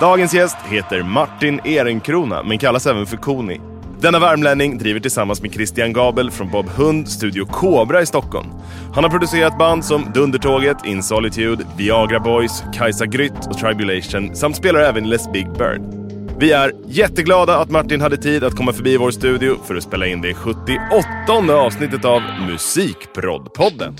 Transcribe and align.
Dagens 0.00 0.34
gäst 0.34 0.56
heter 0.64 1.02
Martin 1.02 1.60
Ehrenkrona, 1.64 2.42
men 2.42 2.58
kallas 2.58 2.86
även 2.86 3.06
för 3.06 3.16
Koni. 3.16 3.60
Denna 4.00 4.18
värmlänning 4.18 4.78
driver 4.78 5.00
tillsammans 5.00 5.42
med 5.42 5.52
Christian 5.52 5.92
Gabel 5.92 6.30
från 6.30 6.50
Bob 6.50 6.68
Hund 6.68 7.08
Studio 7.08 7.46
Cobra 7.46 8.02
i 8.02 8.06
Stockholm. 8.06 8.48
Han 8.94 9.04
har 9.04 9.10
producerat 9.10 9.58
band 9.58 9.84
som 9.84 10.12
Dundertåget, 10.14 10.76
In 10.84 11.02
Solitude, 11.02 11.64
Viagra 11.76 12.20
Boys, 12.20 12.62
Kajsa 12.74 13.06
Grytt 13.06 13.46
och 13.50 13.58
Tribulation 13.58 14.36
samt 14.36 14.56
spelar 14.56 14.80
även 14.80 15.08
Les 15.08 15.32
Big 15.32 15.52
Bird. 15.52 15.82
Vi 16.38 16.52
är 16.52 16.72
jätteglada 16.86 17.58
att 17.58 17.70
Martin 17.70 18.00
hade 18.00 18.16
tid 18.16 18.44
att 18.44 18.56
komma 18.56 18.72
förbi 18.72 18.96
vår 18.96 19.10
studio 19.10 19.56
för 19.64 19.76
att 19.76 19.82
spela 19.82 20.06
in 20.06 20.20
det 20.20 20.34
78 20.34 21.52
avsnittet 21.52 22.04
av 22.04 22.22
Musikproddpodden. 22.48 23.96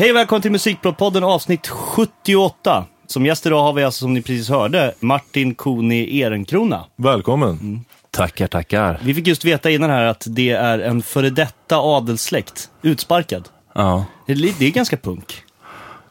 Hej 0.00 0.10
och 0.10 0.16
välkommen 0.16 0.42
till 0.42 0.50
Musikprodpodden 0.50 1.24
avsnitt 1.24 1.68
78. 1.68 2.86
Som 3.06 3.26
gäst 3.26 3.46
idag 3.46 3.62
har 3.62 3.72
vi 3.72 3.84
alltså, 3.84 3.98
som 3.98 4.14
ni 4.14 4.22
precis 4.22 4.48
hörde, 4.48 4.94
Martin 5.00 5.54
Koni 5.54 6.20
Ehrenkrona. 6.20 6.84
Välkommen. 6.96 7.84
Tackar, 8.10 8.46
tackar. 8.46 9.00
Vi 9.02 9.14
fick 9.14 9.26
just 9.26 9.44
veta 9.44 9.70
innan 9.70 9.90
här 9.90 10.04
att 10.04 10.26
det 10.28 10.50
är 10.50 10.78
en 10.78 11.02
före 11.02 11.30
detta 11.30 11.76
adelssläkt, 11.76 12.70
utsparkad. 12.82 13.48
Ja. 13.74 14.04
Det 14.26 14.32
är, 14.32 14.58
det 14.58 14.66
är 14.66 14.70
ganska 14.70 14.96
punk. 14.96 15.42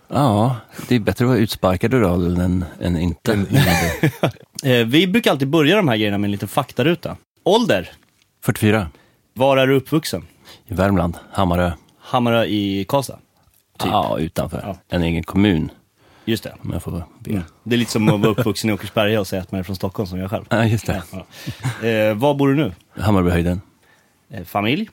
ja, 0.07 0.55
det 0.87 0.95
är 0.95 0.99
bättre 0.99 1.25
att 1.25 1.29
vara 1.29 1.39
utsparkad 1.39 1.93
ur 1.93 2.13
adeln 2.13 2.41
än, 2.41 2.65
än 2.81 2.97
inte. 2.97 3.45
Eh, 4.63 4.85
vi 4.85 5.07
brukar 5.07 5.31
alltid 5.31 5.47
börja 5.47 5.75
de 5.75 5.87
här 5.87 5.97
grejerna 5.97 6.17
med 6.17 6.27
en 6.27 6.31
liten 6.31 6.47
faktaruta. 6.47 7.17
Ålder? 7.43 7.91
44, 8.43 8.87
Var 9.33 9.57
är 9.57 9.67
du 9.67 9.75
uppvuxen? 9.75 10.27
i 10.67 10.73
Värmland, 10.73 11.17
Hammarö. 11.31 11.71
Hammarö 11.99 12.45
i 12.45 12.85
Karlstad? 12.87 13.19
Typ. 13.79 13.91
Ja, 13.91 14.17
utanför. 14.19 14.61
Ja. 14.65 14.77
En 14.89 15.03
egen 15.03 15.23
kommun, 15.23 15.71
Just 16.25 16.43
det. 16.43 16.53
om 16.63 16.69
jag 16.73 16.83
får 16.83 16.91
be. 17.19 17.31
Mm. 17.31 17.43
Det 17.63 17.75
är 17.75 17.77
lite 17.79 17.91
som 17.91 18.09
att 18.09 18.19
vara 18.19 18.31
uppvuxen 18.31 18.69
i 18.69 18.73
Åkersberga 18.73 19.19
och 19.19 19.27
säga 19.27 19.41
att 19.41 19.51
man 19.51 19.59
är 19.59 19.63
från 19.63 19.75
Stockholm 19.75 20.07
som 20.07 20.19
jag 20.19 20.29
själv. 20.29 20.45
Ja, 20.49 20.65
just 20.65 20.85
det. 20.85 21.03
Ja. 21.11 21.87
Eh, 21.87 22.13
var 22.15 22.33
bor 22.33 22.47
du 22.47 22.55
nu? 22.55 22.73
Hammarbyhöjden. 23.01 23.61
Eh, 24.29 24.43
familj? 24.43 24.89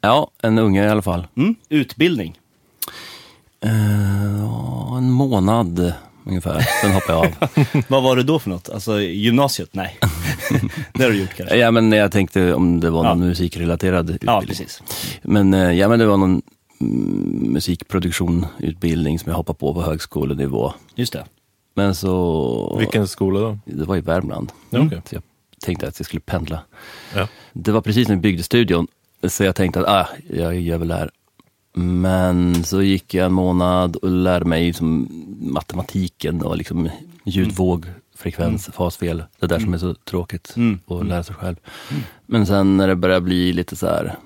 Ja, 0.00 0.30
en 0.42 0.58
unge 0.58 0.84
i 0.84 0.88
alla 0.88 1.02
fall. 1.02 1.26
Mm. 1.36 1.54
Utbildning? 1.68 2.38
Eh, 3.60 4.96
en 4.98 5.10
månad 5.10 5.92
ungefär, 6.24 6.60
sen 6.82 6.92
hoppade 6.92 7.18
jag 7.18 7.26
av. 7.26 7.48
Vad 7.88 8.02
var 8.02 8.16
det 8.16 8.22
då 8.22 8.38
för 8.38 8.50
något? 8.50 8.68
Alltså 8.68 9.00
gymnasiet? 9.00 9.68
Nej. 9.72 9.98
det 10.92 11.02
har 11.02 11.10
du 11.10 11.20
gjort 11.20 11.34
kanske? 11.36 11.56
ja, 11.56 11.70
men 11.70 11.92
jag 11.92 12.12
tänkte 12.12 12.54
om 12.54 12.80
det 12.80 12.90
var 12.90 13.02
någon 13.02 13.20
Ja. 13.22 13.26
musikrelaterad 13.26 14.10
utbildning. 14.10 14.34
Ja, 14.34 14.42
precis. 14.46 14.82
Men, 15.22 15.54
eh, 15.54 15.72
ja, 15.72 15.88
men 15.88 15.98
det 15.98 16.06
var 16.06 16.16
någon 16.16 16.42
musikproduktion, 16.78 18.46
utbildning 18.58 19.18
som 19.18 19.30
jag 19.30 19.36
hoppade 19.36 19.58
på 19.58 19.74
på 19.74 19.82
högskolenivå. 19.82 20.72
Just 20.94 21.12
det. 21.12 21.24
Men 21.74 21.94
så... 21.94 22.76
Vilken 22.78 23.08
skola 23.08 23.40
då? 23.40 23.58
Det 23.64 23.84
var 23.84 23.96
i 23.96 24.00
Värmland. 24.00 24.52
Ja, 24.70 24.80
okej. 24.86 25.02
Så 25.08 25.14
jag 25.14 25.22
tänkte 25.62 25.88
att 25.88 25.98
jag 26.00 26.06
skulle 26.06 26.20
pendla. 26.20 26.60
Ja. 27.14 27.28
Det 27.52 27.72
var 27.72 27.80
precis 27.80 28.08
när 28.08 28.14
vi 28.16 28.20
byggde 28.20 28.42
studion, 28.42 28.86
så 29.28 29.44
jag 29.44 29.54
tänkte 29.56 29.80
att 29.80 29.86
ah, 29.88 30.08
jag 30.30 30.60
gör 30.60 30.78
väl 30.78 30.88
det 30.88 30.94
här. 30.94 31.10
Men 31.78 32.64
så 32.64 32.82
gick 32.82 33.14
jag 33.14 33.26
en 33.26 33.32
månad 33.32 33.96
och 33.96 34.10
lärde 34.10 34.44
mig 34.44 34.72
som 34.72 35.08
matematiken 35.40 36.42
och 36.42 36.56
liksom 36.56 36.88
ljudvåg, 37.24 37.86
frekvens, 38.14 38.66
fasfel. 38.66 39.24
Det 39.40 39.46
där 39.46 39.58
som 39.58 39.74
är 39.74 39.78
så 39.78 39.94
tråkigt 39.94 40.52
Mm. 40.56 40.78
att 40.86 41.06
lära 41.06 41.22
sig 41.22 41.34
själv. 41.34 41.56
Men 42.26 42.46
sen 42.46 42.76
när 42.76 42.88
det 42.88 42.96
började 42.96 43.20
bli 43.20 43.52
lite 43.52 43.76
så 43.76 43.86
här 43.86 44.16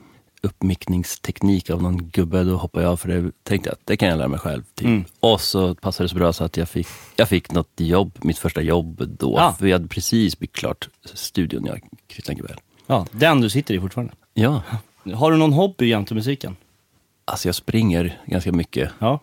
uppmickningsteknik 0.43 1.71
av 1.71 1.83
någon 1.83 2.09
gubbe, 2.09 2.45
då 2.45 2.57
hoppade 2.57 2.85
jag 2.85 2.93
av 2.93 2.97
för 2.97 3.09
det. 3.09 3.31
Tänkte 3.43 3.69
jag 3.69 3.75
att 3.75 3.81
det 3.87 3.97
kan 3.97 4.09
jag 4.09 4.19
lära 4.19 4.29
mig 4.29 4.39
själv. 4.39 4.63
Typ. 4.75 4.87
Mm. 4.87 5.05
Och 5.21 5.41
så 5.41 5.75
passade 5.75 6.05
det 6.05 6.09
så 6.09 6.17
bra 6.17 6.33
så 6.33 6.45
att 6.45 6.57
jag 6.57 6.69
fick, 6.69 6.89
jag 7.17 7.29
fick 7.29 7.53
något 7.53 7.71
jobb, 7.77 8.19
mitt 8.23 8.39
första 8.39 8.63
jobb 8.63 9.03
då. 9.19 9.39
Ah. 9.39 9.53
För 9.53 9.65
vi 9.65 9.73
hade 9.73 9.89
precis 9.89 10.39
byggt 10.39 10.57
klart 10.57 10.89
studion, 11.15 11.67
jag 11.67 11.81
Christian 12.13 12.37
Gubell. 12.37 12.57
Ja, 12.87 13.07
den 13.13 13.41
du 13.41 13.51
sitter 13.51 13.75
i 13.75 13.81
fortfarande. 13.81 14.13
Ja, 14.35 14.63
Har 15.15 15.31
du 15.31 15.37
någon 15.37 15.53
hobby 15.53 15.89
jämte 15.89 16.15
musiken? 16.15 16.57
alltså 17.25 17.49
jag 17.49 17.55
springer 17.55 18.21
ganska 18.27 18.53
mycket 18.53 18.91
Ja. 18.99 19.21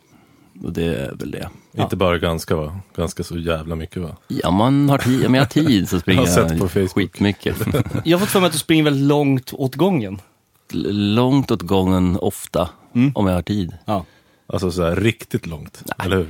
och 0.63 0.73
det 0.73 0.83
är 0.95 1.15
väl 1.15 1.31
det. 1.31 1.49
Ja. 1.71 1.83
Inte 1.83 1.95
bara 1.95 2.17
ganska 2.17 2.55
va? 2.55 2.79
Ganska 2.95 3.23
så 3.23 3.37
jävla 3.37 3.75
mycket 3.75 4.01
va? 4.01 4.17
Ja, 4.27 4.51
man 4.51 4.89
har 4.89 4.97
tid, 4.97 5.25
om 5.25 5.33
jag 5.33 5.41
har 5.41 5.47
tid 5.47 5.89
så 5.89 5.99
springer 5.99 6.21
Jag 6.21 6.27
har 6.43 6.49
sett 6.49 6.59
på 6.59 6.67
Facebook. 6.69 6.91
skitmycket. 6.93 7.55
Jag 8.05 8.17
har 8.17 8.25
fått 8.25 8.29
för 8.33 8.39
mig 8.39 8.47
att 8.47 8.53
du 8.53 8.59
springer 8.59 8.83
väldigt 8.83 9.03
långt 9.07 9.53
åt 9.53 9.75
gången. 9.75 10.19
Långt 10.73 11.51
åt 11.51 11.61
gången 11.61 12.17
ofta, 12.21 12.69
Mm. 12.95 13.11
om 13.15 13.27
jag 13.27 13.33
har 13.35 13.41
tid. 13.41 13.77
Ja. 13.85 14.05
Alltså 14.47 14.71
så 14.71 14.83
här 14.83 14.95
riktigt 14.95 15.45
långt, 15.45 15.83
eller 16.03 16.15
hur? 16.17 16.29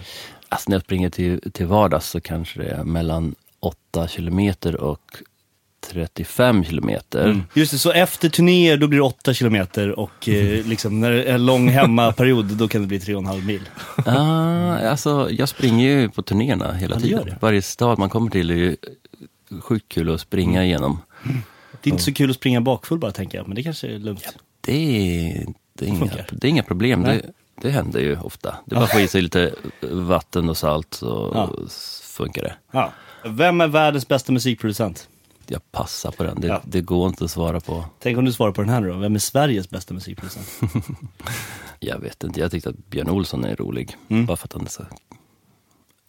Alltså 0.50 0.70
när 0.70 0.76
jag 0.76 0.82
springer 0.84 1.10
till, 1.10 1.52
till 1.52 1.66
vardags 1.66 2.10
så 2.10 2.22
kanske 2.22 2.60
det 2.60 2.70
är 2.70 2.84
mellan 2.84 3.36
8 3.60 4.08
kilometer 4.08 4.76
och 4.82 5.02
35 5.92 6.64
kilometer. 6.64 7.42
Just 7.54 7.72
det, 7.72 7.78
så 7.78 7.92
efter 7.92 8.30
turnéer 8.30 8.78
då 8.78 8.88
blir 8.88 9.00
det 9.00 9.06
8 9.06 9.34
kilometer 9.34 10.00
och 10.00 10.30
eh, 10.30 10.66
liksom 10.66 11.00
när 11.00 11.12
det 11.12 11.24
är 11.24 11.34
en 11.36 11.46
lång 11.46 11.70
hemmaperiod 11.70 12.46
då 12.46 12.68
kan 12.68 12.82
det 12.82 12.88
bli 12.88 13.00
3,5 13.00 13.46
mil. 13.46 13.70
Ah, 14.06 14.90
alltså, 14.90 15.28
jag 15.32 15.50
springer 15.50 15.88
ju 15.90 16.10
på 16.10 16.22
turnéerna 16.22 16.74
hela 16.74 16.96
Ja, 16.96 17.02
tiden. 17.02 17.36
Varje 17.42 17.62
stad 17.62 18.00
man 18.00 18.10
kommer 18.10 18.32
till 18.32 18.52
är 18.52 18.56
ju 18.56 18.76
sjukt 19.62 19.90
kul 19.90 20.14
att 20.14 20.22
springa 20.22 20.64
igenom. 20.66 21.00
Det 21.82 21.90
är 21.90 21.92
inte 21.92 22.04
så 22.04 22.14
kul 22.14 22.30
att 22.30 22.36
springa 22.36 22.62
bakfull 22.62 23.00
bara 23.00 23.12
tänker 23.12 23.38
jag, 23.38 23.48
men 23.48 23.56
det 23.56 23.64
kanske 23.64 23.88
är 23.88 24.00
lugnt. 24.00 24.36
Det 24.62 24.72
är, 24.74 25.46
det 25.74 25.86
är, 25.86 25.90
inga, 25.90 26.00
Funkar. 26.00 26.28
det 26.32 26.48
är 26.48 26.50
inga 26.50 26.64
problem. 26.64 27.02
Nej. 27.02 27.22
Det, 27.22 27.32
det 27.62 27.70
händer 27.70 28.00
ju 28.00 28.20
ofta. 28.20 28.56
Det 28.66 28.76
är 28.76 28.80
bara 28.80 28.86
att 28.86 28.92
få 28.92 29.00
i 29.00 29.08
sig 29.08 29.22
lite 29.22 29.56
vatten 29.92 30.50
och 30.50 30.58
salt 30.58 30.94
så 30.94 31.32
Ja. 31.34 31.52
funkar 32.04 32.42
det. 32.42 32.54
Ja. 32.72 32.92
Vem 33.26 33.62
är 33.62 33.68
världens 33.68 34.08
bästa 34.08 34.32
musikproducent? 34.32 35.10
Jag 35.48 35.72
passar 35.72 36.12
på 36.12 36.24
den. 36.24 36.42
Det, 36.42 36.48
Ja. 36.48 36.62
det 36.66 36.82
går 36.82 37.08
inte 37.08 37.24
att 37.24 37.32
svara 37.32 37.60
på. 37.60 37.86
Tänk 38.00 38.18
om 38.18 38.26
du 38.26 38.34
svarar 38.34 38.52
på 38.52 38.62
den 38.62 38.70
här 38.70 38.82
nu 38.82 38.88
då. 38.88 38.98
Vem 38.98 39.16
är 39.16 39.20
Sveriges 39.20 39.70
bästa 39.70 39.94
musikproducent? 39.94 40.60
Jag 41.80 42.00
vet 42.00 42.24
inte. 42.24 42.40
Jag 42.40 42.52
tyckte 42.52 42.70
att 42.70 42.88
Björn 42.90 43.10
Olsson 43.10 43.44
är 43.46 43.56
rolig. 43.56 43.96
Mm. 44.10 44.26
Bara 44.26 44.38
för 44.38 44.48
att 44.48 44.54
han 44.54 44.66
är 44.66 44.70
så 44.70 44.84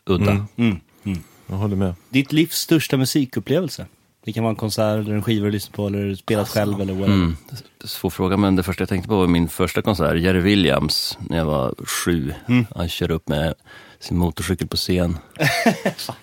udda. 0.06 0.46
Mm. 0.56 0.80
Mm. 1.04 1.22
Jag 1.46 1.56
håller 1.56 1.76
med. 1.76 1.94
Ditt 2.08 2.32
livs 2.32 2.54
största 2.56 2.96
musikupplevelse? 2.96 3.86
Det 4.28 4.32
kan 4.32 4.44
vara 4.44 4.50
en 4.50 4.56
konsert 4.56 4.98
eller 5.04 5.14
en 5.14 5.22
skiva 5.22 5.44
du 5.44 5.50
lyssnar 5.52 5.72
på 5.76 5.86
eller 5.86 6.14
spelat 6.14 6.48
själv 6.48 6.80
eller 6.80 6.92
whatever. 6.94 7.14
Mm. 7.14 7.36
Svår 7.84 8.10
fråga, 8.10 8.36
men 8.36 8.56
det 8.56 8.62
första 8.62 8.82
jag 8.82 8.88
tänkte 8.88 9.08
på 9.08 9.16
var 9.16 9.26
min 9.26 9.48
första 9.48 9.82
konsert, 9.82 10.16
Jerry 10.20 10.40
Williams, 10.40 11.18
när 11.20 11.36
jag 11.36 11.44
var 11.44 11.74
sju. 11.86 12.34
Mm. 12.48 12.66
Han 12.74 12.88
körde 12.88 13.14
upp 13.14 13.28
med 13.28 13.54
sin 14.00 14.16
motorcykel 14.18 14.68
på 14.68 14.76
scen. 14.76 15.18
Fan, 15.96 16.16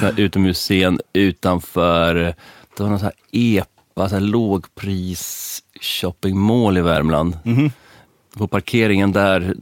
vad 0.00 0.18
utomhusscen 0.18 1.00
utanför, 1.12 2.14
det 2.14 2.82
var 2.82 2.88
någon 2.88 2.98
sån 2.98 3.06
här 3.06 3.14
EPA, 3.32 4.08
så 4.08 4.14
här 4.14 4.20
lågpris 4.20 5.62
shoppingmall 5.80 6.78
i 6.78 6.80
Värmland. 6.80 7.38
Mhm. 7.44 7.70
På 8.36 8.48
parkeringen 8.48 9.12
där 9.12 9.54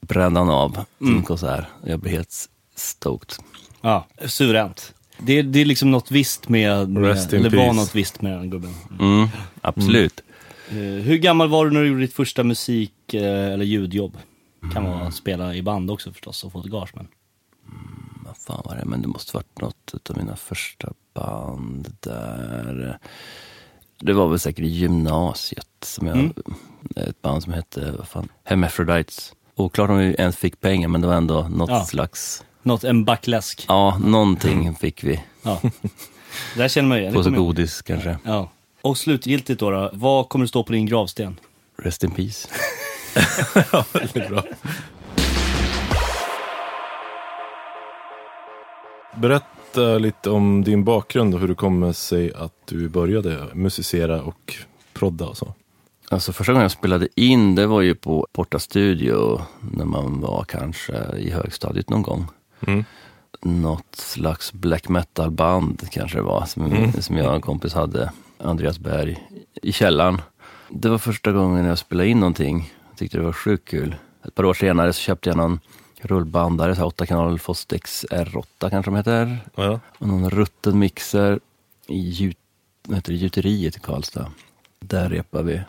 brände 0.00 0.40
han 0.40 0.50
av 0.50 0.84
sin 0.98 1.08
Mm. 1.08 1.22
konsert. 1.22 1.64
Jag 1.84 2.00
blev 2.00 2.12
helt 2.14 2.48
stoked. 2.76 3.34
Ja, 3.80 4.06
suveränt. 4.26 4.94
Det, 5.18 5.32
är- 5.38 5.42
det 5.42 5.58
är 5.60 5.64
liksom 5.64 5.90
något 5.90 6.10
visst 6.10 6.48
med, 6.48 6.88
med 6.88 7.02
Rest 7.04 7.32
in 7.32 7.38
eller 7.40 7.50
var 7.56 7.64
peace. 7.64 7.76
något 7.76 7.94
visst 7.94 8.22
med 8.22 8.32
den 8.38 8.50
gubben. 8.50 8.74
Mm, 9.00 9.28
absolut. 9.60 10.20
Eh, 10.70 10.76
hur 10.76 11.16
gammal 11.16 11.48
var 11.48 11.64
du 11.66 11.70
när 11.70 11.80
du 11.80 11.88
gjorde 11.88 12.00
ditt 12.00 12.14
första 12.14 12.44
musik 12.44 13.14
eh, 13.14 13.52
eller 13.52 13.64
ljudjobb? 13.64 14.16
Kan 14.74 14.84
vara 14.84 15.00
att 15.06 15.14
spela 15.14 15.54
i 15.54 15.62
band 15.62 15.90
också 15.90 16.12
förstås 16.12 16.44
och 16.44 16.52
få 16.52 16.60
ett 16.60 16.66
gage 16.66 16.90
men. 16.94 17.08
Vad 18.26 18.36
fan 18.36 18.62
var 18.64 18.76
det? 18.76 18.84
Men 18.84 19.02
det 19.02 19.08
måste 19.08 19.36
varit 19.36 19.60
något 19.60 20.10
av 20.10 20.16
mina 20.16 20.36
första 20.36 20.92
band 21.14 21.94
där. 22.00 22.98
Det 24.00 24.12
var 24.12 24.28
väl 24.28 24.38
säkert 24.38 24.64
i 24.64 24.68
gymnasiet 24.68 25.66
som 25.82 26.06
jag, 26.06 26.16
Mm. 26.18 26.32
ett 26.96 27.22
band 27.22 27.42
som 27.42 27.52
hette, 27.52 27.94
vad 27.98 28.08
fan, 28.08 28.28
Hermaphrodites. 28.44 29.32
Oklart 29.54 29.90
om 29.90 29.98
vi 29.98 30.14
ens 30.18 30.36
fick 30.36 30.60
pengar 30.60 30.88
men 30.88 31.00
det 31.00 31.06
var 31.06 31.14
ändå 31.14 31.48
något 31.48 31.70
Ja. 31.70 31.84
slags, 31.84 32.44
Något, 32.62 32.84
en 32.84 33.04
backläsk. 33.04 33.64
ja 33.68 33.98
någonting 34.04 34.74
fick 34.74 35.04
vi. 35.04 35.20
Ja. 35.42 35.60
Det 36.56 36.62
här 36.62 36.68
känner 36.68 36.88
man 36.88 36.98
igen. 36.98 37.14
På 37.14 37.22
så 37.22 37.30
godis 37.30 37.82
kanske. 37.82 38.18
Ja. 38.24 38.50
Och 38.82 38.98
slutgiltigt 38.98 39.60
då, 39.60 39.70
då, 39.70 39.90
vad 39.92 40.28
kommer 40.28 40.44
det 40.44 40.48
stå 40.48 40.64
på 40.64 40.72
din 40.72 40.86
gravsten? 40.86 41.40
Rest 41.82 42.04
in 42.04 42.10
peace. 42.10 42.48
Väldigt 43.92 44.28
bra. 44.28 44.42
Berätta 49.16 49.98
lite 49.98 50.30
om 50.30 50.64
din 50.64 50.84
bakgrund 50.84 51.34
och 51.34 51.40
hur 51.40 51.48
det 51.48 51.54
kommer 51.54 51.92
sig 51.92 52.32
att 52.34 52.52
du 52.64 52.88
började 52.88 53.46
musicera 53.54 54.22
och 54.22 54.54
prodda 54.92 55.26
och 55.26 55.36
så. 55.36 55.54
Alltså 56.10 56.32
första 56.32 56.52
gången 56.52 56.62
jag 56.62 56.70
spelade 56.70 57.08
in, 57.14 57.54
det 57.54 57.66
var 57.66 57.80
ju 57.80 57.94
på 57.94 58.26
Porta 58.32 58.58
Studio 58.58 59.42
när 59.72 59.84
man 59.84 60.20
var 60.20 60.44
kanske 60.48 61.16
i 61.16 61.30
högstadiet 61.30 61.90
någon 61.90 62.02
gång. 62.02 62.26
Mm. 62.66 62.84
något 63.40 63.96
slags 63.96 64.52
black 64.52 64.88
metal-band 64.88 65.90
kanske 65.90 66.18
det 66.18 66.22
var, 66.22 66.46
som, 66.46 66.92
som 67.02 67.16
jag 67.16 67.28
och 67.28 67.34
en 67.34 67.40
kompis 67.40 67.74
hade, 67.74 68.12
Andreas 68.38 68.78
Berg, 68.78 69.26
i 69.62 69.72
källaren. 69.72 70.20
Det 70.68 70.88
var 70.88 70.98
första 70.98 71.32
gången 71.32 71.64
jag 71.64 71.78
spelade 71.78 72.08
in 72.08 72.20
någonting. 72.20 72.72
Jag 72.88 72.98
tyckte 72.98 73.18
det 73.18 73.24
var 73.24 73.32
sjukt 73.32 73.68
kul. 73.68 73.96
Ett 74.24 74.34
par 74.34 74.44
år 74.44 74.54
senare 74.54 74.92
så 74.92 75.00
köpte 75.00 75.28
jag 75.28 75.36
någon 75.36 75.60
rullbandare, 76.00 76.74
så 76.74 76.80
här 76.80 76.86
8 76.86 77.06
kanal 77.06 77.38
Fostex 77.38 78.04
R8 78.10 78.70
kanske 78.70 78.90
de 78.90 78.96
heter. 78.96 79.38
Ja. 79.54 79.80
Och 79.98 80.08
någon 80.08 80.30
rutten 80.30 80.78
mixer 80.78 81.40
i 81.86 82.08
gjut, 82.08 82.38
vad 82.86 82.96
heter 82.96 83.12
det, 83.12 83.18
gjuteriet 83.18 83.76
i 83.76 83.80
Karlstad. 83.80 84.32
Där 84.80 85.08
repade 85.08 85.44
vi. 85.44 85.60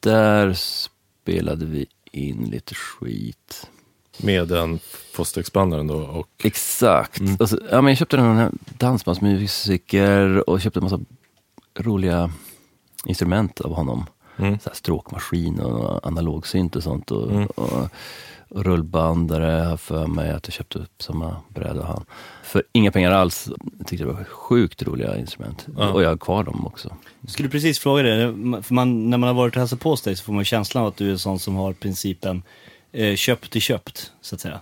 Där 0.00 0.52
spelade 0.54 1.66
vi 1.66 1.86
in 2.12 2.44
lite 2.44 2.74
skit. 2.74 3.69
Med 4.22 4.48
den 4.48 4.78
Fostex-bandaren 5.12 5.86
då 5.86 5.94
och 5.94 6.28
Exakt. 6.44 7.22
Och 7.38 7.48
så, 7.48 7.58
ja, 7.70 7.80
men 7.80 7.90
jag 7.90 7.98
köpte 7.98 8.16
en 8.16 8.58
dansbandsmusiker 8.78 10.50
och 10.50 10.60
köpte 10.60 10.80
en 10.80 10.84
massa 10.84 11.00
roliga 11.78 12.30
instrument 13.04 13.60
av 13.60 13.74
honom. 13.74 14.06
Mm. 14.36 14.58
Så 14.58 14.68
här 14.68 14.76
stråkmaskin 14.76 15.60
och 15.60 16.06
analogsynt 16.06 16.76
och 16.76 16.82
sånt. 16.82 17.10
Och, 17.10 17.30
Mm. 17.30 17.46
och, 17.46 17.88
och 18.48 18.64
rullbandare 18.64 19.76
för 19.76 20.06
mig 20.06 20.30
att 20.30 20.46
jag 20.48 20.54
köpte 20.54 20.78
upp 20.78 21.02
samma 21.02 21.36
bräda 21.48 21.84
han. 21.84 22.04
För 22.42 22.62
inga 22.72 22.92
pengar 22.92 23.10
alls. 23.10 23.48
Jag 23.78 23.86
tyckte 23.86 24.04
det 24.04 24.12
var 24.12 24.24
sjukt 24.24 24.82
roliga 24.82 25.16
instrument. 25.18 25.66
Ja. 25.78 25.92
Och 25.92 26.02
jag 26.02 26.08
har 26.08 26.16
kvar 26.16 26.44
dem 26.44 26.66
också. 26.66 26.96
Jag 27.20 27.30
skulle 27.30 27.48
precis 27.48 27.78
fråga 27.78 28.02
det, 28.02 28.34
för 28.62 28.74
man, 28.74 29.10
när 29.10 29.18
man 29.18 29.26
har 29.26 29.34
varit 29.34 29.54
och 29.54 29.60
hälsat 29.60 29.80
på 29.80 29.90
hos 29.90 30.02
dig 30.02 30.16
så 30.16 30.24
får 30.24 30.32
man 30.32 30.44
känslan 30.44 30.82
av 30.82 30.88
att 30.88 30.96
du 30.96 31.06
är 31.08 31.12
en 31.12 31.18
sån 31.18 31.38
som 31.38 31.54
har 31.56 31.72
principen 31.72 32.42
eh, 32.92 33.16
köpt 33.16 33.56
är 33.56 33.60
köpt, 33.60 34.12
så 34.20 34.34
att 34.34 34.40
säga. 34.40 34.60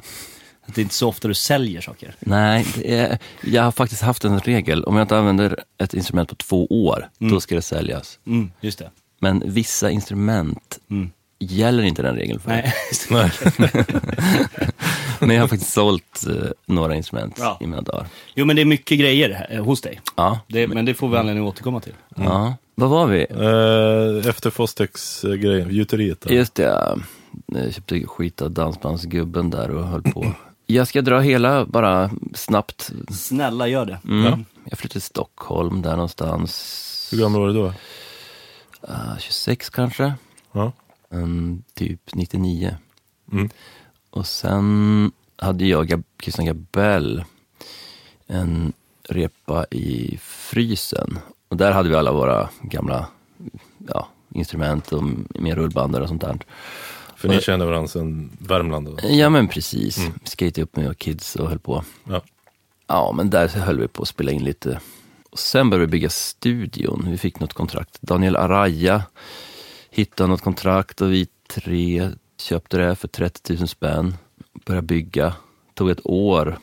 Att 0.67 0.75
det 0.75 0.81
är 0.81 0.83
inte 0.83 0.95
så 0.95 1.09
ofta 1.09 1.29
du 1.29 1.35
säljer 1.35 1.81
saker. 1.81 2.15
Nej, 2.21 2.67
det 2.75 2.95
är, 2.99 3.19
jag 3.45 3.63
har 3.63 3.73
faktiskt 3.73 4.03
haft 4.03 4.25
en 4.25 4.41
regel. 4.41 4.85
Om 4.85 4.97
jag 4.97 5.05
inte 5.05 5.19
använder 5.19 5.65
ett 5.79 5.95
instrument 5.95 6.29
på 6.29 6.35
två 6.35 6.67
år, 6.67 7.09
då 7.19 7.41
ska 7.41 7.55
det 7.55 7.63
säljas. 7.63 8.19
Mm, 8.27 8.51
just 8.61 8.79
det. 8.79 8.91
Men 9.21 9.43
vissa 9.47 9.91
instrument 9.91 10.79
Mm. 10.91 11.11
gäller 11.39 11.83
inte 11.83 12.03
den 12.03 12.17
regeln 12.17 12.41
för. 12.41 12.51
Nej, 12.51 12.73
Nej. 13.11 13.31
Men 15.21 15.31
jag 15.31 15.43
har 15.43 15.49
faktiskt 15.49 15.73
sålt 15.73 16.27
eh, 16.27 16.35
några 16.67 16.95
instrument 16.95 17.37
Ja. 17.39 17.59
i 17.61 17.67
mina 17.67 17.83
dagar. 17.83 18.07
Jo 18.35 18.45
men 18.47 18.57
det 18.57 18.63
är 18.63 18.67
mycket 18.67 18.99
grejer 18.99 19.31
här, 19.31 19.57
eh, 19.57 19.65
hos 19.65 19.81
dig. 19.81 20.01
Ja. 20.17 20.41
Det, 20.47 20.67
men 20.69 20.85
det 20.85 20.95
får 20.95 21.09
vi 21.09 21.17
anledning 21.17 21.45
att 21.47 21.53
återkomma 21.55 21.81
till. 21.81 21.95
ja. 22.17 22.55
Vad 22.75 22.91
var 22.91 23.07
vi? 23.07 23.19
Eh, 23.31 24.29
efter 24.31 24.51
Fostex-grejen, 24.51 25.71
gjuteriet. 25.71 26.31
Just 26.31 26.55
det, 26.55 26.99
köpte 27.73 28.07
skit 28.07 28.43
av 28.43 28.51
dansbandsgubben 28.51 29.51
där 29.51 29.71
och 29.71 29.87
höll 29.87 30.03
på. 30.03 30.33
Jag 30.67 30.89
ska 30.89 31.03
dra 31.03 31.21
hela 31.21 31.67
bara 31.67 32.11
snabbt. 32.35 32.93
Snälla 33.11 33.69
gör 33.69 33.87
det. 33.87 34.01
Mm. 34.05 34.45
Jag 34.65 34.79
flyttade 34.79 34.93
till 34.93 35.03
Stockholm 35.03 35.83
där 35.83 35.91
någonstans. 35.93 37.09
Hur 37.13 37.19
gammal 37.19 37.41
var 37.41 37.49
du 37.49 37.55
då? 37.55 37.67
eh, 38.89 39.19
26 39.19 39.71
kanske. 39.71 40.15
Ja. 40.53 40.73
Mm, 41.11 41.63
typ 41.75 42.01
99. 42.15 42.77
Mm. 43.33 43.49
Och 44.11 44.27
sen 44.27 45.13
hade 45.37 45.67
jag 45.67 45.87
Gab- 45.87 46.05
Christian 46.23 46.47
Gabell 46.47 47.25
en 48.27 48.73
repa 49.09 49.67
i 49.71 50.19
frysen. 50.23 51.19
Och 51.49 51.57
där 51.57 51.73
hade 51.73 51.89
vi 51.89 51.95
alla 51.95 52.13
våra 52.13 52.49
gamla 52.63 53.07
ja, 53.89 54.09
instrument 54.35 54.93
och 54.93 55.03
mer 55.35 55.57
rullbandare 55.57 56.03
och 56.03 56.09
sånt 56.09 56.21
där. 56.21 56.39
För 57.19 57.29
ni 57.29 57.41
känner 57.41 57.67
varandra 57.67 57.89
sedan 57.89 58.31
Värmland? 58.39 58.87
Då. 58.87 58.97
Ja 59.03 59.31
men 59.31 59.49
precis. 59.49 59.99
Mm. 59.99 60.13
Skate 60.25 60.63
upp 60.63 60.77
med 60.77 60.89
och 60.89 60.99
kids 60.99 61.37
och 61.37 61.49
höll 61.49 61.59
på. 61.59 61.85
Ja. 62.05 62.23
Ja 62.87 63.13
men 63.17 63.31
där 63.31 63.49
höll 63.49 63.81
vi 63.81 63.89
på 63.89 64.03
att 64.03 64.09
spela 64.09 64.33
in 64.33 64.45
lite. 64.45 64.81
Och 65.31 65.39
sen 65.39 65.71
började 65.71 65.87
vi 65.87 65.91
bygga 65.91 66.11
studion. 66.11 67.07
Vi 67.11 67.19
fick 67.19 67.41
något 67.41 67.53
kontrakt. 67.53 67.99
Daniel 68.01 68.37
Araya 68.37 69.03
hittade 69.91 70.29
något 70.29 70.43
kontrakt 70.43 71.01
och 71.01 71.13
vi 71.13 71.29
tre 71.49 72.11
köpte 72.41 72.79
det 72.79 72.97
för 72.97 73.09
30 73.09 73.57
000 73.57 73.69
spänn. 73.69 74.17
Började 74.67 74.87
bygga. 74.87 75.35
Tog 75.75 75.91
ett 75.91 76.07
år. 76.07 76.59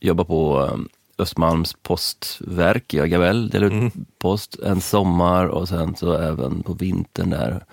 Jobba 0.00 0.24
på 0.24 0.60
um, 0.60 0.88
Östmalms 1.18 1.76
postverk 1.82 2.94
i 2.94 3.00
Agabell. 3.00 3.50
Delade 3.50 3.74
ut 3.74 3.92
post 4.18 4.58
en 4.58 4.80
sommar 4.80 5.46
och 5.46 5.68
sen 5.68 5.96
så 5.96 6.12
även 6.12 6.62
på 6.62 6.72
vintern 6.72 7.30
där. 7.30 7.64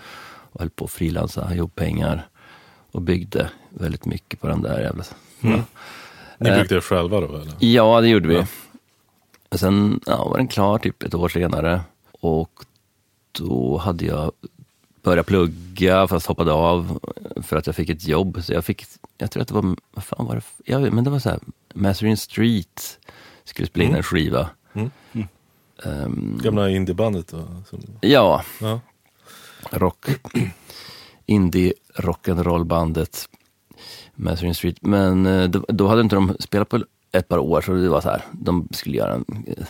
Och 0.57 0.61
höll 0.61 0.69
på 0.69 0.85
att 0.85 0.91
frilansa, 0.91 1.55
ihop 1.55 1.75
pengar. 1.75 2.27
Och 2.91 3.01
byggde 3.01 3.49
väldigt 3.69 4.05
mycket 4.05 4.41
på 4.41 4.47
den 4.47 4.61
där 4.61 4.79
jävla... 4.81 5.03
Ni 5.39 6.49
Eh. 6.49 6.55
byggde 6.59 6.75
det 6.75 6.81
själva 6.81 7.19
då 7.21 7.35
eller? 7.35 7.53
Ja, 7.59 8.01
det 8.01 8.07
gjorde 8.07 8.27
vi. 8.27 8.35
Ja. 8.35 8.45
Och 9.49 9.59
sen 9.59 9.99
ja, 10.05 10.29
var 10.29 10.37
den 10.37 10.47
klar 10.47 10.77
typ 10.77 11.03
ett 11.03 11.13
år 11.13 11.29
senare. 11.29 11.81
Och 12.21 12.51
då 13.31 13.77
hade 13.77 14.05
jag 14.05 14.31
börjat 15.03 15.25
plugga 15.25 16.07
fast 16.07 16.25
hoppade 16.27 16.51
av 16.51 16.99
för 17.43 17.57
att 17.57 17.67
jag 17.67 17.75
fick 17.75 17.89
ett 17.89 18.07
jobb. 18.07 18.43
Så 18.43 18.53
jag 18.53 18.65
fick, 18.65 18.85
jag 19.17 19.31
tror 19.31 19.41
att 19.41 19.47
det 19.47 19.53
var, 19.53 19.75
vad 19.93 20.03
fan 20.03 20.25
var 20.25 20.35
det? 20.65 20.77
Vet, 20.77 20.93
men 20.93 21.03
det 21.03 21.09
var 21.09 21.19
så 21.19 21.29
här, 21.29 21.39
Mastering 21.73 22.17
Street 22.17 22.99
skulle 23.43 23.67
spela 23.67 23.85
in 23.85 23.95
en 23.95 24.03
skiva. 24.03 24.49
Mm. 24.73 24.91
Ehm, 25.83 26.39
Gamla 26.43 26.69
indiebandet 26.69 27.27
då? 27.27 27.37
Som, 27.69 27.79
ja, 28.01 28.43
ja. 28.61 28.79
Rock, 29.71 30.05
indie 31.25 31.73
rock'n'roll-bandet 31.95 33.29
Mastering 34.15 34.55
Street. 34.55 34.77
Men 34.81 35.25
eh, 35.25 35.49
då, 35.49 35.65
då 35.67 35.87
hade 35.87 36.01
inte 36.01 36.15
de 36.15 36.35
spelat 36.39 36.69
på 36.69 36.83
ett 37.11 37.27
par 37.27 37.37
år 37.37 37.61
så 37.61 37.73
det 37.73 37.89
var 37.89 38.01
så 38.01 38.09
här, 38.09 38.21
de 38.31 38.67
skulle 38.71 38.97
göra 38.97 39.13
en 39.13 39.25
eh, 39.47 39.65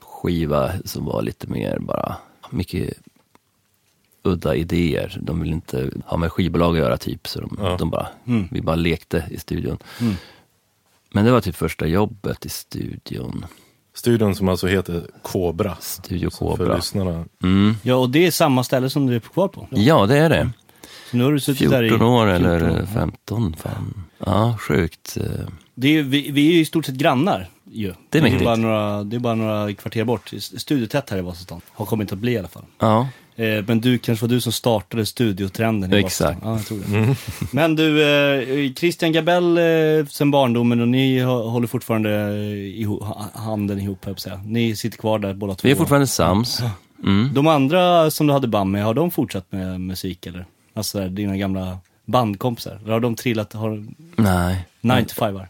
skiva 0.00 0.72
som 0.84 1.04
var 1.04 1.22
lite 1.22 1.46
mer 1.46 1.78
bara, 1.78 2.16
mycket 2.50 2.94
udda 4.22 4.54
idéer. 4.54 5.18
De 5.22 5.40
ville 5.40 5.54
inte 5.54 5.90
ha 6.06 6.16
med 6.16 6.32
skivbolag 6.32 6.70
att 6.72 6.78
göra 6.82 6.96
typ, 6.96 7.28
så 7.28 7.40
de, 7.40 7.56
Ja. 7.60 7.76
de 7.76 7.90
bara, 7.90 8.08
Mm. 8.26 8.48
vi 8.50 8.60
bara 8.60 8.76
lekte 8.76 9.24
i 9.30 9.38
studion. 9.38 9.78
Mm. 10.00 10.14
Men 11.12 11.24
det 11.24 11.32
var 11.32 11.40
typ 11.40 11.56
första 11.56 11.86
jobbet 11.86 12.46
i 12.46 12.48
studion, 12.48 13.46
Studion 13.98 14.34
som 14.34 14.48
alltså 14.48 14.66
heter 14.66 15.02
Cobra. 15.22 15.76
Studio 15.80 16.30
Så 16.30 16.56
För 16.56 16.76
lyssnarna. 16.76 17.24
Mm. 17.42 17.76
Ja, 17.82 17.94
och 17.94 18.10
det 18.10 18.26
är 18.26 18.30
samma 18.30 18.64
ställe 18.64 18.90
som 18.90 19.06
du 19.06 19.16
är 19.16 19.20
kvar 19.20 19.48
på. 19.48 19.66
Ja, 19.70 20.06
det 20.06 20.18
är 20.18 20.28
det. 20.30 20.50
Så 21.10 21.16
nu 21.16 21.24
har 21.24 21.32
du 21.32 21.40
suttit 21.40 21.70
där 21.70 21.82
i 21.82 21.88
14 21.88 22.08
år 22.08 22.26
14 22.36 22.50
eller 22.50 22.80
år. 22.80 22.86
15, 22.94 23.56
fan. 23.62 24.04
Ja, 24.18 24.56
sjukt. 24.60 25.16
eh. 25.16 25.24
Det 25.74 25.98
är, 25.98 26.02
vi, 26.02 26.30
vi 26.30 26.48
är 26.48 26.52
ju 26.52 26.60
i 26.60 26.64
stort 26.64 26.86
sett 26.86 26.94
grannar 26.94 27.48
ju. 27.70 27.94
Det 28.10 28.18
är 28.18 28.22
mäktigt. 28.22 28.44
bara 28.44 28.56
några, 28.56 29.04
det 29.04 29.16
är 29.16 29.20
bara 29.20 29.34
några 29.34 29.72
kvarter 29.74 30.04
bort. 30.04 30.32
Studiotätt 30.38 31.10
här 31.10 31.18
i 31.18 31.20
Vasastan. 31.20 31.60
Har 31.72 31.86
kommit 31.86 32.12
att 32.12 32.18
bli 32.18 32.32
i 32.32 32.38
alla 32.38 32.48
fall. 32.48 32.64
Ja, 32.78 33.08
Eh, 33.38 33.64
men 33.66 33.80
du, 33.80 33.98
kanske 33.98 34.26
var 34.26 34.28
du 34.28 34.40
som 34.40 34.52
startade 34.52 35.06
studiotrenden 35.06 35.92
i 35.92 35.96
Exakt. 35.96 36.38
Ja, 36.42 36.52
jag 36.52 36.66
tror 36.66 36.78
det. 36.78 37.16
Men 37.52 37.76
du, 37.76 38.02
eh, 38.02 38.72
Christian 38.74 39.12
Gabell 39.12 39.58
eh, 39.58 40.06
sen 40.10 40.30
barndomen 40.30 40.80
och 40.80 40.88
ni 40.88 41.20
håller 41.20 41.66
fortfarande 41.66 42.10
ihop, 42.56 43.04
handen 43.34 43.80
ihop, 43.80 43.98
jag 44.06 44.20
säga. 44.20 44.40
Ni 44.44 44.76
sitter 44.76 44.98
kvar 44.98 45.18
där 45.18 45.34
båda 45.34 45.54
två. 45.54 45.66
vi 45.66 45.72
är 45.72 45.76
fortfarande 45.76 46.06
sams. 46.06 46.62
Mm. 47.04 47.30
De 47.34 47.46
andra 47.46 48.10
som 48.10 48.26
du 48.26 48.32
hade 48.32 48.48
band 48.48 48.70
med, 48.70 48.84
har 48.84 48.94
de 48.94 49.10
fortsatt 49.10 49.52
med 49.52 49.80
musik 49.80 50.26
eller? 50.26 50.46
Alltså 50.74 50.98
där, 50.98 51.08
dina 51.08 51.36
gamla 51.36 51.78
bandkompisar? 52.04 52.80
Eller 52.82 52.92
har 52.92 53.00
de 53.00 53.14
trillat, 53.14 53.52
har 53.52 53.86
Nej. 54.16 54.66
9 54.80 55.04
to 55.04 55.14
5 55.14 55.36
-ar? 55.36 55.46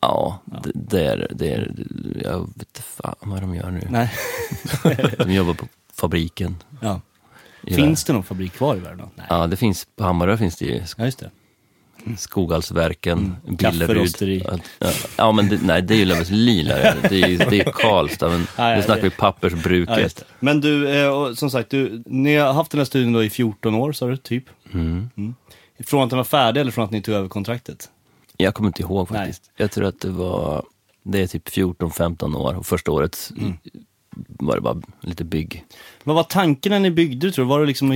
Ja, 0.00 0.40
det, 0.44 0.72
det 0.74 1.04
är, 1.04 1.28
det 1.30 1.52
är, 1.52 1.74
jag 2.24 2.40
vet 2.40 2.56
inte 2.56 2.82
fan 2.82 3.14
vad 3.20 3.40
de 3.40 3.54
gör 3.54 3.70
nu. 3.70 3.88
Nej. 3.90 4.12
De 5.18 5.32
jobbar 5.32 5.54
på 5.54 5.66
fabriken. 6.00 6.56
Ja. 6.80 7.00
Finns 7.66 8.04
det 8.04 8.12
någon 8.12 8.22
fabrik 8.22 8.52
kvar 8.52 8.76
i 8.76 8.78
Värmland? 8.78 9.10
Nej. 9.14 9.26
Ja, 9.30 9.46
det 9.46 9.56
finns, 9.56 9.86
på 9.96 10.04
Hammarö 10.04 10.36
finns 10.36 10.56
det 10.56 10.64
ju 10.64 10.82
Ja, 10.96 11.04
just 11.04 11.18
det. 11.18 11.30
Skogalsverken, 12.18 13.18
Mm. 13.18 13.56
Billerud. 13.56 13.80
Kafferosteri. 13.80 14.42
Ja, 14.78 14.90
ja, 15.16 15.32
men 15.32 15.48
det, 15.48 15.58
nej, 15.62 15.82
det 15.82 15.94
är 15.94 15.98
ju 15.98 16.04
Lövesli 16.04 16.62
där. 16.62 16.96
Det 17.02 17.22
är 17.22 17.28
ju 17.28 17.36
det 17.36 17.60
är 17.60 17.64
Karlstad, 17.72 18.28
men 18.28 18.46
Nej, 18.58 18.76
nu 18.76 18.82
snackar 18.82 19.02
vi 19.02 19.10
pappersbruket. 19.10 20.14
Ja. 20.28 20.34
Men 20.40 20.60
du, 20.60 20.90
eh, 20.90 21.32
som 21.34 21.50
sagt, 21.50 21.70
du, 21.70 22.02
ni 22.06 22.36
har 22.36 22.52
haft 22.52 22.70
den 22.70 22.78
här 22.80 22.84
studion 22.84 23.12
då 23.12 23.24
i 23.24 23.30
14 23.30 23.74
år, 23.74 23.92
sa 23.92 24.06
du, 24.06 24.16
typ? 24.16 24.44
Mm. 24.72 25.10
Från 25.86 26.02
att 26.02 26.10
den 26.10 26.16
var 26.16 26.24
färdig 26.24 26.60
eller 26.60 26.70
från 26.70 26.84
att 26.84 26.90
ni 26.90 27.02
tog 27.02 27.14
över 27.14 27.28
kontraktet? 27.28 27.90
Jag 28.36 28.54
kommer 28.54 28.66
inte 28.68 28.82
ihåg 28.82 29.08
faktiskt. 29.08 29.50
Jag 29.56 29.70
tror 29.70 29.84
att 29.84 30.00
det 30.00 30.10
var, 30.10 30.64
det 31.02 31.22
är 31.22 31.26
typ 31.26 31.48
14-15 31.48 32.36
år 32.36 32.54
och 32.54 32.66
första 32.66 32.90
året 32.92 33.30
Mm. 33.38 33.58
Var 34.28 34.54
det 34.54 34.60
bara 34.60 34.82
lite 35.00 35.24
bygg. 35.24 35.64
Vad 36.04 36.16
var 36.16 36.22
tanken 36.22 36.72
när 36.72 36.80
ni 36.80 36.90
byggde, 36.90 37.32
tror 37.32 37.44
du? 37.44 37.48
Var 37.48 37.60
det 37.60 37.66
liksom, 37.66 37.88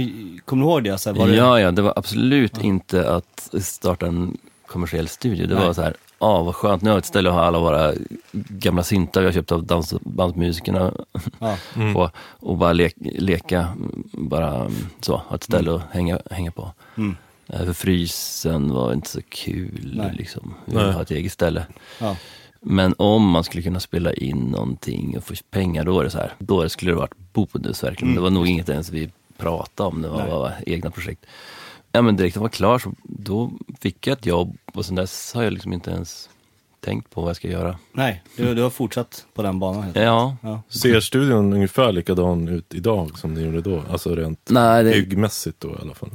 kommer 0.44 0.64
du 0.64 0.70
ihåg 0.70 0.84
det? 0.84 0.98
Så 0.98 1.10
här, 1.10 1.18
var 1.18 1.26
det... 1.28 1.34
Ja, 1.34 1.60
ja, 1.60 1.70
det 1.70 1.82
var 1.82 1.92
absolut 1.96 2.62
inte 2.62 3.10
att 3.14 3.50
starta 3.60 4.06
en 4.06 4.38
kommersiell 4.66 5.08
studio. 5.08 5.46
Det 5.46 5.54
Nej. 5.54 5.66
var 5.66 5.72
så 5.72 5.82
här, 5.82 5.94
ah 6.18 6.42
vad 6.42 6.54
skönt, 6.54 6.82
nu 6.82 6.90
har 6.90 6.96
vi 6.96 6.98
ett 6.98 7.04
ställe 7.06 7.28
att 7.28 7.34
ha 7.34 7.42
alla 7.42 7.58
våra 7.58 7.94
gamla 8.32 8.82
syntar 8.82 9.20
vi 9.20 9.26
har 9.26 9.32
köpt 9.32 9.52
av 9.52 9.64
dansbandsmusikerna 9.64 10.92
Ja. 11.38 11.56
på 11.94 12.10
och 12.40 12.56
bara 12.56 12.72
le 12.72 12.90
leka, 12.98 13.68
bara 14.12 14.54
mm, 14.54 14.72
så, 15.00 15.16
ha 15.16 15.36
ett 15.36 15.42
ställe 15.42 15.74
att 15.74 15.82
hänga, 15.90 16.18
hänga 16.30 16.50
på. 16.50 16.72
Mm. 16.96 17.16
Eh, 17.46 17.64
För 17.64 17.72
frysen 17.72 18.72
var 18.72 18.92
inte 18.92 19.08
så 19.08 19.20
kul 19.28 19.92
Nej. 19.96 20.14
liksom. 20.18 20.54
Vi 20.64 20.76
ville 20.76 20.92
ha 20.92 21.02
ett 21.02 21.10
eget 21.10 21.32
ställe. 21.32 21.66
Ja. 21.98 22.16
Men 22.62 22.94
om 22.98 23.28
man 23.30 23.44
skulle 23.44 23.62
kunna 23.62 23.80
spela 23.80 24.12
in 24.12 24.38
någonting 24.38 25.16
och 25.16 25.24
få 25.24 25.34
pengar, 25.50 25.84
då 25.84 26.00
är 26.00 26.04
det 26.04 26.10
så 26.10 26.18
här. 26.18 26.34
Då 26.38 26.68
skulle 26.68 26.92
det 26.92 26.96
varit 26.96 27.32
bonus 27.32 27.84
verkligen. 27.84 28.14
Det 28.14 28.20
var 28.20 28.30
nog 28.30 28.48
inget 28.48 28.68
ens 28.68 28.90
vi 28.90 29.10
pratade 29.38 29.88
om, 29.88 30.02
det 30.02 30.08
var, 30.08 30.18
Nej. 30.22 30.30
var 30.30 30.52
egna 30.66 30.90
projekt. 30.90 31.26
Ja 31.92 32.02
men 32.02 32.16
direkt 32.16 32.36
när 32.36 32.40
jag 32.40 32.44
var 32.44 32.48
klar 32.48 32.78
så 32.78 32.92
då 33.02 33.52
fick 33.80 34.06
jag 34.06 34.18
ett 34.18 34.26
jobb 34.26 34.56
och 34.74 34.84
sen 34.86 34.94
dess 34.94 35.34
har 35.34 35.42
jag 35.42 35.52
liksom 35.52 35.72
inte 35.72 35.90
ens 35.90 36.28
tänkt 36.80 37.10
på 37.10 37.20
vad 37.20 37.28
jag 37.28 37.36
ska 37.36 37.48
göra. 37.48 37.78
Nej, 37.92 38.22
du, 38.36 38.54
du 38.54 38.62
har 38.62 38.70
fortsatt 38.70 39.26
på 39.34 39.42
den 39.42 39.58
banan 39.58 39.82
helt 39.82 39.96
Ja, 39.96 40.36
Ja. 40.42 40.62
Ser 40.68 41.00
studion 41.00 41.52
ungefär 41.52 41.92
likadan 41.92 42.48
ut 42.48 42.74
idag 42.74 43.18
som 43.18 43.34
den 43.34 43.44
gjorde 43.44 43.60
då? 43.60 43.82
Alltså 43.90 44.14
rent 44.14 44.40
nej 44.50 44.84
det, 44.84 44.90
byggmässigt 44.90 45.60
då 45.60 45.68
i 45.68 45.76
alla 45.82 45.94
fall. 45.94 46.10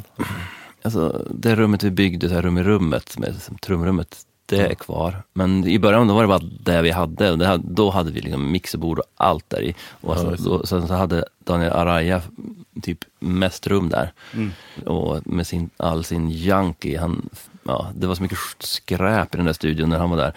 alltså, 0.81 1.25
det 1.31 1.55
rummet 1.55 1.83
vi 1.83 1.91
byggde, 1.91 2.29
så 2.29 2.35
här 2.35 2.41
rum 2.41 2.57
i 2.57 2.63
rummet, 2.63 3.17
med 3.17 3.35
som 3.41 3.57
trumrummet, 3.57 4.17
det 4.45 4.61
är 4.67 4.75
kvar. 4.75 5.23
Men 5.33 5.67
i 5.67 5.79
början 5.79 6.07
då 6.07 6.13
var 6.13 6.21
det 6.21 6.27
bara 6.27 6.49
det 6.59 6.81
vi 6.81 6.91
hade. 6.91 7.35
Det 7.35 7.59
då 7.63 7.89
hade 7.89 8.11
vi 8.11 8.21
liksom 8.21 8.51
mixerbord 8.51 8.99
och 8.99 9.05
allt 9.15 9.49
där 9.49 9.61
i. 9.61 9.75
Och 10.01 10.15
Ja, 10.15 10.19
alltså, 10.19 10.49
det. 10.49 10.57
då, 10.57 10.65
sen 10.65 10.87
så 10.87 10.93
hade 10.93 11.25
Daniel 11.39 11.71
Araya 11.71 12.21
typ 12.81 12.99
mest 13.19 13.67
rum 13.67 13.89
där. 13.89 14.13
Mm. 14.33 14.51
Och 14.85 15.27
med 15.27 15.47
sin, 15.47 15.69
all 15.77 16.03
sin 16.03 16.29
junkie, 16.29 16.99
han, 16.99 17.29
ja, 17.65 17.91
det 17.95 18.07
var 18.07 18.15
så 18.15 18.21
mycket 18.23 18.37
skräp 18.59 19.33
i 19.35 19.37
den 19.37 19.45
där 19.45 19.53
studion 19.53 19.89
när 19.89 19.99
han 19.99 20.09
var 20.09 20.17
där. 20.17 20.33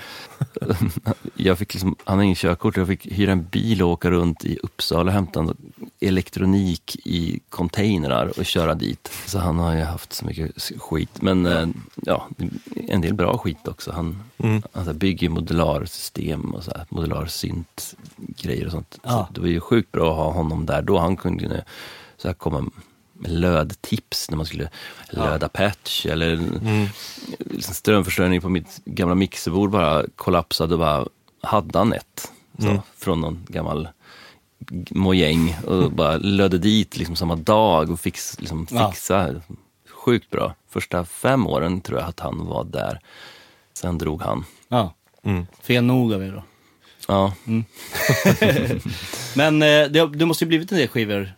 jag 1.34 1.58
fick 1.58 1.74
liksom, 1.74 1.96
han 2.04 2.16
har 2.18 2.24
ingen 2.24 2.36
körkort, 2.36 2.76
jag 2.76 2.86
fick 2.86 3.06
hyra 3.12 3.32
en 3.32 3.44
bil 3.44 3.82
och 3.82 3.88
åka 3.88 4.10
runt 4.10 4.44
i 4.44 4.58
Uppsala 4.62 5.02
och 5.10 5.12
hämta 5.12 5.54
elektronik 6.00 6.96
i 7.04 7.40
containrar 7.48 8.38
och 8.38 8.44
köra 8.46 8.74
dit. 8.74 9.10
Så 9.26 9.38
han 9.38 9.58
har 9.58 9.74
ju 9.74 9.82
haft 9.82 10.12
så 10.12 10.24
mycket 10.26 10.72
skit. 10.78 11.22
Men 11.22 11.46
eh, 11.46 11.68
ja, 11.94 12.28
en 12.88 13.00
del 13.00 13.14
bra 13.14 13.38
skit 13.38 13.68
också. 13.68 13.92
Han, 13.92 14.22
Mm. 14.40 14.62
han 14.72 14.84
så 14.84 14.90
här 14.90 14.98
bygger 14.98 15.28
modularsystem 15.28 16.54
och 16.54 16.64
så 16.64 16.70
här, 16.70 16.86
modular 16.88 17.26
synt 17.26 17.94
grejer 18.16 18.66
och 18.66 18.72
sånt. 18.72 18.98
Ja. 19.02 19.26
Så 19.28 19.32
det 19.34 19.40
var 19.40 19.48
ju 19.48 19.60
sjukt 19.60 19.92
bra 19.92 20.10
att 20.10 20.16
ha 20.16 20.30
honom 20.32 20.66
där 20.66 20.82
då. 20.82 20.98
Han 20.98 21.16
kunde 21.16 21.44
ju 21.44 21.50
så 22.16 22.28
här 22.28 22.34
komma 22.34 22.64
lödtips 23.24 24.30
när 24.30 24.36
man 24.36 24.46
skulle 24.46 24.70
löda 25.10 25.48
patch 25.48 26.06
eller 26.06 26.32
Mm. 26.32 26.86
liksom 27.38 27.74
strömförsörjning 27.74 28.40
på 28.40 28.48
mitt 28.48 28.80
gamla 28.84 29.14
mixerbord 29.14 29.70
bara 29.70 30.04
kollapsade 30.16 30.74
och 30.74 30.80
bara 30.80 31.06
hade 31.42 31.78
han 31.78 31.92
ett. 31.92 32.32
Så, 32.58 32.66
Mm. 32.68 32.80
Från 32.96 33.20
någon 33.20 33.46
gammal 33.48 33.88
mojäng 34.90 35.56
och 35.66 35.92
bara 35.92 36.16
lödde 36.16 36.58
dit 36.58 36.96
liksom 36.96 37.16
samma 37.16 37.36
dag 37.36 37.90
och 37.90 38.00
fix, 38.00 38.40
liksom 38.40 38.66
Ja. 38.70 38.90
fixa. 38.90 39.34
Sjukt 39.88 40.30
bra. 40.30 40.54
Första 40.70 41.04
fem 41.04 41.46
åren 41.46 41.80
tror 41.80 41.98
jag 42.00 42.08
att 42.08 42.20
han 42.20 42.46
var 42.46 42.64
där. 42.64 43.00
Sen 43.74 43.98
drog 43.98 44.22
han. 44.22 44.44
Ja, 44.68 44.94
Mm. 45.22 45.46
fel 45.62 45.84
nog 45.84 46.12
av 46.14 46.22
er 46.22 46.32
då. 46.32 46.42
Ja, 47.08 47.32
Men 49.36 49.62
eh, 49.62 49.68
det, 49.88 50.06
det 50.14 50.26
måste 50.26 50.44
ju 50.44 50.48
blivit 50.48 50.72
en 50.72 50.78
del 50.78 50.88
skivor 50.88 51.32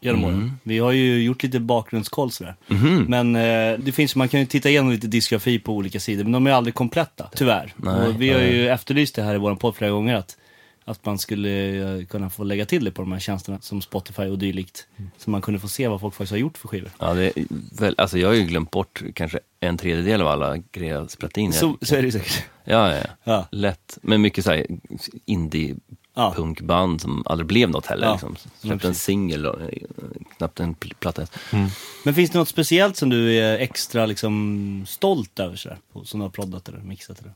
genom 0.00 0.24
Mm. 0.24 0.34
åren. 0.36 0.58
Vi 0.62 0.78
har 0.78 0.92
ju 0.92 1.22
gjort 1.22 1.42
lite 1.42 1.60
bakgrundskoll 1.60 2.30
sådär. 2.30 2.56
Mhm. 2.68 3.04
Men 3.08 3.36
eh, 3.36 3.78
det 3.78 3.92
finns, 3.92 4.16
man 4.16 4.28
kan 4.28 4.40
ju 4.40 4.46
titta 4.46 4.68
igenom 4.70 4.90
lite 4.90 5.06
diskografi 5.06 5.58
på 5.58 5.72
olika 5.74 6.00
sidor, 6.00 6.22
men 6.24 6.32
de 6.32 6.46
är 6.46 6.50
aldrig 6.50 6.74
kompletta, 6.74 7.30
tyvärr. 7.34 7.72
Nej, 7.76 8.08
och 8.08 8.20
vi 8.22 8.30
har 8.30 8.40
ju 8.40 8.68
efterlyst 8.68 9.14
det 9.14 9.22
här 9.22 9.34
i 9.34 9.38
vår 9.38 9.54
podd 9.54 9.76
flera 9.76 9.90
gånger, 9.90 10.14
att, 10.14 10.36
att 10.84 11.04
man 11.06 11.18
skulle 11.18 11.50
eh, 11.98 12.06
kunna 12.06 12.30
få 12.30 12.44
lägga 12.44 12.66
till 12.66 12.84
det 12.84 12.90
på 12.90 13.02
de 13.02 13.12
här 13.12 13.18
tjänsterna 13.20 13.58
som 13.60 13.82
Spotify 13.82 14.22
och 14.22 14.38
dylikt. 14.38 14.86
Så 15.18 15.30
man 15.30 15.42
kunde 15.42 15.60
få 15.60 15.68
se 15.68 15.88
vad 15.88 16.00
folk 16.00 16.14
faktiskt 16.14 16.30
har 16.30 16.38
gjort 16.38 16.58
för 16.58 16.68
skivor. 16.68 16.90
ja 16.98 17.14
det 17.14 17.24
är 17.38 17.44
väl, 17.80 17.94
alltså 17.98 18.18
jag 18.18 18.28
har 18.28 18.34
ju 18.34 18.44
glömt 18.44 18.70
bort 18.70 19.02
kanske 19.14 19.38
en 19.60 19.76
tredjedel 19.78 20.20
av 20.20 20.28
alla 20.28 20.56
grejer 20.72 20.94
jag 20.94 21.10
spelat 21.10 21.36
in. 21.36 21.52
Så, 21.52 21.78
så 21.82 21.96
är 21.96 22.02
det 22.02 22.12
säkert. 22.12 22.44
Ja, 22.64 22.92
ja, 22.94 22.96
ja. 22.96 23.10
Ja. 23.24 23.48
Lätt. 23.50 23.98
Men 24.02 24.20
mycket 24.20 24.44
såhär 24.44 24.66
indie 25.24 25.76
Ja. 26.20 26.32
punkband 26.36 27.00
som 27.00 27.22
aldrig 27.26 27.46
blev 27.46 27.70
något 27.70 27.86
heller. 27.86 28.06
Ja. 28.06 28.12
Liksom. 28.12 28.36
Ja, 28.42 28.50
Släppte 28.68 28.88
en 28.88 28.94
singel 28.94 29.46
och 29.46 29.60
eh, 29.60 29.68
knappt 30.36 30.60
en 30.60 30.74
pl- 30.74 30.94
platta. 31.00 31.26
Men 32.04 32.14
finns 32.14 32.30
det 32.30 32.38
något 32.38 32.48
speciellt 32.48 32.96
som 32.96 33.08
du 33.08 33.32
är 33.38 33.58
extra 33.58 34.06
liksom 34.06 34.84
stolt 34.88 35.38
över 35.40 35.56
sådär? 35.56 35.78
På, 35.92 36.04
som 36.04 36.20
du 36.20 36.24
har 36.24 36.30
proddat 36.30 36.68
eller 36.68 36.78
mixat 36.78 37.20
eller? 37.20 37.32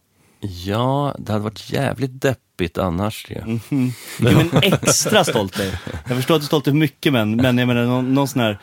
Ja, 0.64 1.14
det 1.18 1.32
hade 1.32 1.44
varit 1.44 1.72
jävligt 1.72 2.20
deppigt 2.22 2.78
annars. 2.78 3.26
ju. 3.30 3.36
Mm. 3.38 3.60
Jo, 4.18 4.28
men 4.52 4.62
extra 4.62 5.24
stolt 5.24 5.58
är 5.58 5.64
jag. 5.64 5.74
Jag 6.08 6.16
förstår 6.16 6.34
att 6.34 6.40
du 6.40 6.44
är 6.44 6.46
stolt 6.46 6.68
över 6.68 6.78
mycket 6.78 7.12
men, 7.12 7.36
men 7.36 7.58
jag 7.58 7.68
menar 7.68 7.84
någon, 7.84 8.14
någon 8.14 8.28
sån 8.28 8.40
här, 8.42 8.58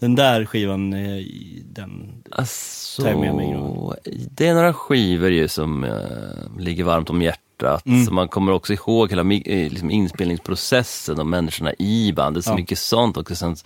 den 0.00 0.14
där 0.14 0.44
skivan, 0.44 0.92
eh, 0.92 1.24
den, 1.64 2.22
Alltså, 2.30 3.02
Tar 3.02 3.08
jag 3.10 3.20
med 3.20 3.34
mig 3.34 3.50
grabbar. 3.50 3.96
det 4.30 4.46
är 4.46 4.54
några 4.54 4.72
skivor 4.74 5.30
ju 5.30 5.48
som 5.48 5.84
eh, 5.84 6.58
ligger 6.58 6.84
varmt 6.84 7.10
om 7.10 7.22
hjärtat. 7.22 7.40
Mm. 7.62 8.04
Så 8.06 8.12
man 8.12 8.28
kommer 8.28 8.52
också 8.52 8.72
ihåg 8.72 9.10
hela 9.10 9.22
eh, 9.22 9.70
liksom 9.70 9.90
inspelningsprocessen 9.90 11.18
och 11.20 11.26
människorna 11.26 11.72
i 11.78 12.12
bandet. 12.12 12.44
Så 12.44 12.50
Ja. 12.50 12.56
mycket 12.56 12.78
sånt 12.78 13.16
också. 13.16 13.36
Sen 13.36 13.56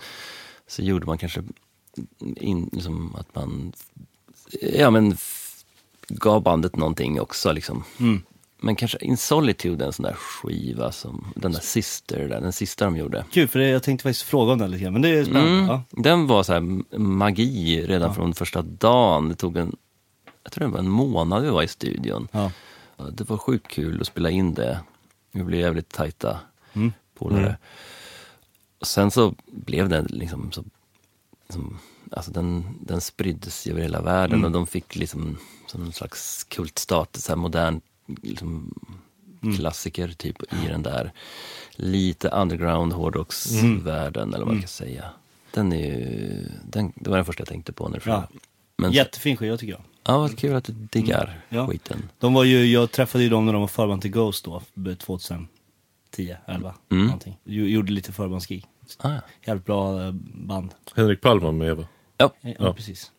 så 0.67 0.81
gjorde 0.81 1.05
man 1.05 1.17
kanske 1.17 1.41
in, 2.35 2.69
liksom 2.73 3.15
att 3.15 3.35
man 3.35 3.73
ja, 4.61 4.89
men 4.91 5.17
gav 6.07 6.43
bandet 6.43 6.75
någonting 6.75 7.21
också. 7.21 7.51
Liksom. 7.51 7.83
mm. 7.99 8.21
Men 8.63 8.75
kanske 8.75 8.97
In 9.01 9.17
Solitude, 9.17 9.85
en 9.85 9.93
sån 9.93 10.03
där 10.03 10.13
skiva 10.13 10.91
som 10.91 11.27
den 11.35 11.51
där 11.51 11.59
Sister, 11.59 12.27
där, 12.29 12.41
den 12.41 12.53
sista 12.53 12.85
de 12.85 12.97
gjorde. 12.97 13.25
Kul 13.31 13.47
för 13.47 13.59
det, 13.59 13.67
jag 13.69 13.83
tänkte 13.83 14.03
faktiskt 14.03 14.21
fråga 14.25 14.51
om 14.53 14.59
den 14.59 14.71
lite 14.71 14.83
grann, 14.83 14.93
men 14.93 15.01
det 15.01 15.09
är 15.09 15.23
spännande. 15.23 15.51
Mm, 15.51 15.65
Ja. 15.67 15.83
Den 15.89 16.27
var 16.27 16.43
så 16.43 16.53
här 16.53 16.97
magi 16.99 17.81
redan 17.87 18.07
Ja. 18.07 18.13
från 18.13 18.33
första 18.33 18.61
dagen. 18.61 19.29
Det 19.29 19.35
tog 19.35 19.57
en, 19.57 19.75
jag 20.43 20.51
tror 20.51 20.65
det 20.67 20.71
var 20.71 20.79
en 20.79 20.89
månad 20.89 21.43
vi 21.43 21.49
var 21.49 21.63
i 21.63 21.67
studion. 21.67 22.27
Ja. 22.31 22.51
Ja, 23.03 23.09
Det 23.11 23.29
var 23.29 23.37
sjukt 23.37 23.67
kul 23.67 24.01
att 24.01 24.07
spela 24.07 24.29
in 24.29 24.53
det. 24.53 24.79
Vi 25.31 25.43
blev 25.43 25.59
jävligt 25.61 25.89
tajta 25.89 26.39
Mm. 26.73 26.93
polare. 27.15 27.41
Mm. 27.45 27.55
Och 28.79 28.87
sen 28.87 29.11
så 29.11 29.35
blev 29.45 29.89
den 29.89 30.05
liksom 30.05 30.51
så, 30.51 30.63
som, 31.49 31.77
alltså 32.11 32.31
den, 32.31 32.77
den 32.81 33.01
spriddes 33.01 33.67
över 33.67 33.81
hela 33.81 34.01
världen 34.01 34.33
Mm. 34.39 34.45
och 34.45 34.51
de 34.51 34.67
fick 34.67 34.95
liksom 34.95 35.37
som 35.67 35.81
en 35.85 35.93
slags 35.93 36.43
kultstatus, 36.43 37.23
så 37.23 37.31
här 37.31 37.37
modern 37.37 37.81
liksom, 38.21 38.73
Mm. 39.43 39.57
klassiker 39.57 40.07
typ 40.07 40.53
i 40.53 40.67
den 40.67 40.83
där 40.83 41.11
lite 41.75 42.29
underground 42.29 42.93
hårdrocksvärlden 42.93 44.33
eller 44.33 44.45
vad 44.45 44.53
man 44.53 44.61
kan 44.61 44.67
säga. 44.67 45.05
Den 45.53 45.73
är 45.73 45.77
ju, 45.77 46.47
den, 46.69 46.93
det 46.95 47.09
var 47.09 47.17
den 47.17 47.25
första 47.25 47.41
jag 47.41 47.47
tänkte 47.47 47.73
på 47.73 47.87
när 47.89 47.95
du 47.95 48.01
frågade. 48.01 48.27
Men, 48.81 48.91
Jättefin 48.91 49.37
skiva 49.37 49.57
tycker 49.57 49.73
jag. 49.73 49.81
ja, 50.03 50.17
vad 50.17 50.37
kul 50.37 50.55
att 50.55 50.63
du 50.63 50.73
diggar 50.73 51.41
Ja. 51.49 51.67
skiten. 51.67 52.09
De 52.19 52.33
var 52.33 52.43
ju, 52.43 52.65
jag 52.65 52.91
träffade 52.91 53.23
ju 53.23 53.29
dem 53.29 53.45
när 53.45 53.53
de 53.53 53.61
var 53.61 53.67
förband 53.67 54.01
till 54.01 54.11
Ghost 54.11 54.45
då, 54.45 54.61
2010, 54.97 55.47
11, 56.47 56.75
Mm. 56.91 57.05
någonting. 57.05 57.37
Gjorde 57.43 57.91
lite 57.91 58.11
förbandsgig. 58.11 58.65
Ah, 58.97 59.09
ja. 59.13 59.19
Jävligt 59.45 59.65
bra 59.65 60.03
eh, 60.03 60.11
band. 60.33 60.73
Henrik 60.95 61.21
Palm 61.21 61.39
var 61.43 61.51
med 61.51 61.75
va? 61.77 61.85
ja, 62.17 62.33
Ja, 62.41 62.53
Ja. 62.59 62.73
precis. 62.73 63.11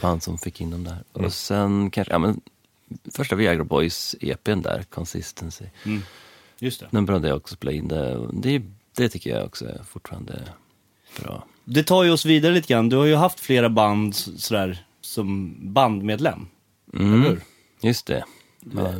han 0.00 0.20
som 0.20 0.38
fick 0.38 0.60
in 0.60 0.70
dem 0.70 0.84
där. 0.84 0.92
Mm. 1.14 1.26
Och 1.26 1.32
sen 1.32 1.90
kanske, 1.90 2.12
ja 2.14 2.18
men 2.18 2.40
första 3.14 3.36
Viagra 3.36 3.64
Boys 3.64 4.16
EPn 4.20 4.62
där, 4.62 4.82
Consistency. 4.82 5.64
Mm. 5.84 6.02
Just 6.58 6.80
det. 6.80 6.86
Den 6.90 7.06
behövde 7.06 7.28
jag 7.28 7.36
också 7.36 7.54
spela 7.54 7.72
in. 7.72 7.88
Det, 7.88 8.28
det, 8.32 8.62
det 8.96 9.08
tycker 9.08 9.30
jag 9.36 9.44
också 9.46 9.66
är 9.66 9.82
fortfarande 9.88 10.42
bra. 11.22 11.44
Det 11.64 11.82
tar 11.82 12.04
ju 12.04 12.10
oss 12.10 12.24
vidare 12.26 12.52
lite 12.54 12.68
grann. 12.72 12.88
Du 12.88 12.96
har 12.96 13.04
ju 13.04 13.14
haft 13.14 13.40
flera 13.40 13.68
band 13.68 14.14
sådär 14.16 14.84
som 15.08 15.56
bandmedlem. 15.72 16.46
Mm, 16.94 17.22
hur? 17.22 17.40
Just 17.82 18.06
det. 18.06 18.24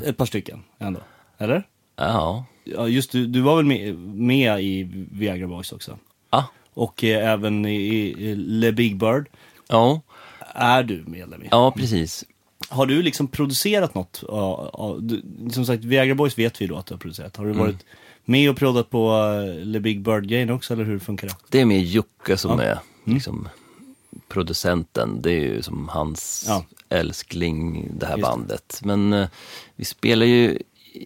Ett 0.06 0.16
par 0.16 0.26
stycken 0.26 0.62
ändå. 0.78 1.00
Eller? 1.38 1.66
Ja. 1.96 2.44
Ja, 2.64 2.88
just 2.88 3.12
du, 3.12 3.26
du 3.26 3.40
var 3.40 3.56
väl 3.56 3.64
med, 3.64 3.98
med 3.98 4.62
i 4.64 4.82
Viagra 5.12 5.46
Boys 5.46 5.72
också? 5.72 5.98
Ah. 6.30 6.42
Och 6.74 7.04
eh, 7.04 7.32
även 7.32 7.66
i, 7.66 7.74
i 7.76 8.34
Le 8.36 8.72
Big 8.72 8.96
Bird 8.96 9.28
Ja, 9.68 10.00
är 10.54 10.82
du 10.82 11.04
medlem 11.06 11.42
i. 11.42 11.48
ja 11.50 11.72
precis. 11.76 12.24
Har 12.68 12.86
du 12.86 13.02
liksom 13.02 13.28
producerat 13.28 13.94
något? 13.94 14.24
du, 15.00 15.22
som 15.52 15.66
sagt, 15.66 15.84
Viagra 15.84 16.14
Boys 16.14 16.38
vet 16.38 16.60
vi 16.60 16.66
då 16.66 16.76
att 16.76 16.86
du 16.86 16.94
har 16.94 16.98
producerat. 16.98 17.36
Har 17.36 17.44
du 17.44 17.50
Mm. 17.50 17.62
varit 17.66 17.84
med 18.24 18.50
och 18.50 18.56
proddat 18.56 18.90
på 18.90 19.12
uh, 19.12 19.64
Le 19.64 19.80
Big 19.80 20.00
Bird-grejen 20.02 20.50
också, 20.50 20.74
eller 20.74 20.84
hur 20.84 20.98
funkar 20.98 21.28
det? 21.28 21.34
Det 21.48 21.60
är 21.60 21.64
mer 21.64 21.78
Jocke 21.78 22.36
som 22.36 22.58
Ja. 22.58 22.64
är 22.64 22.78
liksom 23.04 23.48
producenten. 24.28 25.23
Det 25.23 25.30
är 25.32 25.40
ju 25.40 25.62
som 25.62 25.88
hans 25.88 26.44
Ja. 26.49 26.64
älskling, 26.88 27.88
det 27.99 28.06
här 28.06 28.16
Just 28.16 28.26
det. 28.26 28.30
bandet. 28.30 28.80
Men 28.85 29.12
eh, 29.12 29.28
vi 29.76 29.85
spelar 29.85 30.26
ju 30.26 30.58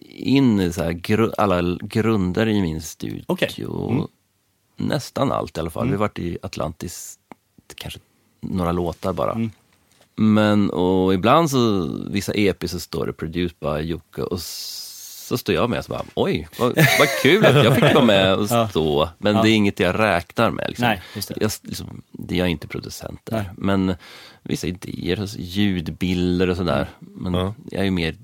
in 0.09 0.73
så 0.73 0.81
gru- 0.81 1.33
alla 1.37 1.77
grunder 1.81 2.47
i 2.47 2.61
min 2.61 2.81
studio. 2.81 3.23
Okej. 3.27 3.55
Mm. 3.89 4.07
Nästan 4.77 5.31
allt 5.31 5.57
i 5.57 5.59
alla 5.59 5.69
fall. 5.69 5.85
Vi 5.85 5.91
har 5.91 5.99
varit 5.99 6.19
i 6.19 6.37
Atlantis, 6.41 7.19
kanske 7.75 7.99
några 8.41 8.71
låtar 8.71 9.13
bara. 9.13 9.31
Mm. 9.31 9.51
Men 10.15 10.69
och 10.69 11.13
ibland 11.13 11.51
så, 11.51 11.89
vissa 12.09 12.33
EP 12.35 12.69
så 12.69 12.79
står 12.79 13.05
det 13.07 13.13
produced 13.13 13.57
by 13.59 13.87
Jocke 13.89 14.21
och 14.21 14.39
så 15.27 15.37
står 15.37 15.55
jag 15.55 15.69
med 15.69 15.79
och 15.79 15.85
så 15.85 15.91
bara, 15.91 16.03
oj, 16.15 16.47
vad, 16.59 16.75
vad 16.75 17.07
kul 17.21 17.45
att 17.45 17.63
jag 17.65 17.75
fick 17.75 17.93
vara 17.93 18.05
med 18.05 18.33
och 18.35 18.47
Ja. 18.49 18.69
stå. 18.69 19.09
Men 19.17 19.35
Ja. 19.35 19.41
det 19.41 19.49
är 19.49 19.55
inget 19.55 19.79
jag 19.79 19.99
räknar 19.99 20.51
med. 20.51 20.65
Liksom. 20.67 20.85
Nej, 20.87 21.01
just 21.15 21.27
det. 21.29 21.35
Jag, 21.41 21.51
liksom, 21.61 22.01
det- 22.11 22.35
jag 22.35 22.47
är 22.47 22.51
inte 22.51 22.67
producent 22.67 23.19
där. 23.23 23.37
Nej. 23.37 23.49
Men 23.57 23.95
vissa 24.43 24.67
idéer, 24.67 25.19
alltså 25.21 25.37
ljudbilder 25.39 26.49
och 26.49 26.57
sådär. 26.57 26.87
Men 26.99 27.33
Ja. 27.33 27.53
jag 27.71 27.79
är 27.81 27.85
ju 27.85 27.91
mer 27.91 28.15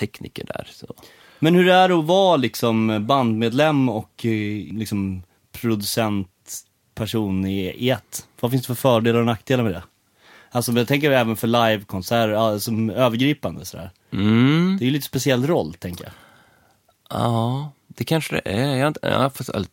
tekniker 0.00 0.44
där. 0.44 0.68
Så. 0.72 0.86
Men 1.38 1.54
hur 1.54 1.68
är 1.68 1.88
det 1.88 1.94
att 1.98 2.04
vara 2.04 2.36
liksom 2.36 3.06
bandmedlem 3.06 3.88
och 3.88 4.26
eh, 4.26 4.74
liksom 4.74 5.22
producentperson 5.60 7.46
i, 7.46 7.60
i 7.70 7.90
ett? 7.90 8.26
Vad 8.40 8.50
finns 8.50 8.62
det 8.62 8.66
för 8.66 8.74
fördelar 8.74 9.18
och 9.20 9.26
nackdelar 9.26 9.64
med 9.64 9.72
det? 9.72 9.82
Alltså 10.50 10.72
men 10.72 10.78
jag 10.78 10.88
tänker 10.88 11.10
även 11.10 11.36
för 11.36 11.46
livekonserter, 11.46 12.28
ja, 12.28 12.58
som 12.58 12.90
övergripande 12.90 13.64
sådär. 13.64 13.90
Mm. 14.12 14.76
Det 14.78 14.84
är 14.84 14.86
ju 14.86 14.92
lite 14.92 15.06
speciell 15.06 15.46
roll, 15.46 15.74
tänker 15.74 16.04
jag. 16.04 16.12
Ja, 17.10 17.72
det 17.86 18.04
kanske 18.04 18.34
det 18.34 18.50
är. 18.50 18.76
Jag 18.76 18.80
har, 18.80 18.88
inte, 18.88 19.00
jag 19.02 19.18
har 19.18 19.66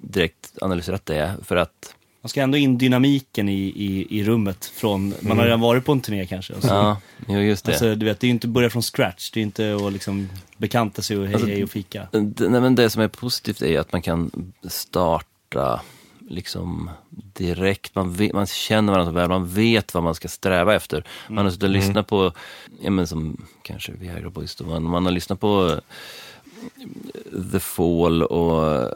direkt 0.00 0.52
analyserat 0.60 1.06
det. 1.06 1.36
För 1.42 1.56
att, 1.56 1.94
Man 2.22 2.28
ska 2.28 2.42
ändå 2.42 2.58
in 2.58 2.78
dynamiken 2.78 3.48
i, 3.48 3.62
i, 3.62 4.06
i 4.20 4.24
rummet 4.24 4.64
från, 4.64 5.14
man 5.20 5.38
har 5.38 5.44
redan 5.44 5.60
varit 5.60 5.84
på 5.84 5.92
en 5.92 6.00
turné 6.00 6.26
kanske. 6.26 6.52
Och 6.52 6.62
så, 6.62 6.68
ja, 6.68 7.00
jo, 7.28 7.40
just 7.40 7.64
det. 7.64 7.72
Alltså 7.72 7.94
du 7.94 8.06
vet, 8.06 8.20
det 8.20 8.24
är 8.24 8.28
ju 8.28 8.34
inte 8.34 8.48
börja 8.48 8.70
från 8.70 8.82
scratch, 8.82 9.30
det 9.30 9.40
är 9.40 9.42
inte 9.42 9.78
att 9.86 9.92
liksom 9.92 10.28
bekanta 10.56 11.02
sig 11.02 11.16
och 11.16 11.24
hej 11.24 11.34
Alltså, 11.34 11.48
hej 11.48 11.64
och 11.64 11.70
fika. 11.70 12.08
Det, 12.10 12.48
nej, 12.48 12.60
men 12.60 12.74
det 12.74 12.90
som 12.90 13.02
är 13.02 13.08
positivt 13.08 13.62
är 13.62 13.80
att 13.80 13.92
man 13.92 14.02
kan 14.02 14.52
starta 14.68 15.80
liksom 16.28 16.90
direkt, 17.10 17.94
man, 17.94 18.12
vet, 18.12 18.32
man 18.32 18.46
känner 18.46 18.92
varandra 18.92 19.12
så 19.12 19.14
väl, 19.14 19.28
man 19.28 19.48
vet 19.48 19.94
vad 19.94 20.02
man 20.02 20.14
ska 20.14 20.28
sträva 20.28 20.74
efter. 20.74 21.04
Man 21.28 21.44
har 21.44 21.50
suttit 21.50 21.62
och 21.62 21.70
lyssnat 21.70 22.06
på, 22.06 22.32
ja 22.80 22.90
men 22.90 23.06
som 23.06 23.46
kanske 23.62 23.92
Viagra 23.92 24.30
Boys 24.30 24.60
man, 24.60 24.82
man 24.82 25.04
har 25.04 25.12
lyssnat 25.12 25.40
på 25.40 25.70
eh, 25.70 27.42
The 27.52 27.60
Fall 27.60 28.22
och 28.22 28.82
eh, 28.82 28.88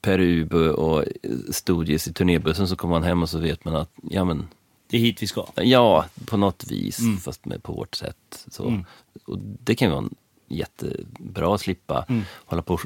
Perubu 0.00 0.70
och 0.70 1.04
Stooges 1.50 2.08
i 2.08 2.12
turnébussen 2.12 2.68
så 2.68 2.76
kommer 2.76 2.94
man 2.94 3.02
hem 3.02 3.22
och 3.22 3.30
så 3.30 3.38
vet 3.38 3.64
man 3.64 3.76
att, 3.76 3.90
ja 4.02 4.24
men 4.24 4.48
Det 4.90 4.96
är 4.96 5.00
hit 5.00 5.22
vi 5.22 5.26
ska. 5.26 5.46
Ja, 5.56 6.06
på 6.26 6.36
något 6.36 6.64
vis, 6.64 6.98
fast 7.24 7.44
med 7.44 7.62
på 7.62 7.72
vårt 7.72 7.94
sätt. 7.94 8.44
Så. 8.50 8.84
Och 9.24 9.38
det 9.38 9.74
kan 9.74 9.88
ju 9.88 9.94
vara 9.94 10.08
jättebra 10.48 11.54
att 11.54 11.60
slippa 11.60 12.06
hålla 12.44 12.62
på 12.62 12.78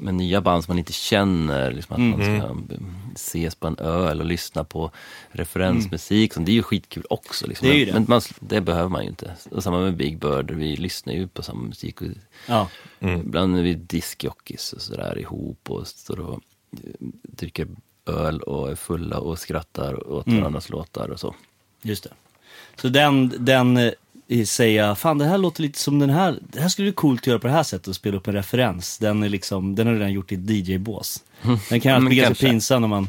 med 0.00 0.14
nya 0.14 0.40
band 0.40 0.64
som 0.64 0.72
man 0.72 0.78
inte 0.78 0.92
känner. 0.92 1.72
Liksom 1.72 1.94
att 1.94 2.18
man 2.18 2.38
ska 2.38 2.56
ses 3.14 3.54
på 3.54 3.66
en 3.66 3.78
öl 3.78 4.20
och 4.20 4.26
lyssna 4.26 4.64
på 4.64 4.90
referensmusik. 5.30 6.34
Så 6.34 6.40
Det 6.40 6.52
är 6.52 6.54
ju 6.54 6.62
skitkul 6.62 7.04
också. 7.10 7.46
Liksom. 7.46 7.68
Det 7.68 7.74
ju 7.74 7.84
det. 7.84 7.92
Men 7.92 8.04
man, 8.08 8.20
det 8.40 8.60
behöver 8.60 8.88
man 8.88 9.02
ju 9.02 9.08
inte. 9.08 9.32
Och 9.50 9.62
samma 9.62 9.78
med 9.78 9.96
Big 9.96 10.18
Bird, 10.18 10.50
vi 10.50 10.76
lyssnar 10.76 11.12
ju 11.12 11.28
på 11.28 11.42
samma 11.42 11.62
musik. 11.62 12.02
Och 12.02 12.08
Ja. 12.46 12.68
Ibland 13.00 13.58
är 13.58 13.62
vi 13.62 13.74
diskjockeys 13.74 14.72
och 14.72 14.82
sådär 14.82 15.18
ihop 15.18 15.70
och 15.70 15.86
står 15.86 16.20
och 16.20 16.40
eh, 16.72 16.78
dricker 17.22 17.68
öl 18.06 18.40
och 18.40 18.70
är 18.70 18.74
fulla 18.74 19.18
och 19.18 19.38
skrattar 19.38 20.08
åt 20.10 20.28
varandras 20.28 20.68
låtar 20.68 21.08
och 21.08 21.20
så. 21.20 21.34
Just 21.82 22.04
det. 22.04 22.10
Så 22.76 22.88
den, 22.88 23.32
den 23.38 23.76
eh, 23.76 23.92
säga, 24.46 24.94
fan 24.94 25.18
det 25.18 25.24
här 25.24 25.38
låter 25.38 25.62
lite 25.62 25.78
som 25.78 25.98
den 25.98 26.10
här, 26.10 26.38
det 26.40 26.60
här 26.60 26.68
skulle 26.68 26.86
bli 26.86 26.92
coolt 26.92 27.20
att 27.20 27.26
göra 27.26 27.38
på 27.38 27.46
det 27.46 27.52
här 27.52 27.62
sättet 27.62 27.88
och 27.88 27.94
spela 27.94 28.16
upp 28.16 28.28
en 28.28 28.34
referens. 28.34 28.98
Den 28.98 29.22
är 29.22 29.28
liksom, 29.28 29.74
den 29.74 29.86
har 29.86 29.94
redan 29.94 30.12
gjort 30.12 30.32
i 30.32 30.34
ett 30.34 30.50
DJ-bås. 30.50 31.22
Den 31.68 31.80
kan 31.80 31.94
alltid 31.94 32.08
bli 32.08 32.16
ganska 32.16 32.46
pinsam 32.46 32.80
när 32.82 32.88
man, 32.88 33.08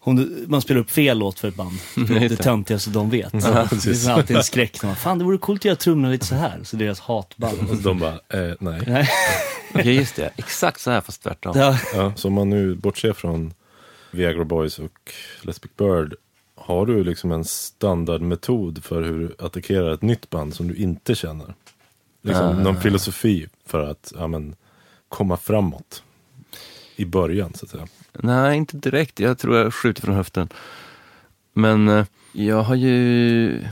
om 0.00 0.16
du, 0.16 0.44
man 0.48 0.62
spelar 0.62 0.80
upp 0.80 0.90
fel 0.90 1.18
låt 1.18 1.38
för 1.38 1.48
ett 1.48 1.54
band. 1.54 1.78
Det, 2.08 2.28
det 2.28 2.36
töntigaste 2.36 2.90
de 2.90 3.10
vet. 3.10 3.32
det 3.32 3.66
precis. 3.70 4.06
är 4.06 4.12
alltid 4.12 4.36
en 4.36 4.44
skräck 4.44 4.82
när 4.82 4.88
man, 4.88 4.96
fan 4.96 5.18
det 5.18 5.24
vore 5.24 5.38
coolt 5.38 5.60
att 5.60 5.64
göra 5.64 5.76
trummorna 5.76 6.08
lite 6.08 6.26
så 6.26 6.34
här. 6.34 6.60
Så 6.64 6.76
deras 6.76 7.00
hatband. 7.00 7.82
De 7.82 7.98
bara, 7.98 8.12
eh, 8.12 8.54
nej. 8.60 8.82
Nej. 8.86 9.08
Ja, 9.74 9.80
just 9.82 10.16
det. 10.16 10.30
Exakt 10.36 10.80
så 10.80 10.90
här 10.90 11.00
fast 11.00 11.22
tvärtom. 11.22 11.58
Ja, 11.58 11.78
Ja, 11.94 12.12
så 12.16 12.28
om 12.28 12.34
man 12.34 12.50
nu 12.50 12.74
bortser 12.74 13.12
från 13.12 13.54
Viagra 14.10 14.44
Boys 14.44 14.78
och 14.78 15.12
Les 15.42 15.60
Big 15.60 15.70
Bird. 15.78 16.14
Har 16.60 16.86
du 16.86 17.04
liksom 17.04 17.32
en 17.32 17.44
standardmetod 17.44 18.84
för 18.84 19.02
hur 19.02 19.18
du 19.18 19.44
attackerar 19.44 19.94
ett 19.94 20.02
nytt 20.02 20.30
band 20.30 20.54
som 20.54 20.68
du 20.68 20.76
inte 20.76 21.14
känner? 21.14 21.54
Liksom 22.22 22.62
någon 22.62 22.80
filosofi 22.80 23.46
för 23.66 23.90
att 23.90 24.12
ja, 24.16 24.26
men, 24.26 24.56
komma 25.08 25.36
framåt 25.36 26.02
i 26.96 27.04
början 27.04 27.52
så 27.54 27.64
att 27.64 27.70
säga. 27.70 27.86
Nej, 28.12 28.56
inte 28.56 28.76
direkt. 28.76 29.20
Jag 29.20 29.38
tror 29.38 29.56
jag 29.56 29.74
skjuter 29.74 30.02
från 30.02 30.14
höften. 30.14 30.48
Men 31.52 31.88
eh, 31.88 32.06
jag 32.32 32.62
har 32.62 32.74
ju, 32.74 33.64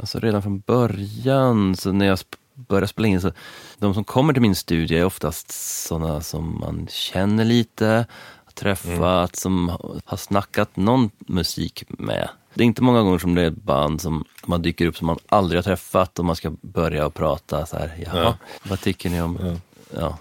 alltså 0.00 0.18
redan 0.18 0.42
från 0.42 0.58
början, 0.60 1.76
så 1.76 1.92
när 1.92 2.06
jag 2.06 2.18
började 2.54 2.86
spela 2.86 3.08
in, 3.08 3.20
så 3.20 3.32
de 3.78 3.94
som 3.94 4.04
kommer 4.04 4.32
till 4.32 4.42
min 4.42 4.54
studio 4.54 4.98
är 4.98 5.04
oftast 5.04 5.50
sådana 5.86 6.20
som 6.20 6.60
man 6.60 6.86
känner 6.90 7.44
lite, 7.44 8.06
träffat, 8.54 9.36
som 9.36 9.68
har 10.04 10.16
snackat 10.16 10.76
någon 10.76 11.10
musik 11.18 11.84
med. 11.88 12.28
Det 12.54 12.62
är 12.62 12.66
inte 12.66 12.82
många 12.82 13.02
gånger 13.02 13.18
som 13.18 13.34
det 13.34 13.42
är 13.42 13.46
ett 13.46 13.62
band 13.62 14.00
som 14.00 14.24
man 14.46 14.62
dyker 14.62 14.86
upp 14.86 14.96
som 14.96 15.06
man 15.06 15.18
aldrig 15.28 15.58
har 15.58 15.62
träffat 15.62 16.18
och 16.18 16.24
man 16.24 16.36
ska 16.36 16.50
börja 16.60 17.06
och 17.06 17.14
prata 17.14 17.66
så 17.66 17.76
här, 17.76 17.94
jaha, 18.04 18.22
Ja. 18.22 18.34
vad 18.68 18.80
tycker 18.80 19.10
ni 19.10 19.20
om, 19.22 19.38
Ja. 19.42 19.56
ja. 20.00 20.18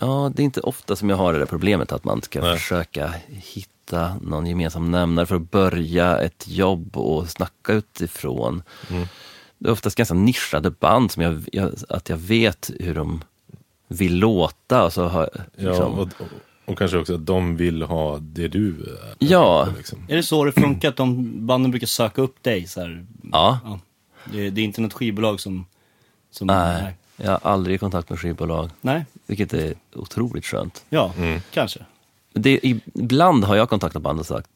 Ja, 0.00 0.32
det 0.34 0.42
är 0.42 0.44
inte 0.44 0.60
ofta 0.60 0.96
som 0.96 1.10
jag 1.10 1.16
har 1.16 1.32
det 1.32 1.38
där 1.38 1.46
problemet 1.46 1.92
att 1.92 2.04
man 2.04 2.22
ska 2.22 2.40
Nej. 2.40 2.58
försöka 2.58 3.14
hitta 3.28 4.14
någon 4.22 4.46
gemensam 4.46 4.90
nämnare 4.90 5.26
för 5.26 5.36
att 5.36 5.50
börja 5.50 6.18
ett 6.18 6.44
jobb 6.48 6.96
och 6.96 7.30
snacka 7.30 7.72
utifrån. 7.72 8.62
Mm. 8.90 9.06
Det 9.58 9.68
är 9.68 9.72
oftast 9.72 9.96
ganska 9.96 10.14
nischade 10.14 10.70
band 10.70 11.10
som 11.12 11.22
jag, 11.22 11.44
jag, 11.52 11.72
att 11.88 12.08
jag 12.08 12.16
vet 12.16 12.70
hur 12.80 12.94
de 12.94 13.24
vill 13.88 14.18
låta. 14.18 14.84
Och 14.84 14.92
så 14.92 15.04
har, 15.08 15.30
Ja, 15.34 15.68
liksom, 15.68 15.92
och, 15.94 16.00
och, 16.00 16.26
och 16.66 16.78
kanske 16.78 16.98
också 16.98 17.14
att 17.14 17.26
de 17.26 17.56
vill 17.56 17.82
ha 17.82 18.18
det 18.18 18.48
du 18.48 18.68
är. 18.68 19.14
Ja. 19.18 19.68
Liksom. 19.76 19.98
är 20.08 20.16
det 20.16 20.22
så 20.22 20.44
det 20.44 20.52
funkar 20.52 20.88
att 20.88 20.96
de 20.96 21.32
banden 21.46 21.70
brukar 21.70 21.86
söka 21.86 22.22
upp 22.22 22.42
dig 22.42 22.66
så 22.66 22.80
här? 22.80 23.06
ja, 23.32 23.58
Ja. 23.64 23.80
Det, 24.32 24.50
det 24.50 24.60
är 24.60 24.64
inte 24.64 24.80
något 24.80 24.92
skivbolag 24.92 25.40
som, 25.40 25.66
som 26.30 26.46
nej, 26.46 26.94
jag 27.16 27.30
har 27.30 27.40
aldrig 27.42 27.74
i 27.76 27.78
kontakt 27.78 28.10
med 28.10 28.18
skivbolag, 28.20 28.70
Nej. 28.80 29.04
vilket 29.26 29.54
är 29.54 29.74
otroligt 29.94 30.44
skönt. 30.44 30.84
Ja, 30.88 31.12
Mm. 31.18 31.40
kanske. 31.52 31.80
Det, 32.32 32.60
ibland 32.94 33.44
har 33.44 33.56
jag 33.56 33.68
kontaktat 33.68 34.02
band 34.02 34.20
och 34.20 34.26
sagt 34.26 34.50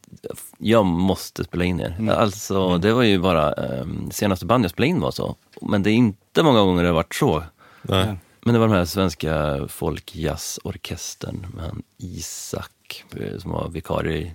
jag 0.58 0.86
måste 0.86 1.44
spela 1.44 1.64
in 1.64 1.80
er. 1.80 2.10
Alltså 2.10 2.78
det 2.78 2.92
var 2.92 3.02
ju 3.02 3.18
bara 3.18 3.52
um, 3.52 4.10
senaste 4.10 4.46
band 4.46 4.64
jag 4.64 4.70
spelade 4.70 4.88
in 4.90 5.00
var 5.00 5.10
så. 5.10 5.36
Men 5.62 5.82
det 5.82 5.90
är 5.90 5.94
inte 5.94 6.42
många 6.42 6.60
gånger 6.60 6.82
det 6.82 6.88
har 6.88 6.94
varit 6.94 7.14
så. 7.14 7.42
Nej. 7.82 8.14
Men 8.50 8.54
det 8.54 8.60
var 8.60 8.68
den 8.68 8.76
här 8.76 8.84
svenska 8.84 9.60
folkjazzorkestern 9.68 11.46
med 11.54 11.64
han 11.64 11.82
Isak 11.98 13.04
eh, 13.16 13.38
som 13.38 13.50
var 13.50 13.68
vikarie 13.68 14.34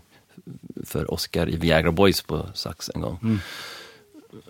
för 0.86 1.13
Oscar 1.13 1.49
i 1.49 1.56
Viagra 1.56 1.91
Boys 1.91 2.21
på 2.21 2.45
sax 2.54 2.91
en 2.95 3.01
gång. 3.01 3.39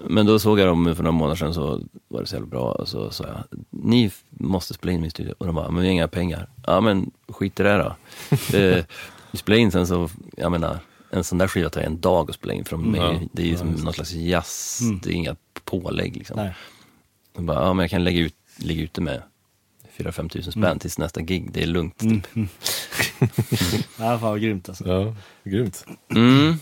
Men 0.07 0.25
då 0.25 0.39
såg 0.39 0.59
jag 0.59 0.67
dem 0.67 0.95
för 0.95 1.03
några 1.03 1.17
månader 1.17 1.35
sedan 1.35 1.53
så 1.53 1.81
var 2.07 2.21
det 2.21 2.27
så 2.27 2.35
jävla 2.35 2.47
bra 2.47 2.71
och 2.71 2.87
så 2.87 3.11
sa 3.11 3.23
jag, 3.23 3.59
ni 3.69 4.11
måste 4.29 4.73
spela 4.73 4.91
in 4.91 5.01
min 5.01 5.11
studio. 5.11 5.33
Och 5.37 5.45
de 5.45 5.55
bara, 5.55 5.71
men 5.71 5.81
vi 5.81 5.87
har 5.87 5.93
inga 5.93 6.07
pengar. 6.07 6.49
Ja 6.67 6.81
men 6.81 7.11
skit 7.27 7.59
i 7.59 7.63
det 7.63 7.77
då. 7.77 7.95
eh, 8.57 8.85
vi 9.31 9.37
spelade 9.37 9.61
in 9.61 9.71
sen 9.71 9.87
så, 9.87 10.09
jag 10.37 10.51
menar, 10.51 10.79
en 11.09 11.23
sån 11.23 11.37
där 11.37 11.47
skiva 11.47 11.69
tar 11.69 11.81
en 11.81 11.99
dag 11.99 12.29
att 12.29 12.35
spela 12.35 12.53
in 12.53 12.65
för 12.65 12.71
de 12.71 12.95
är, 12.95 12.99
Ja. 12.99 13.19
det 13.31 13.41
är 13.41 13.47
ju 13.47 13.57
som 13.57 13.71
någon 13.71 13.93
slags 13.93 14.13
jazz, 14.13 14.79
det 15.03 15.09
är 15.09 15.13
inga 15.13 15.35
pålägg 15.63 16.15
liksom. 16.17 16.37
Nej. 16.37 16.55
De 17.33 17.45
bara, 17.45 17.63
ja 17.65 17.73
men 17.73 17.83
jag 17.83 17.89
kan 17.89 18.03
lägga 18.03 18.19
ut, 18.19 18.35
ligga 18.57 18.83
ute 18.83 19.01
med 19.01 19.21
4-5 19.97 20.29
tusen 20.29 20.51
spänn 20.51 20.79
tills 20.79 20.97
nästa 20.97 21.21
gig, 21.21 21.51
det 21.51 21.63
är 21.63 21.67
lugnt. 21.67 21.99
Typ. 21.99 22.27
Ja, 23.99 24.19
fan 24.19 24.21
vad 24.21 24.41
grymt 24.41 24.69
alltså. 24.69 24.87
Ja, 24.87 25.15
grymt. 25.43 25.85
Mm. 26.09 26.55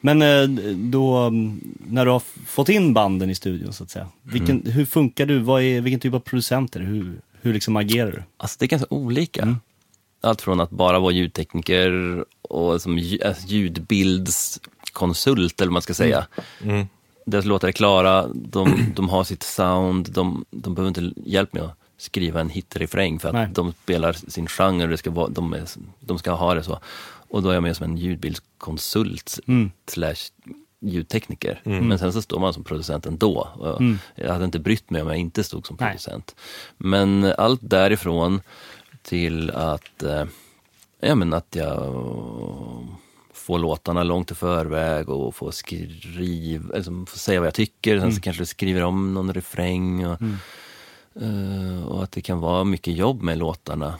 Men 0.00 0.22
eh, 0.22 0.48
då, 0.74 1.16
mm, 1.16 1.60
när 1.88 2.04
du 2.04 2.10
har 2.10 2.22
fått 2.46 2.68
in 2.68 2.94
banden 2.94 3.30
i 3.30 3.34
studion 3.34 3.72
så 3.72 3.84
att 3.84 3.90
säga. 3.90 4.08
Vilken, 4.22 4.66
Hur 4.66 4.84
funkar 4.84 5.26
du? 5.26 5.38
Vad 5.38 5.62
är, 5.62 5.80
vilken 5.80 6.00
typ 6.00 6.14
av 6.14 6.20
producent 6.20 6.76
är 6.76 6.80
du? 6.80 6.86
Hur, 6.86 7.20
hur 7.40 7.54
liksom 7.54 7.76
agerar 7.76 8.12
du? 8.12 8.22
Alltså 8.36 8.56
det 8.58 8.64
är 8.64 8.68
ganska 8.68 8.94
olika. 8.94 9.56
Allt 10.20 10.42
från 10.42 10.60
att 10.60 10.70
bara 10.70 10.98
vara 10.98 11.12
ljudtekniker 11.12 12.24
och 12.42 12.82
som 12.82 13.18
alltså 13.24 13.46
ljudbildskonsult 13.46 15.60
eller 15.60 15.68
vad 15.68 15.72
man 15.72 15.82
ska 15.82 15.94
säga. 15.94 16.26
Mm. 16.62 16.86
Deras 17.26 17.44
låtar 17.44 17.68
är 17.68 17.72
klara, 17.72 18.26
de, 18.34 18.92
de 18.96 19.08
har 19.08 19.24
sitt 19.24 19.42
sound, 19.42 20.12
de, 20.12 20.44
de 20.50 20.74
behöver 20.74 21.00
inte 21.00 21.20
hjälp 21.30 21.52
med 21.52 21.62
att 21.62 21.79
skriva 22.00 22.40
en 22.40 22.48
hitrefräng 22.48 23.18
för 23.18 23.28
att 23.28 23.34
Nej. 23.34 23.48
de 23.52 23.72
spelar 23.72 24.12
sin 24.12 24.46
genre, 24.46 24.86
det 24.86 24.96
ska 24.96 25.10
vara, 25.10 25.28
de, 25.28 25.52
är, 25.52 25.64
de 26.00 26.18
ska 26.18 26.30
ha 26.32 26.54
det 26.54 26.62
så. 26.62 26.78
Och 27.28 27.42
då 27.42 27.50
är 27.50 27.54
jag 27.54 27.62
med 27.62 27.76
som 27.76 27.84
en 27.84 27.96
ljudbildskonsult 27.96 29.38
Mm. 29.46 29.70
slash 29.86 30.14
ljudtekniker. 30.80 31.60
Men 31.64 31.98
sen 31.98 32.12
så 32.12 32.22
står 32.22 32.40
man 32.40 32.54
som 32.54 32.64
producent 32.64 33.06
ändå. 33.06 33.48
Och 33.54 33.82
Jag 34.14 34.32
hade 34.32 34.44
inte 34.44 34.58
brytt 34.58 34.90
mig 34.90 35.02
om 35.02 35.08
jag 35.08 35.16
inte 35.16 35.44
stod 35.44 35.66
som 35.66 35.76
Nej. 35.80 35.88
producent. 35.88 36.36
Men 36.76 37.32
allt 37.38 37.60
därifrån 37.62 38.40
till 39.02 39.50
att, 39.50 40.02
eh, 40.02 40.24
ja, 41.00 41.14
men 41.14 41.32
att 41.32 41.56
jag 41.56 41.94
får 43.34 43.58
låtarna 43.58 44.02
långt 44.02 44.30
i 44.30 44.34
förväg 44.34 45.08
och 45.08 45.34
får 45.34 45.50
skriva, 45.50 46.74
alltså, 46.76 46.90
får 46.90 47.18
säga 47.18 47.40
vad 47.40 47.46
jag 47.46 47.54
tycker. 47.54 48.00
Sen 48.00 48.14
så 48.14 48.20
kanske 48.20 48.40
jag 48.40 48.48
skriver 48.48 48.82
om 48.82 49.14
någon 49.14 49.34
refräng. 49.34 50.06
Och, 50.06 50.18
Eh, 51.20 51.84
och 51.88 52.02
att 52.02 52.12
det 52.12 52.20
kan 52.20 52.40
vara 52.40 52.64
mycket 52.64 52.94
jobb 52.96 53.22
med 53.22 53.38
låtarna. 53.38 53.94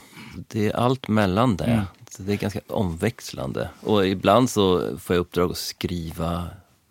Det 0.47 0.67
är 0.67 0.75
allt 0.75 1.07
mellan 1.07 1.55
det. 1.55 1.63
Mm. 1.65 1.83
Det 2.17 2.33
är 2.33 2.37
ganska 2.37 2.59
omväxlande. 2.67 3.69
Och 3.81 4.07
ibland 4.07 4.49
så 4.49 4.97
får 4.97 5.15
jag 5.15 5.21
uppdrag 5.21 5.51
att 5.51 5.57
skriva 5.57 6.47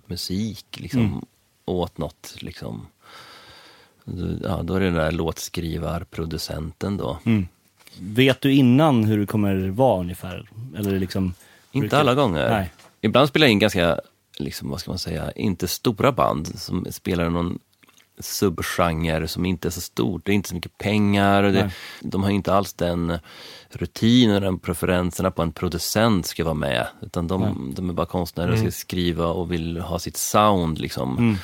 musik 0.06 0.66
liksom, 0.80 1.00
Mm. 1.00 1.20
åt 1.64 1.98
något. 1.98 2.34
Liksom. 2.38 2.86
Ja, 4.42 4.60
då 4.62 4.74
är 4.74 4.80
det 4.80 4.86
den 4.86 4.94
där 4.94 5.12
låtskrivarproducenten 5.12 6.96
då. 6.96 7.18
Mm. 7.24 7.48
Vet 8.00 8.40
du 8.40 8.52
innan 8.54 9.04
hur 9.04 9.18
det 9.18 9.26
kommer 9.26 9.68
vara 9.68 10.00
ungefär? 10.00 10.48
Eller 10.76 10.98
liksom... 10.98 11.34
Inte 11.72 11.82
brukar- 11.84 12.00
alla 12.00 12.14
gånger. 12.14 12.50
Nej. 12.50 12.70
Ibland 13.00 13.28
spelar 13.28 13.46
jag 13.46 13.52
in 13.52 13.58
ganska, 13.58 14.00
liksom, 14.38 14.70
vad 14.70 14.80
ska 14.80 14.90
man 14.90 14.98
säga, 14.98 15.30
inte 15.32 15.68
stora 15.68 16.12
band 16.12 16.58
som 16.60 16.86
spelar 16.90 17.30
någon 17.30 17.58
subgenre 18.20 19.28
som 19.28 19.46
inte 19.46 19.68
är 19.68 19.70
så 19.70 19.80
stort. 19.80 20.22
Det 20.24 20.32
är 20.32 20.34
inte 20.34 20.48
så 20.48 20.54
mycket 20.54 20.78
pengar. 20.78 21.42
Och 21.42 21.52
det, 21.52 21.70
de 22.00 22.22
har 22.22 22.30
inte 22.30 22.54
alls 22.54 22.72
den 22.72 23.18
rutinen, 23.70 24.42
den 24.42 24.58
preferenserna 24.58 25.30
på 25.30 25.42
en 25.42 25.52
producent 25.52 26.26
ska 26.26 26.44
vara 26.44 26.54
med. 26.54 26.86
Utan 27.02 27.28
de, 27.28 27.72
de 27.76 27.88
är 27.90 27.92
bara 27.94 28.06
konstnärer 28.06 28.52
och 28.52 28.58
ska 28.58 28.70
skriva 28.70 29.26
och 29.26 29.52
vill 29.52 29.78
ha 29.80 29.98
sitt 29.98 30.16
sound. 30.16 30.78
Liksom. 30.78 31.18
Mm. 31.18 31.36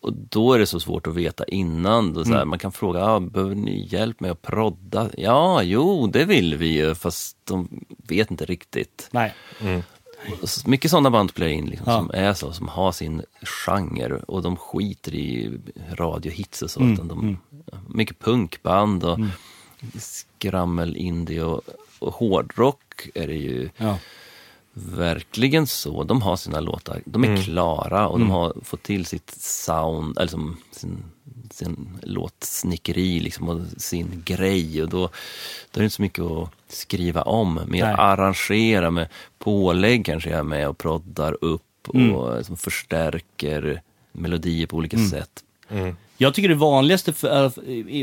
Och 0.00 0.12
då 0.12 0.52
är 0.52 0.58
det 0.58 0.66
så 0.66 0.80
svårt 0.80 1.06
att 1.06 1.14
veta 1.14 1.44
innan. 1.44 2.12
Då, 2.12 2.24
så 2.24 2.32
här, 2.32 2.44
Man 2.44 2.58
kan 2.58 2.72
fråga, 2.72 3.04
ah, 3.04 3.20
behöver 3.20 3.54
ni 3.54 3.88
hjälp 3.90 4.20
med 4.20 4.30
att 4.30 4.42
prodda? 4.42 5.10
Ja, 5.16 5.62
jo, 5.62 6.06
det 6.06 6.24
vill 6.24 6.56
vi 6.56 6.66
ju, 6.66 6.94
fast 6.94 7.36
de 7.44 7.84
vet 8.08 8.30
inte 8.30 8.44
riktigt. 8.44 9.08
Nej. 9.10 9.34
Och 9.50 9.58
så- 9.66 9.82
Mycket 10.66 10.90
sådana 10.90 11.10
band 11.10 11.30
spelar 11.30 11.48
in 11.48 11.66
liksom, 11.66 11.86
Ja. 11.92 11.98
som 11.98 12.10
är 12.14 12.34
så, 12.34 12.52
som 12.52 12.68
har 12.68 12.92
sin 12.92 13.22
genre 13.42 14.16
och 14.28 14.42
de 14.42 14.56
skiter 14.56 15.14
i 15.14 15.58
radiohits 15.92 16.62
och 16.62 16.70
så. 16.70 16.80
Mm, 16.80 16.92
Utan 16.92 17.08
de, 17.08 17.38
Mycket 17.88 18.18
punkband 18.18 19.04
och 19.04 19.18
skrammel, 19.98 20.96
indie 20.96 21.42
och, 21.42 21.60
och 21.98 22.14
hårdrock 22.14 23.08
är 23.14 23.26
det 23.26 23.34
ju 23.36 23.70
Ja. 23.76 23.98
Verkligen 24.74 25.66
så. 25.66 26.04
De 26.04 26.22
har 26.22 26.36
sina 26.36 26.60
låtar, 26.60 27.00
de 27.04 27.24
är 27.24 27.42
klara 27.42 28.08
och 28.08 28.18
de 28.18 28.30
har 28.30 28.52
fått 28.62 28.82
till 28.82 29.06
sitt 29.06 29.30
sound, 29.40 30.18
eller 30.18 30.28
som 30.28 30.56
sin, 30.70 31.04
sin 31.50 31.98
låtsnickeri 32.02 33.20
liksom, 33.20 33.48
och 33.48 33.60
sin 33.76 34.22
grej. 34.24 34.82
Och 34.82 34.88
då, 34.88 34.98
då 35.70 35.78
är 35.78 35.78
det 35.78 35.84
inte 35.84 35.96
så 35.96 36.02
mycket 36.02 36.24
att 36.24 36.50
skriva 36.68 37.22
om, 37.22 37.54
mer 37.54 37.84
Nej. 37.84 37.94
arrangera 37.98 38.90
med 38.90 39.08
pålägg 39.38 40.06
kanske 40.06 40.30
jag 40.30 40.38
är 40.38 40.42
med 40.42 40.68
och 40.68 40.78
proddar 40.78 41.36
upp 41.40 41.62
och 41.86 41.94
Mm. 41.94 42.44
som 42.44 42.56
förstärker 42.56 43.82
melodier 44.12 44.66
på 44.66 44.76
olika 44.76 44.98
sätt. 44.98 45.44
Jag 46.16 46.34
tycker 46.34 46.48
det 46.48 46.54
vanligaste 46.54 47.12
för, 47.12 47.50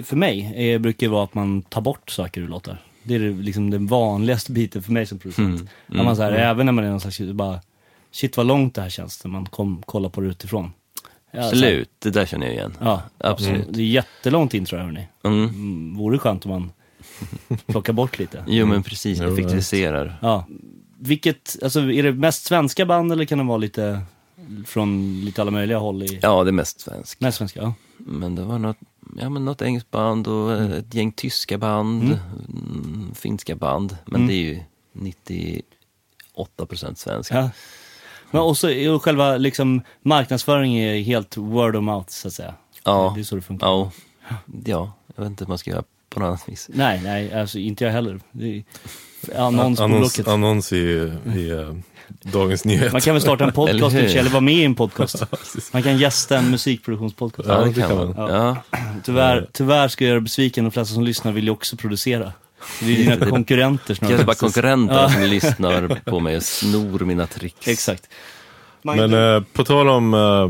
för 0.03 0.15
mig 0.15 0.53
är, 0.55 0.79
brukar 0.79 1.07
vara 1.07 1.23
att 1.23 1.33
man 1.33 1.61
tar 1.61 1.81
bort 1.81 2.09
saker 2.09 2.41
ur 2.41 2.47
låtar. 2.47 2.81
Det 3.03 3.15
är 3.15 3.19
det, 3.19 3.29
liksom 3.29 3.69
den 3.69 3.87
vanligaste 3.87 4.51
biten 4.51 4.83
för 4.83 4.91
mig 4.91 5.05
som 5.05 5.19
producent. 5.19 5.61
Mm. 5.61 5.67
När 5.87 6.03
man 6.03 6.15
så 6.15 6.21
här, 6.21 6.31
Även 6.31 6.65
när 6.65 6.73
man 6.73 6.85
är 6.85 6.89
någon 6.89 7.01
slags, 7.01 7.19
bara, 7.19 7.59
shit 8.11 8.37
vad 8.37 8.45
långt 8.45 8.75
det 8.75 8.81
här 8.81 8.89
känns 8.89 9.23
när 9.23 9.31
man 9.31 9.45
kom, 9.45 9.83
kollar 9.85 10.09
på 10.09 10.21
det 10.21 10.27
utifrån. 10.27 10.73
Ja, 11.31 11.41
så 11.41 11.47
Absolut, 11.47 11.89
det 11.99 12.09
där 12.09 12.25
känner 12.25 12.45
jag 12.45 12.55
igen. 12.55 12.77
Ja, 12.79 13.01
Absolut. 13.17 13.67
Det 13.69 13.81
är 13.81 13.85
jättelångt 13.85 14.53
in 14.53 14.65
tror 14.65 14.79
jag 14.79 14.85
hörni. 14.85 15.07
Mm. 15.23 15.43
Mm, 15.43 15.97
vore 15.97 16.17
skönt 16.17 16.45
om 16.45 16.51
man 16.51 16.71
plockar 17.65 17.93
bort 17.93 18.19
lite. 18.19 18.43
Jo 18.47 18.65
men 18.65 18.83
precis, 18.83 19.21
effektiviserar. 19.21 20.17
Ja. 20.21 20.47
Vilket, 20.99 21.57
alltså 21.63 21.79
är 21.79 22.03
det 22.03 22.13
mest 22.13 22.45
svenska 22.45 22.85
band 22.85 23.11
eller 23.11 23.25
kan 23.25 23.37
det 23.37 23.43
vara 23.43 23.57
lite 23.57 24.01
från 24.65 25.21
lite 25.25 25.41
alla 25.41 25.51
möjliga 25.51 25.77
håll? 25.77 26.03
I... 26.03 26.19
Ja, 26.21 26.43
det 26.43 26.49
är 26.49 26.51
mest 26.51 26.81
svenskt. 26.81 27.21
Mest 27.21 27.37
svenska, 27.37 27.61
ja. 27.61 27.73
Men 27.97 28.35
det 28.35 28.43
var 28.43 28.59
något, 28.59 28.77
ja, 29.17 29.29
men 29.29 29.45
något 29.45 29.61
engelskt 29.61 29.91
band 29.91 30.27
och 30.27 30.53
ett 30.61 30.93
gäng 30.93 31.11
tyska 31.11 31.57
band, 31.57 32.03
mm, 32.49 33.11
finska 33.15 33.55
band. 33.55 33.97
Men 34.05 34.15
Mm. 34.15 34.27
det 34.27 34.33
är 34.33 34.43
ju 34.53 34.59
98 34.93 36.65
procent 36.65 36.97
svenskt. 36.99 37.31
Ja. 37.31 37.49
Men 38.31 38.41
också 38.41 38.71
är 38.71 38.99
själva 38.99 39.37
liksom, 39.37 39.81
marknadsföring 40.01 40.77
är 40.77 41.01
helt 41.01 41.37
word 41.37 41.75
of 41.75 41.83
mouth 41.83 42.09
så 42.09 42.27
att 42.27 42.33
säga. 42.33 42.53
Ja. 42.83 43.11
Det 43.15 43.21
är 43.21 43.23
så 43.23 43.35
det 43.35 43.41
funkar. 43.41 43.67
Ja, 43.67 43.91
ja, 44.65 44.93
jag 45.15 45.23
vet 45.23 45.29
inte 45.29 45.43
hur 45.43 45.49
man 45.49 45.57
ska 45.57 45.71
göra 45.71 45.83
på 46.09 46.19
något 46.19 46.27
annat 46.27 46.49
vis. 46.49 46.69
Nej, 46.73 47.01
nej, 47.03 47.33
alltså 47.33 47.59
inte 47.59 47.83
jag 47.83 47.91
heller. 47.91 48.19
Det 48.31 48.57
är 48.57 48.63
annons 49.41 49.77
på 49.79 49.83
annons, 49.83 50.15
Blocket. 50.15 50.27
annons 50.33 50.73
i, 50.73 50.77
i 51.35 51.49
eh, 51.49 51.75
Dagens 52.21 52.65
Nyheter. 52.65 52.91
Man 52.91 53.01
kan 53.01 53.13
väl 53.13 53.21
starta 53.21 53.43
en 53.43 53.51
podcast 53.51 53.95
Eller 53.95 54.17
eller 54.17 54.29
vara 54.29 54.41
med 54.41 54.53
i 54.53 54.63
en 54.63 54.75
podcast. 54.75 55.23
Man 55.73 55.83
kan 55.83 55.97
gästa 55.97 56.37
en 56.37 56.51
musikproduktionspodcast. 56.51 57.49
Ja, 57.49 57.65
det 57.65 57.73
kan 57.73 57.95
man. 57.95 58.13
man. 58.17 58.29
Ja. 58.33 58.57
Tyvärr, 59.03 59.47
tyvärr 59.51 59.87
ska 59.87 60.03
jag 60.03 60.09
göra 60.09 60.21
besviken, 60.21 60.63
de 60.63 60.71
flesta 60.71 60.93
som 60.93 61.03
lyssnar 61.03 61.31
vill 61.31 61.43
ju 61.43 61.49
också 61.49 61.77
producera. 61.77 62.33
Det 62.79 62.93
är 62.93 62.97
dina 62.97 63.25
konkurrenter 63.29 63.93
snarare. 63.93 64.13
Kanske 64.13 64.25
bara 64.25 64.35
konkurrenter 64.35 64.95
Ja. 64.95 65.09
som 65.09 65.21
lyssnar 65.21 66.01
på 66.05 66.19
mig 66.19 66.37
och 66.37 66.43
snor 66.43 66.99
mina 66.99 67.27
tricks. 67.27 67.67
Exakt. 67.67 68.09
Men 68.81 69.13
eh, 69.13 69.43
på 69.53 69.63
tal 69.63 69.89
om 69.89 70.13
eh, 70.13 70.47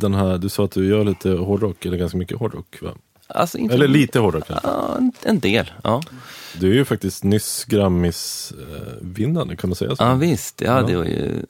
den 0.00 0.14
här, 0.14 0.38
du 0.38 0.48
sa 0.48 0.64
att 0.64 0.72
du 0.72 0.88
gör 0.88 1.04
lite 1.04 1.30
hårdrock, 1.30 1.86
eller 1.86 1.96
ganska 1.96 2.18
mycket 2.18 2.38
hårdrock 2.38 2.76
va? 2.82 2.90
Alltså, 3.26 3.58
inte, 3.58 3.74
Eller 3.74 3.88
lite 3.88 4.18
hårdrock 4.18 4.46
kanske. 4.46 4.66
Ja, 4.68 4.94
en, 4.98 5.12
en 5.22 5.40
del. 5.40 5.70
Ja. 5.82 6.02
Du 6.60 6.70
är 6.70 6.74
ju 6.74 6.84
faktiskt 6.84 7.24
nyss 7.24 7.64
Grammis-vinnande, 7.64 9.56
kan 9.56 9.70
man 9.70 9.74
säga 9.76 9.96
så? 9.96 10.02
ja, 10.02 10.14
visst. 10.14 10.60
Ja, 10.60 10.80
Ja. 10.80 10.86
det 10.86 10.96
var 10.96 11.04
ju 11.04 11.42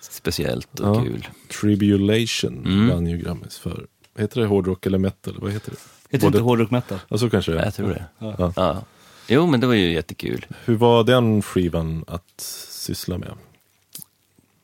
speciellt 0.00 0.80
och 0.80 0.96
Ja. 0.96 1.02
kul. 1.02 1.28
Tribulation 1.60 2.62
Mm. 2.66 2.88
vann 2.88 3.06
ju 3.06 3.16
Grammis 3.18 3.58
för. 3.58 3.86
Heter 4.18 4.40
det 4.40 4.46
hårdrock 4.46 4.86
eller 4.86 4.98
metal? 4.98 5.36
Vad 5.40 5.52
heter 5.52 5.70
det? 5.70 5.76
Heter 6.10 6.26
Både- 6.26 6.38
inte 6.38 6.44
hårdrock 6.44 6.70
metal? 6.70 6.98
Ja, 7.08 7.18
så 7.18 7.30
kanske 7.30 7.52
det 7.52 7.60
är. 7.60 7.64
Jag 7.64 7.74
tror 7.74 7.88
det. 7.88 8.04
Ja. 8.18 8.52
Ja. 8.56 8.82
Jo, 9.28 9.46
men 9.46 9.60
det 9.60 9.66
var 9.66 9.74
ju 9.74 9.92
jättekul. 9.92 10.46
Hur 10.64 10.76
var 10.76 11.04
den 11.04 11.42
skivan 11.42 12.04
att 12.06 12.40
syssla 12.70 13.18
med? 13.18 13.32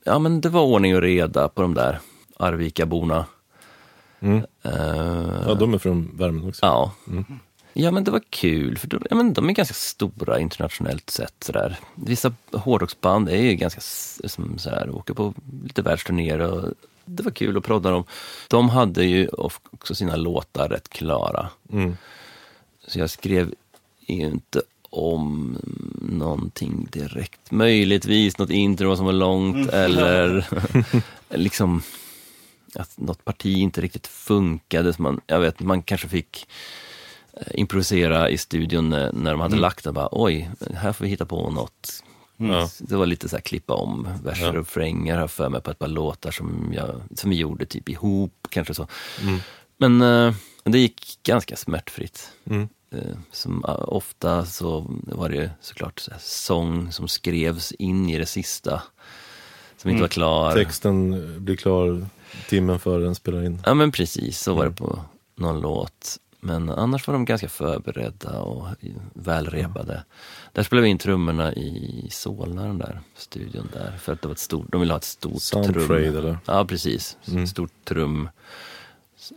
Ja, 0.05 0.19
men 0.19 0.41
det 0.41 0.49
var 0.49 0.63
ordning 0.63 0.97
och 0.97 1.03
reda 1.03 1.49
på 1.49 1.63
de 1.63 1.75
där 1.75 2.01
Arvikaborna. 2.37 3.25
Mm. 4.23 4.37
Eh, 4.63 5.43
Ja, 5.47 5.55
de 5.55 5.75
är 5.75 5.79
från 5.79 6.11
Värmland 6.17 6.49
också. 6.49 6.67
ja. 6.67 6.93
Mm. 7.09 7.25
ja, 7.73 7.91
men 7.91 8.05
det 8.05 8.11
var 8.11 8.23
kul, 8.31 8.79
för 8.79 8.89
de, 8.89 9.03
ja, 9.11 9.17
men 9.17 9.33
de 9.33 9.49
är 9.49 9.53
ganska 9.53 9.75
stora 9.75 10.41
internationellt 10.41 11.11
sett. 11.11 11.35
Sådär. 11.45 11.79
Vissa 11.95 12.33
hårdrocksband 12.53 13.29
är 13.29 13.37
ju 13.43 13.55
ganska 13.55 13.81
som 14.29 14.59
sådär, 14.59 14.91
åker 14.91 15.15
på 15.15 15.35
lite 15.65 15.83
världsturnéer 15.83 16.39
och 16.39 16.69
det 17.05 17.23
var 17.23 17.31
kul 17.31 17.57
att 17.57 17.65
prodda 17.65 17.91
dem. 17.91 18.05
De 18.49 18.69
hade 18.69 19.05
ju 19.05 19.29
också 19.73 19.95
sina 19.95 20.17
låtar 20.17 20.69
rätt 20.69 20.89
klara. 20.89 21.49
Mm. 21.73 21.97
Så 22.87 22.99
jag 22.99 23.11
skrev 23.11 23.55
inte 24.07 24.63
om 24.91 25.59
någonting 26.01 26.89
direkt. 26.91 27.51
Möjligtvis 27.51 28.39
något 28.39 28.51
intro 28.51 28.97
som 28.97 29.07
var 29.07 29.13
långt 29.13 29.71
eller 29.71 30.47
liksom 31.31 31.83
att 32.77 32.99
något 32.99 33.25
parti 33.25 33.57
inte 33.59 33.81
riktigt 33.81 34.07
funkade. 34.07 34.93
Så 34.93 35.03
man, 35.03 35.21
jag 35.27 35.41
vet, 35.41 35.61
man 35.61 35.83
kanske 35.83 36.09
fick 36.09 36.47
eh, 37.33 37.47
improvisera 37.55 38.31
i 38.31 38.39
studion 38.39 38.89
när, 38.89 39.31
de 39.31 39.41
hade 39.41 39.57
lagt 39.57 39.85
det. 39.85 39.93
Bara, 39.93 40.09
Oj, 40.13 40.51
här 40.75 40.93
får 40.93 41.05
vi 41.05 41.11
hitta 41.11 41.27
på 41.27 41.51
något. 41.51 42.05
Ja. 42.37 42.69
Det 42.79 42.97
var 42.97 43.07
lite 43.07 43.29
så 43.29 43.37
här 43.37 43.41
klippa 43.41 43.75
om 43.75 44.09
verser 44.25 44.43
Ja. 44.43 44.49
och 44.49 44.55
refränger 44.55 45.19
har 45.19 45.29
för 45.29 45.49
mig 45.49 45.61
på 45.61 45.71
ett 45.71 45.79
par 45.79 45.89
låtar 45.89 46.31
som, 46.31 46.73
jag, 46.77 47.01
som 47.15 47.31
vi 47.31 47.37
gjorde 47.37 47.67
typ 47.67 47.89
ihop, 47.89 48.47
kanske 48.51 48.75
så. 48.75 48.87
Mm. 49.23 49.39
Men 49.77 50.03
eh, 50.03 50.35
det 50.65 50.79
gick 50.79 51.19
ganska 51.23 51.57
smärtfritt. 51.57 52.33
Mm. 52.51 52.69
Eh, 52.93 53.17
Som, 53.33 53.65
ofta 53.89 54.47
så 54.47 54.87
var 55.03 55.29
det 55.29 55.51
såklart 55.61 56.01
så 56.01 56.11
sång 56.19 56.93
som 56.93 57.09
skrevs 57.09 57.73
in 57.73 58.09
i 58.11 58.19
det 58.19 58.27
sista. 58.27 58.83
Som 59.77 59.91
inte 59.91 59.99
Mm. 59.99 60.01
var 60.01 60.09
klar. 60.09 60.55
Texten 60.55 61.45
blir 61.45 61.57
klar 61.57 62.07
timmen 62.49 62.79
före 62.79 63.03
den 63.05 63.15
spelar 63.15 63.45
in. 63.45 63.63
Ja 63.67 63.75
men 63.75 63.93
precis, 63.93 64.39
så 64.41 64.55
var 64.55 64.63
det 64.63 64.67
Mm. 64.67 64.75
på 64.77 65.01
någon 65.35 65.61
låt. 65.61 66.19
Men 66.45 66.71
annars 66.71 67.07
var 67.07 67.15
de 67.15 67.25
ganska 67.25 67.49
förberedda 67.49 68.41
och 68.41 68.67
välrepade. 69.15 70.05
Där 70.53 70.63
spelade 70.63 70.83
vi 70.85 70.91
in 70.91 70.99
trummorna 70.99 71.53
i 71.55 72.09
Solna, 72.11 72.63
den 72.67 72.79
där 72.79 73.01
studion 73.17 73.69
där. 73.73 73.97
För 73.99 74.13
att 74.13 74.23
det 74.23 74.29
var 74.29 74.33
ett 74.33 74.39
stort, 74.39 74.67
de 74.73 74.81
ville 74.81 74.93
ha 74.93 74.99
ett 74.99 75.05
stort 75.05 75.43
Soundtrade 75.43 75.87
trum. 75.87 76.17
eller? 76.17 76.39
Ja, 76.47 76.65
precis. 76.65 77.17
Mm. 77.29 77.47
Stort 77.47 77.71
trum, 77.85 78.29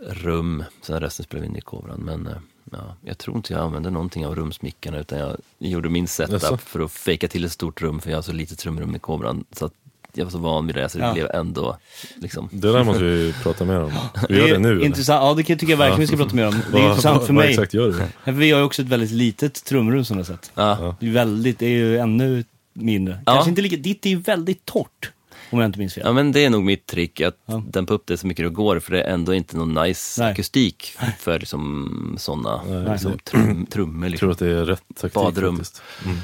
rum. 0.10 0.64
Sen 0.82 1.00
resten 1.00 1.24
spelade 1.24 1.48
vi 1.48 1.52
in 1.52 1.58
i 1.58 1.62
kobran. 1.62 2.00
Men 2.00 2.28
eh, 2.28 2.38
ja, 2.72 2.96
jag 3.02 3.18
tror 3.18 3.38
inte 3.38 3.54
jag 3.54 3.62
använde 3.62 3.90
någonting 3.90 4.26
av 4.26 4.36
rumsmickarna 4.36 4.98
utan 5.00 5.20
jag 5.20 5.38
gjorde 5.58 5.90
min 5.90 6.08
setup 6.08 6.34
Jaså? 6.44 6.58
för 6.58 6.80
att 6.80 6.92
fejka 6.92 7.28
till 7.28 7.46
ett 7.46 7.52
stort 7.52 7.82
rum 7.82 8.00
för 8.00 8.10
jag 8.10 8.18
har 8.18 8.22
så 8.22 8.34
lite 8.34 8.56
trumrum 8.56 8.96
i 8.96 9.00
kobran. 9.00 9.46
Så 9.52 9.66
att 9.66 9.74
jag 10.18 10.26
var 10.26 10.32
så 10.32 10.38
van 10.38 10.68
vid 10.68 10.76
det 10.76 10.90
så 10.90 10.98
det 10.98 11.04
Ja. 11.06 11.14
blev 11.14 11.32
ändå 11.34 11.78
liksom 12.16 12.50
Det 12.52 12.72
där 12.72 12.84
måste 12.84 13.04
vi 13.04 13.34
prata 13.44 13.66
mer 13.66 13.80
om. 13.82 13.92
Vi 14.30 14.38
gör 14.38 14.48
det 14.48 14.60
nu. 14.60 14.72
eller? 14.72 14.86
Intressant, 14.86 15.22
ja 15.24 15.34
det 15.34 15.44
kan- 15.44 15.58
tycker 15.58 15.74
jag 15.74 15.78
verkligen 15.78 16.00
vi 16.00 16.08
ska 16.08 16.18
prata 16.18 16.36
mer 16.36 16.48
om. 16.48 16.52
Det 16.72 16.78
är 16.78 16.82
Vad- 16.82 16.90
intressant 16.90 17.18
vad- 17.18 17.28
för 17.28 17.34
Vad 17.34 17.44
mig. 17.44 17.50
exakt 17.54 17.74
gör 17.74 18.10
du? 18.26 18.32
Vi 18.32 18.52
har 18.52 18.60
ju 18.60 18.66
också 18.66 18.82
ett 18.82 18.88
väldigt 18.88 19.12
litet 19.12 19.64
trumrum 19.66 20.06
som 20.06 20.18
du 20.18 20.20
har 20.24 20.26
sett. 20.26 20.52
Ja. 20.56 20.96
Det 21.00 21.08
är 21.08 21.12
väldigt, 21.12 21.60
det 21.60 21.66
är 21.66 21.70
ju 21.70 21.98
ännu 21.98 22.44
mindre. 22.74 23.20
Ja. 23.26 23.34
Kanske 23.34 23.50
inte 23.50 23.62
lika, 23.62 23.76
ditt 23.78 24.06
är 24.06 24.10
ju 24.10 24.16
väldigt 24.18 24.66
torrt. 24.66 25.12
Om 25.50 25.60
jag 25.60 25.66
inte 25.68 25.80
minns 25.80 25.94
fel. 25.94 26.04
Ja 26.06 26.14
men 26.14 26.32
det 26.32 26.46
är 26.46 26.50
nog 26.50 26.64
mitt 26.64 26.86
trick, 26.86 27.22
att 27.22 27.38
Ja. 27.46 27.64
dämpa 27.68 27.94
upp 27.94 28.04
det 28.08 28.18
så 28.18 28.28
mycket 28.28 28.46
det 28.46 28.50
går 28.50 28.80
för 28.80 28.92
det 28.92 29.02
är 29.04 29.14
ändå 29.14 29.34
inte 29.34 29.58
någon 29.58 29.74
nice 29.84 30.22
Nej. 30.24 30.32
akustik 30.32 30.94
för 31.20 31.40
liksom, 31.40 32.16
sådana 32.20 32.62
liksom, 32.92 33.18
trum, 33.24 33.66
trummor. 33.66 34.04
Jag 34.06 34.12
Liksom. 34.12 34.26
tror 34.26 34.32
att 34.32 34.40
det 34.40 34.50
är 34.62 34.66
rätt 34.66 34.84
taktik 34.96 35.14
Badrum. 35.14 35.58
faktiskt. 35.58 35.82
Mm. 36.06 36.18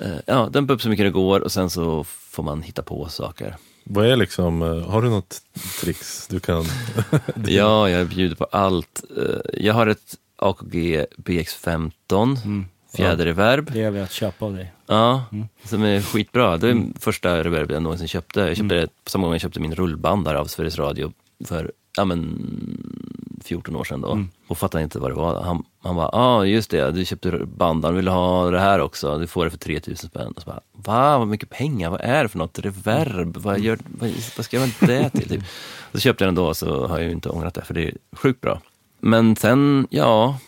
Eh, 0.00 0.08
Ja, 0.26 0.48
dämpa 0.52 0.72
upp 0.72 0.82
så 0.82 0.88
mycket 0.88 1.06
det 1.06 1.10
går 1.10 1.40
och 1.40 1.52
sen 1.52 1.70
så 1.70 2.04
får 2.04 2.42
man 2.42 2.62
hitta 2.62 2.82
på 2.82 3.08
saker. 3.08 3.56
Vad 3.84 4.06
är 4.06 4.16
liksom, 4.16 4.62
eh, 4.62 4.90
har 4.90 5.02
du 5.02 5.08
något 5.10 5.38
tricks 5.80 6.26
du 6.28 6.40
kan? 6.40 6.64
Ja, 7.46 7.90
jag 7.90 8.06
bjuder 8.08 8.36
på 8.36 8.44
allt. 8.44 9.02
Eh, 9.16 9.40
Jag 9.62 9.74
har 9.74 9.86
ett 9.86 10.14
AKG 10.36 11.04
BX15, 11.16 12.36
Mm. 12.44 12.66
fjäderreverb. 12.96 13.70
Det 13.72 13.84
har 13.84 13.90
vi 13.90 14.00
att 14.00 14.12
köpa 14.12 14.44
av 14.46 14.54
dig. 14.56 14.72
Ja, 14.86 15.24
Mm. 15.32 15.48
som 15.64 15.82
är 15.82 16.00
skitbra. 16.02 16.56
Det 16.58 16.68
är 16.70 16.82
första 17.00 17.44
reverb 17.44 17.70
jag 17.70 17.82
någonsin 17.82 18.08
köpte. 18.08 18.40
Jag 18.40 18.48
köpte 18.56 18.74
Mm. 18.74 18.80
det 18.80 18.86
på 19.04 19.10
samma 19.10 19.24
gång 19.26 19.34
jag 19.34 19.40
köpte 19.40 19.60
min 19.60 19.74
rullbandare 19.74 20.38
av 20.38 20.46
Sveriges 20.46 20.78
Radio 20.78 21.12
för 21.44 21.72
ja, 21.98 22.04
men, 22.04 22.38
14 23.44 23.76
år 23.76 23.84
sedan 23.84 24.00
då. 24.00 24.12
Mm. 24.12 24.28
Och 24.46 24.58
fattade 24.58 24.84
inte 24.84 24.98
vad 24.98 25.10
det 25.10 25.14
var. 25.14 25.42
Han, 25.42 25.64
han 25.82 25.96
bara, 25.96 26.10
ja 26.12 26.18
ah, 26.18 26.44
just 26.44 26.70
det, 26.70 26.90
du 26.90 27.04
köpte 27.04 27.40
bandaren, 27.56 27.96
vill 27.96 28.04
du 28.04 28.10
ha 28.10 28.50
det 28.50 28.60
här 28.60 28.78
också? 28.80 29.18
Du 29.18 29.26
får 29.26 29.44
det 29.44 29.50
för 29.50 29.58
3000 29.58 30.08
spänn. 30.08 30.32
Och 30.36 30.42
så 30.42 30.46
bara, 30.50 30.60
va, 30.72 31.18
vad 31.18 31.28
mycket 31.28 31.50
pengar, 31.50 31.90
vad 31.90 32.00
är 32.00 32.22
det 32.22 32.28
för 32.28 32.38
något? 32.38 32.58
Reverb, 32.58 33.36
vad, 33.36 33.60
gör, 33.60 33.78
vad, 33.86 34.10
vad 34.36 34.44
ska 34.44 34.56
jag 34.56 34.62
använda 34.62 35.02
det 35.02 35.10
till? 35.10 35.28
Typ. 35.28 35.42
Så 35.92 35.98
köpte 35.98 36.24
jag 36.24 36.28
den 36.28 36.34
då 36.34 36.54
så 36.54 36.86
har 36.86 36.98
jag 36.98 37.06
ju 37.06 37.12
inte 37.12 37.28
ångrat 37.28 37.54
det, 37.54 37.62
för 37.62 37.74
det 37.74 37.88
är 37.88 37.94
sjukt 38.12 38.40
bra. 38.40 38.60
Men 39.00 39.36
sen, 39.36 39.86
ja, 39.90 40.38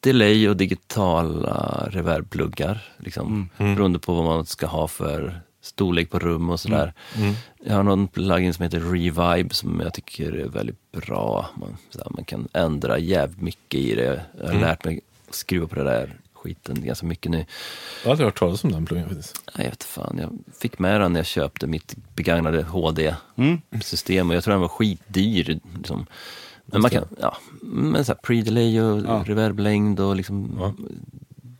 delay 0.00 0.48
och 0.48 0.56
digitala 0.56 1.88
reverbpluggar. 1.90 2.82
Liksom, 2.96 3.48
Mm. 3.56 3.74
Beroende 3.74 3.98
på 3.98 4.14
vad 4.14 4.24
man 4.24 4.46
ska 4.46 4.66
ha 4.66 4.88
för 4.88 5.40
storlek 5.64 6.10
på 6.10 6.18
rum 6.18 6.50
och 6.50 6.60
sådär. 6.60 6.92
Mm. 7.16 7.34
Jag 7.64 7.74
har 7.74 7.82
någon 7.82 8.08
plugin 8.08 8.54
som 8.54 8.62
heter 8.62 8.80
Revibe 8.80 9.54
som 9.54 9.80
jag 9.80 9.94
tycker 9.94 10.32
är 10.32 10.48
väldigt 10.48 10.92
bra. 10.92 11.46
Man, 11.56 11.76
sådär, 11.90 12.06
man 12.10 12.24
kan 12.24 12.48
ändra 12.52 12.98
jävligt 12.98 13.40
mycket 13.40 13.80
i 13.80 13.94
det. 13.94 14.22
Jag 14.38 14.44
har 14.44 14.50
Mm. 14.50 14.60
lärt 14.62 14.84
mig 14.84 15.00
att 15.28 15.34
skruva 15.34 15.66
på 15.66 15.74
det 15.74 15.84
där 15.84 16.16
skiten 16.34 16.84
ganska 16.84 17.06
mycket 17.06 17.30
nu. 17.30 17.38
Jag 17.38 17.44
har 18.04 18.10
aldrig 18.10 18.26
hört 18.26 18.38
talas 18.38 18.64
om 18.64 18.72
den 18.72 18.86
pluggen 18.86 19.08
faktiskt. 19.08 19.42
Nej, 19.56 19.64
Jag 19.66 19.70
vet 19.70 19.84
fan, 19.84 20.18
jag 20.20 20.38
fick 20.58 20.78
med 20.78 21.00
den 21.00 21.12
när 21.12 21.20
jag 21.20 21.26
köpte 21.26 21.66
mitt 21.66 21.94
begagnade 22.14 22.58
Mm. 22.58 22.70
HD-system 22.72 24.30
och 24.30 24.36
jag 24.36 24.44
tror 24.44 24.52
den 24.52 24.60
var 24.60 24.68
skitdyr. 24.68 25.60
Liksom. 25.76 26.06
Men 26.66 26.80
man 26.80 26.90
kan, 26.90 27.04
ja, 27.20 27.36
men 27.62 28.04
så 28.04 28.12
här 28.12 28.18
pre-delay 28.22 28.80
och 28.80 29.04
Ja. 29.08 29.24
reverblängd 29.26 30.00
och 30.00 30.16
liksom 30.16 30.56
Ja. 30.58 30.74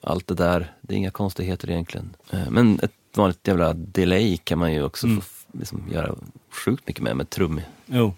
allt 0.03 0.27
det 0.27 0.35
där. 0.35 0.73
Det 0.81 0.95
är 0.95 0.99
inga 0.99 1.11
konstigheter 1.11 1.71
egentligen. 1.71 2.17
Eh, 2.31 2.51
Men 2.51 2.79
ett 2.83 2.93
vanligt 3.16 3.48
jävla 3.48 3.72
delay 3.72 4.37
kan 4.37 4.59
man 4.59 4.72
ju 4.72 4.83
också 4.83 5.07
Mm. 5.07 5.20
få 5.20 5.59
liksom, 5.59 5.83
göra 5.92 6.14
sjukt 6.50 6.87
mycket 6.87 7.03
med, 7.03 7.16
med 7.16 7.31
trumrum 7.31 7.62
Jo. 7.87 8.14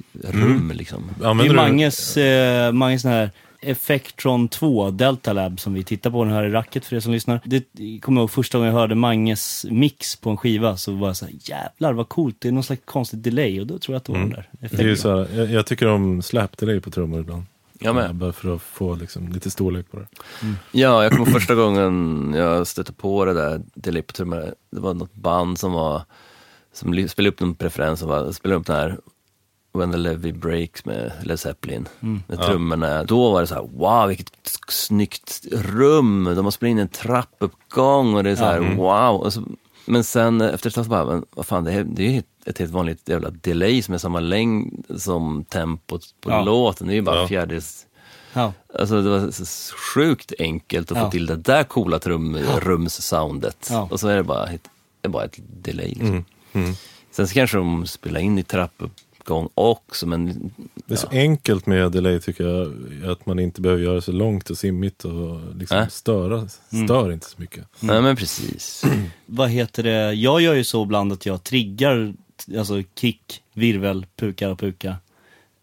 liksom. 0.73 1.03
Det 1.19 1.25
är 1.25 1.29
Använder 1.29 1.55
du- 1.55 1.61
Manges, 1.61 2.17
eh, 2.17 2.73
Manges 2.73 3.03
sån 3.03 3.11
här 3.11 3.31
Effectron 3.61 4.49
2 4.49 4.91
Delta 4.91 5.33
Lab 5.33 5.61
som 5.61 5.75
vi 5.75 5.85
tittar 5.85 6.11
på 6.11 6.25
den 6.25 6.33
här 6.33 6.45
i 6.45 6.51
racket 6.51 6.85
för 6.85 6.97
er 6.97 7.01
som 7.01 7.13
lyssnar. 7.13 7.41
Det 7.45 7.65
jag 7.73 8.03
kommer 8.03 8.21
ihåg 8.21 8.31
första 8.31 8.59
gången 8.59 8.73
jag 8.73 8.81
hörde 8.81 8.95
Manges 8.95 9.67
mix 9.71 10.17
på 10.17 10.31
en 10.31 10.37
skiva 10.37 10.77
så 10.77 10.93
var 10.93 11.07
jag 11.09 11.17
såhär 11.17 11.35
jävlar 11.41 11.93
vad 11.93 12.09
coolt, 12.09 12.37
det 12.39 12.49
är 12.49 12.53
någon 12.53 12.63
slags 12.63 12.83
konstigt 12.85 13.23
delay 13.23 13.61
och 13.61 13.67
då 13.67 13.79
tror 13.79 13.95
jag 13.95 13.99
att 13.99 14.05
det 14.05 14.13
var 14.13 14.19
Mm. 14.19 14.31
den 14.31 14.37
där 14.41 14.49
Det 14.53 14.65
är 14.65 14.67
effekten. 14.67 14.97
så 14.97 15.17
här, 15.25 15.39
jag, 15.39 15.51
jag 15.51 15.67
tycker 15.67 15.87
om 15.89 16.23
slap 16.23 16.57
delay 16.59 16.81
på 16.81 16.91
trummor 16.91 17.21
ibland. 17.21 17.43
Jag 17.81 17.95
med. 17.95 18.15
Bara 18.15 18.33
för 18.33 18.55
att 18.55 18.63
få 18.63 18.95
liksom, 18.95 19.29
lite 19.29 19.51
storlek 19.51 19.91
på 19.91 19.97
det. 19.99 20.07
Ja, 20.73 21.03
jag 21.03 21.13
kommer 21.13 21.27
första 21.27 21.55
gången 21.55 22.35
jag 22.37 22.67
stötte 22.67 22.93
på 22.93 23.25
det 23.25 23.35
där 23.35 23.63
trummor. 24.13 24.55
Det 24.71 24.81
var 24.81 24.95
något 24.95 25.15
band 25.15 25.59
som 25.59 25.73
var 25.73 26.03
som 26.73 27.09
spelade 27.09 27.29
upp 27.31 27.41
någon 27.41 27.55
preferens 27.55 28.01
som 28.01 28.09
var, 28.09 28.33
spelade 28.33 28.61
upp 28.61 28.67
den 28.67 28.77
här 28.77 28.99
When 29.75 29.93
the 29.93 29.97
Levy 29.99 30.33
Breaks 30.33 30.85
med 30.85 31.13
Led 31.23 31.41
Zeppelin. 31.41 31.89
Mm. 32.01 32.23
Med 32.27 32.39
Ja. 32.39 32.47
trummorna. 32.47 33.05
Då 33.05 33.33
var 33.33 33.41
det 33.41 33.47
så 33.47 33.55
här, 33.55 33.63
wow 33.63 34.09
vilket 34.09 34.33
snyggt 34.69 35.47
rum. 35.53 36.25
De 36.37 36.45
har 36.45 36.51
spelat 36.51 36.71
in 36.71 36.79
en 36.79 36.89
trappuppgång 36.89 38.15
och 38.15 38.25
det 38.25 38.31
är 38.31 38.37
så 38.37 38.45
här, 38.45 38.57
Mm. 38.59 38.77
wow. 38.77 39.21
Och 39.21 39.33
så, 39.33 39.43
men 39.87 40.05
sen 40.05 40.41
efter 40.41 40.69
ett 40.69 40.75
tag 40.75 40.85
så 40.85 40.91
bara, 40.91 41.05
men 41.05 41.25
vad 41.31 41.47
fan 41.47 41.65
det 41.65 41.73
är, 41.73 41.85
det 41.85 42.07
är 42.07 42.11
ju 42.13 42.23
ett 42.45 42.59
helt 42.59 42.73
vanligt 42.73 43.09
jävla 43.09 43.31
delay 43.31 43.83
som 43.83 43.95
är 43.95 43.99
samma 43.99 44.21
längd 44.21 44.85
som 44.97 45.45
tempot 45.45 46.15
på 46.21 46.31
Ja. 46.31 46.43
låten. 46.45 46.87
Det 46.87 46.93
är 46.93 46.95
ju 46.97 47.03
bara 47.03 47.21
Ja. 47.21 47.29
fjärdedels 47.29 47.87
Ja. 48.33 48.53
Alltså 48.79 49.03
det 49.03 49.11
var 49.11 49.33
sjukt 49.95 50.33
enkelt 50.39 50.91
att 50.93 50.99
Ja. 50.99 51.05
få 51.05 51.11
till 51.11 51.27
det 51.27 51.37
där 51.37 51.65
coola 51.65 51.99
trumrumssoundet. 51.99 53.69
Ja. 53.71 53.89
Och 53.91 54.01
så 54.01 54.09
är 54.09 54.17
det 54.17 54.23
bara 54.23 54.47
ett, 54.47 54.69
det 55.01 55.09
är 55.09 55.11
bara 55.11 55.25
ett 55.25 55.39
delay. 55.63 55.89
Liksom. 55.89 56.07
Mm. 56.09 56.25
Mm. 56.53 56.75
Sen 57.11 57.29
så 57.29 57.35
kanske 57.35 57.57
de 57.57 57.87
spelar 57.87 58.21
in 58.21 58.39
i 58.39 58.43
trappuppgång 58.43 59.49
också, 59.55 60.07
men 60.07 60.51
Det 60.87 60.95
är 60.95 60.99
så 60.99 61.09
enkelt 61.11 61.67
med 61.67 61.93
delay 61.93 62.21
tycker 62.21 62.45
jag, 62.45 62.73
att 63.11 63.27
man 63.27 63.39
inte 63.39 63.61
behöver 63.61 63.83
göra 63.83 64.01
så 64.01 64.13
långt 64.13 64.51
och 64.51 64.59
simmigt 64.59 65.05
och 65.05 65.41
liksom 65.57 65.79
Äh. 65.79 65.89
störa, 65.89 66.49
stör 66.85 67.13
inte 67.13 67.27
så 67.27 67.41
mycket. 67.41 67.65
nej 67.81 68.03
men 68.03 68.17
precis. 68.17 68.85
Vad 69.27 69.51
heter 69.51 69.83
det, 69.83 70.13
jag 70.13 70.41
gör 70.41 70.55
ju 70.55 70.65
så 70.65 70.83
ibland 70.83 71.13
att 71.13 71.27
jag 71.27 71.45
triggar, 71.45 72.15
alltså 72.59 72.83
kick, 73.01 73.43
virvel, 73.53 74.07
puka 74.17 74.51
och 74.51 74.59
puka. 74.59 74.97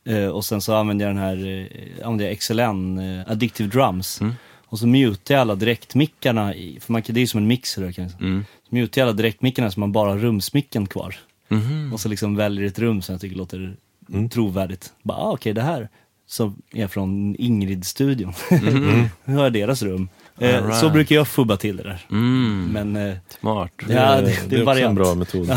Eh, 0.06 0.26
och 0.28 0.46
sen 0.46 0.62
så 0.62 0.76
använder 0.76 1.06
jag 1.08 1.16
den 1.16 1.24
här, 1.24 1.48
eh, 1.48 2.06
använder 2.08 2.26
jag 2.26 2.38
XLN, 2.40 2.98
eh, 3.00 3.32
Addictive 3.32 3.70
Drums. 3.70 4.22
Mm. 4.22 4.34
Och 4.66 4.80
så 4.80 4.88
mutar 4.88 5.34
jag 5.36 5.42
alla 5.42 5.56
direktmickarna, 5.56 6.56
i, 6.56 6.80
för 6.80 6.92
man, 6.92 7.02
kan- 7.02 7.14
det 7.14 7.20
är 7.20 7.22
ju 7.22 7.28
som 7.28 7.38
en 7.38 7.48
mixer 7.48 7.92
kan 7.92 8.04
jag 8.04 8.12
säga. 8.12 8.24
Mm. 8.28 8.46
Så 8.70 8.76
mutar 8.76 9.02
jag 9.02 9.06
alla 9.08 9.16
direktmickarna 9.18 9.72
så 9.72 9.80
man 9.80 9.92
bara 9.92 10.10
har 10.10 10.18
rumsmicken 10.18 10.86
kvar. 10.88 11.16
Mhm. 11.48 11.94
Och 11.94 12.00
så 12.00 12.10
liksom 12.10 12.36
väljer 12.36 12.66
ett 12.68 12.80
rum 12.80 13.02
som 13.02 13.14
jag 13.14 13.22
tycker 13.22 13.36
låter 13.36 13.76
Mm. 14.10 14.30
trovärdigt. 14.30 14.94
Bara, 15.04 15.18
ah, 15.18 15.32
okej 15.32 15.54
det 15.54 15.62
här 15.62 15.90
som 16.28 16.62
är 16.74 16.88
från 16.88 17.36
Ingrid-studion. 17.36 18.34
Mhm. 18.52 19.06
Nu 19.26 19.36
har 19.36 19.44
jag 19.44 19.54
deras 19.54 19.82
rum. 19.82 20.10
Eh, 20.40 20.48
right. 20.66 20.76
Så 20.80 20.90
brukar 20.90 21.16
jag 21.16 21.28
fubba 21.28 21.58
till 21.58 21.78
det 21.78 21.84
där. 21.84 22.06
Mm. 22.12 22.70
Men 22.72 22.96
eh, 23.10 23.16
Smart. 23.40 23.72
Det, 23.88 23.94
Ja, 23.94 24.00
är- 24.00 24.22
det- 24.22 24.26
det 24.50 24.56
är 24.56 24.66
det 24.66 24.72
är 24.72 24.72
också 24.72 24.84
en 24.86 24.96
bra 24.96 25.16
metod. 25.16 25.52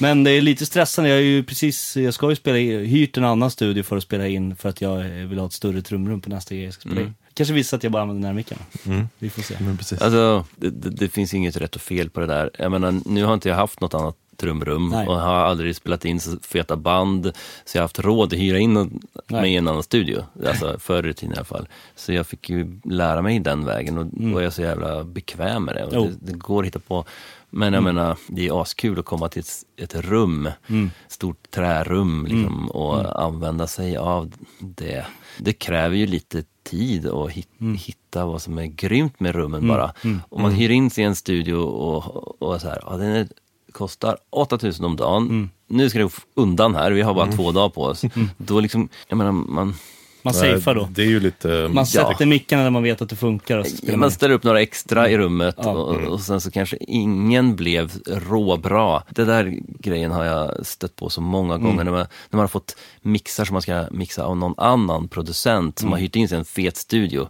Men 0.00 0.24
det 0.24 0.30
är 0.30 0.40
lite 0.40 0.66
stressande. 0.66 1.10
Jag 1.10 1.18
är 1.18 1.22
ju 1.22 1.44
precis, 1.44 1.96
jag 1.96 2.14
ska 2.14 2.30
ju 2.30 2.36
spela 2.36 2.58
in, 2.58 2.84
hyrt 2.86 3.16
en 3.16 3.24
annan 3.24 3.50
studio 3.50 3.82
för 3.82 3.96
att 3.96 4.02
spela 4.02 4.26
in 4.28 4.56
för 4.56 4.68
att 4.68 4.80
jag 4.80 5.00
eh, 5.00 5.26
vill 5.26 5.38
ha 5.38 5.46
ett 5.46 5.52
större 5.52 5.82
trumrum 5.82 6.20
på 6.20 6.30
nästa 6.30 6.54
grej 6.54 6.64
jag 6.64 6.74
ska 6.74 6.80
spela 6.80 6.96
Mm. 6.96 7.06
in. 7.06 7.14
Kanske 7.34 7.54
visar 7.54 7.76
att 7.76 7.82
jag 7.82 7.92
bara 7.92 8.02
använder 8.02 8.32
micken. 8.32 8.58
Mm. 8.86 9.08
Vi 9.18 9.30
får 9.30 9.42
se. 9.42 9.54
Men 9.60 9.76
precis. 9.76 10.00
Alltså, 10.02 10.44
det, 10.56 10.70
det, 10.70 10.90
det 10.90 11.08
finns 11.08 11.34
inget 11.34 11.56
rätt 11.56 11.74
och 11.76 11.82
fel 11.82 12.10
på 12.10 12.20
det 12.20 12.26
där. 12.26 12.50
Jag 12.58 12.70
menar, 12.70 13.00
nu 13.04 13.24
har 13.24 13.34
inte 13.34 13.48
jag 13.48 13.56
haft 13.56 13.80
något 13.80 13.94
annat 13.94 14.16
trumrum 14.36 14.88
Nej. 14.88 15.06
och 15.08 15.14
har 15.20 15.34
aldrig 15.34 15.76
spelat 15.76 16.04
in 16.04 16.20
så 16.20 16.36
feta 16.42 16.76
band. 16.76 17.32
Så 17.64 17.76
jag 17.76 17.82
har 17.82 17.84
haft 17.84 17.98
råd 17.98 18.32
att 18.32 18.38
hyra 18.38 18.58
in 18.58 18.74
Nej. 18.74 19.40
mig 19.40 19.52
i 19.52 19.56
en 19.56 19.68
annan 19.68 19.82
studio. 19.82 20.24
Alltså 20.46 20.76
förr 20.80 21.06
i 21.08 21.14
tiden 21.14 21.34
i 21.34 21.36
alla 21.36 21.44
fall. 21.44 21.68
Så 21.96 22.12
jag 22.12 22.26
fick 22.26 22.50
ju 22.50 22.80
lära 22.84 23.22
mig 23.22 23.38
den 23.40 23.64
vägen 23.64 23.98
och 23.98 24.06
då 24.06 24.38
är 24.38 24.42
jag 24.42 24.52
så 24.52 24.62
jävla 24.62 25.04
bekväm 25.04 25.64
med 25.64 25.74
det. 25.74 25.84
Och 25.84 25.92
Jo. 25.94 26.04
det, 26.20 26.32
det 26.32 26.38
går 26.38 26.62
att 26.62 26.66
hitta 26.66 26.78
på. 26.78 27.04
Men 27.50 27.72
jag 27.72 27.82
menar, 27.82 28.16
det 28.28 28.46
är 28.48 28.62
askul 28.62 28.98
att 28.98 29.04
komma 29.04 29.28
till 29.28 29.40
ett, 29.40 29.64
ett 29.76 29.94
rum, 30.04 30.48
Mm. 30.66 30.90
stort 31.08 31.50
trärum 31.50 32.26
liksom, 32.30 32.70
och 32.70 33.22
använda 33.24 33.66
sig 33.66 33.96
av 33.96 34.32
det. 34.58 35.04
Det 35.38 35.52
kräver 35.52 35.96
ju 35.96 36.06
lite 36.06 36.44
tid 36.62 37.06
att 37.06 37.30
hit, 37.30 37.48
hitta 37.78 38.26
vad 38.26 38.42
som 38.42 38.58
är 38.58 38.66
grymt 38.66 39.20
med 39.20 39.34
rummen 39.34 39.68
bara. 39.68 39.92
Om 40.28 40.42
man 40.42 40.52
hyr 40.52 40.70
in 40.70 40.90
sig 40.90 41.04
i 41.04 41.06
en 41.06 41.16
studio 41.16 41.54
och, 41.54 42.42
och 42.42 42.60
så 42.60 42.68
här, 42.68 42.78
ja, 42.86 42.96
den 42.96 43.08
är, 43.10 43.28
kostar 43.74 44.16
8000 44.30 44.84
om 44.84 44.96
dagen. 44.96 45.50
Nu 45.68 45.90
ska 45.90 45.98
det 45.98 46.10
undan 46.34 46.74
här, 46.74 46.90
vi 46.90 47.02
har 47.02 47.14
bara 47.14 47.32
två 47.32 47.52
dagar 47.52 47.68
på 47.68 47.82
oss. 47.82 48.02
Då 48.36 48.60
liksom, 48.60 48.88
jag 49.08 49.16
menar, 49.18 49.32
man, 49.32 49.74
Man 50.22 50.34
safear 50.34 50.74
då. 50.74 50.88
Det 50.90 51.02
är 51.02 51.06
ju 51.06 51.20
lite... 51.20 51.68
Man 51.72 51.86
sätter 51.86 52.26
mickarna 52.26 52.62
där 52.62 52.70
man 52.70 52.82
vet 52.82 53.02
att 53.02 53.08
det 53.08 53.16
funkar 53.16 53.58
och 53.58 53.66
så 53.66 53.76
spelar 53.76 53.98
man 53.98 54.10
ställer 54.10 54.34
upp 54.34 54.42
några 54.42 54.60
extra 54.60 55.10
i 55.10 55.18
rummet 55.18 55.54
Ja. 55.58 55.70
och, 55.70 55.96
och 55.96 56.20
sen 56.20 56.40
så 56.40 56.50
kanske 56.50 56.76
ingen 56.80 57.56
blev 57.56 57.92
råbra. 58.06 59.02
Det 59.10 59.24
där 59.24 59.54
grejen 59.78 60.10
har 60.12 60.24
jag 60.24 60.66
stött 60.66 60.96
på 60.96 61.10
så 61.10 61.20
många 61.20 61.58
gånger 61.58 61.84
när, 61.84 61.90
man, 61.92 62.00
när 62.00 62.06
man 62.36 62.40
har 62.40 62.48
fått 62.48 62.76
mixar 63.02 63.44
som 63.44 63.52
man 63.54 63.62
ska 63.62 63.84
mixa 63.90 64.24
av 64.24 64.36
någon 64.36 64.54
annan 64.56 65.08
producent 65.08 65.78
som 65.78 65.92
har 65.92 65.98
hyrt 65.98 66.16
in 66.16 66.28
sig 66.28 66.38
en 66.38 66.44
fet 66.44 66.76
studio. 66.76 67.28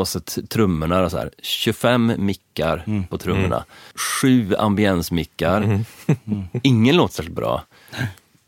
Och 0.00 0.08
så 0.08 0.20
trummorna 0.20 1.04
och 1.04 1.10
så 1.10 1.18
här, 1.18 1.30
25 1.42 2.12
mickar 2.18 3.06
på 3.10 3.18
trummorna, 3.18 3.64
sju 3.94 4.54
ambiensmickar, 4.54 5.84
ingen 6.62 6.96
låter 6.96 7.14
särskilt 7.14 7.36
bra. 7.36 7.62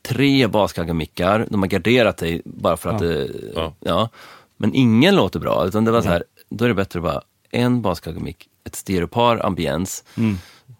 Tre 0.03 0.47
baskaggarmickar, 0.47 1.47
de 1.51 1.61
har 1.62 1.69
garderat 1.69 2.17
dig 2.17 2.43
bara 2.45 2.77
för 2.77 2.91
att 2.91 2.99
det, 2.99 3.29
Ja. 3.55 3.75
ja. 3.81 4.09
Men 4.57 4.75
ingen 4.75 5.17
låter 5.17 5.41
bra, 5.41 5.67
utan 5.67 5.85
det 5.85 5.91
var 5.91 6.03
så 6.03 6.09
här, 6.09 6.25
då 6.49 6.65
är 6.65 6.69
det 6.69 6.75
bättre 6.75 6.99
att 6.99 7.05
bara 7.05 7.23
en 7.51 7.83
baskaggarmick, 7.83 8.49
ett 8.65 8.77
stereopar 8.77 9.47
ambiens. 9.47 10.05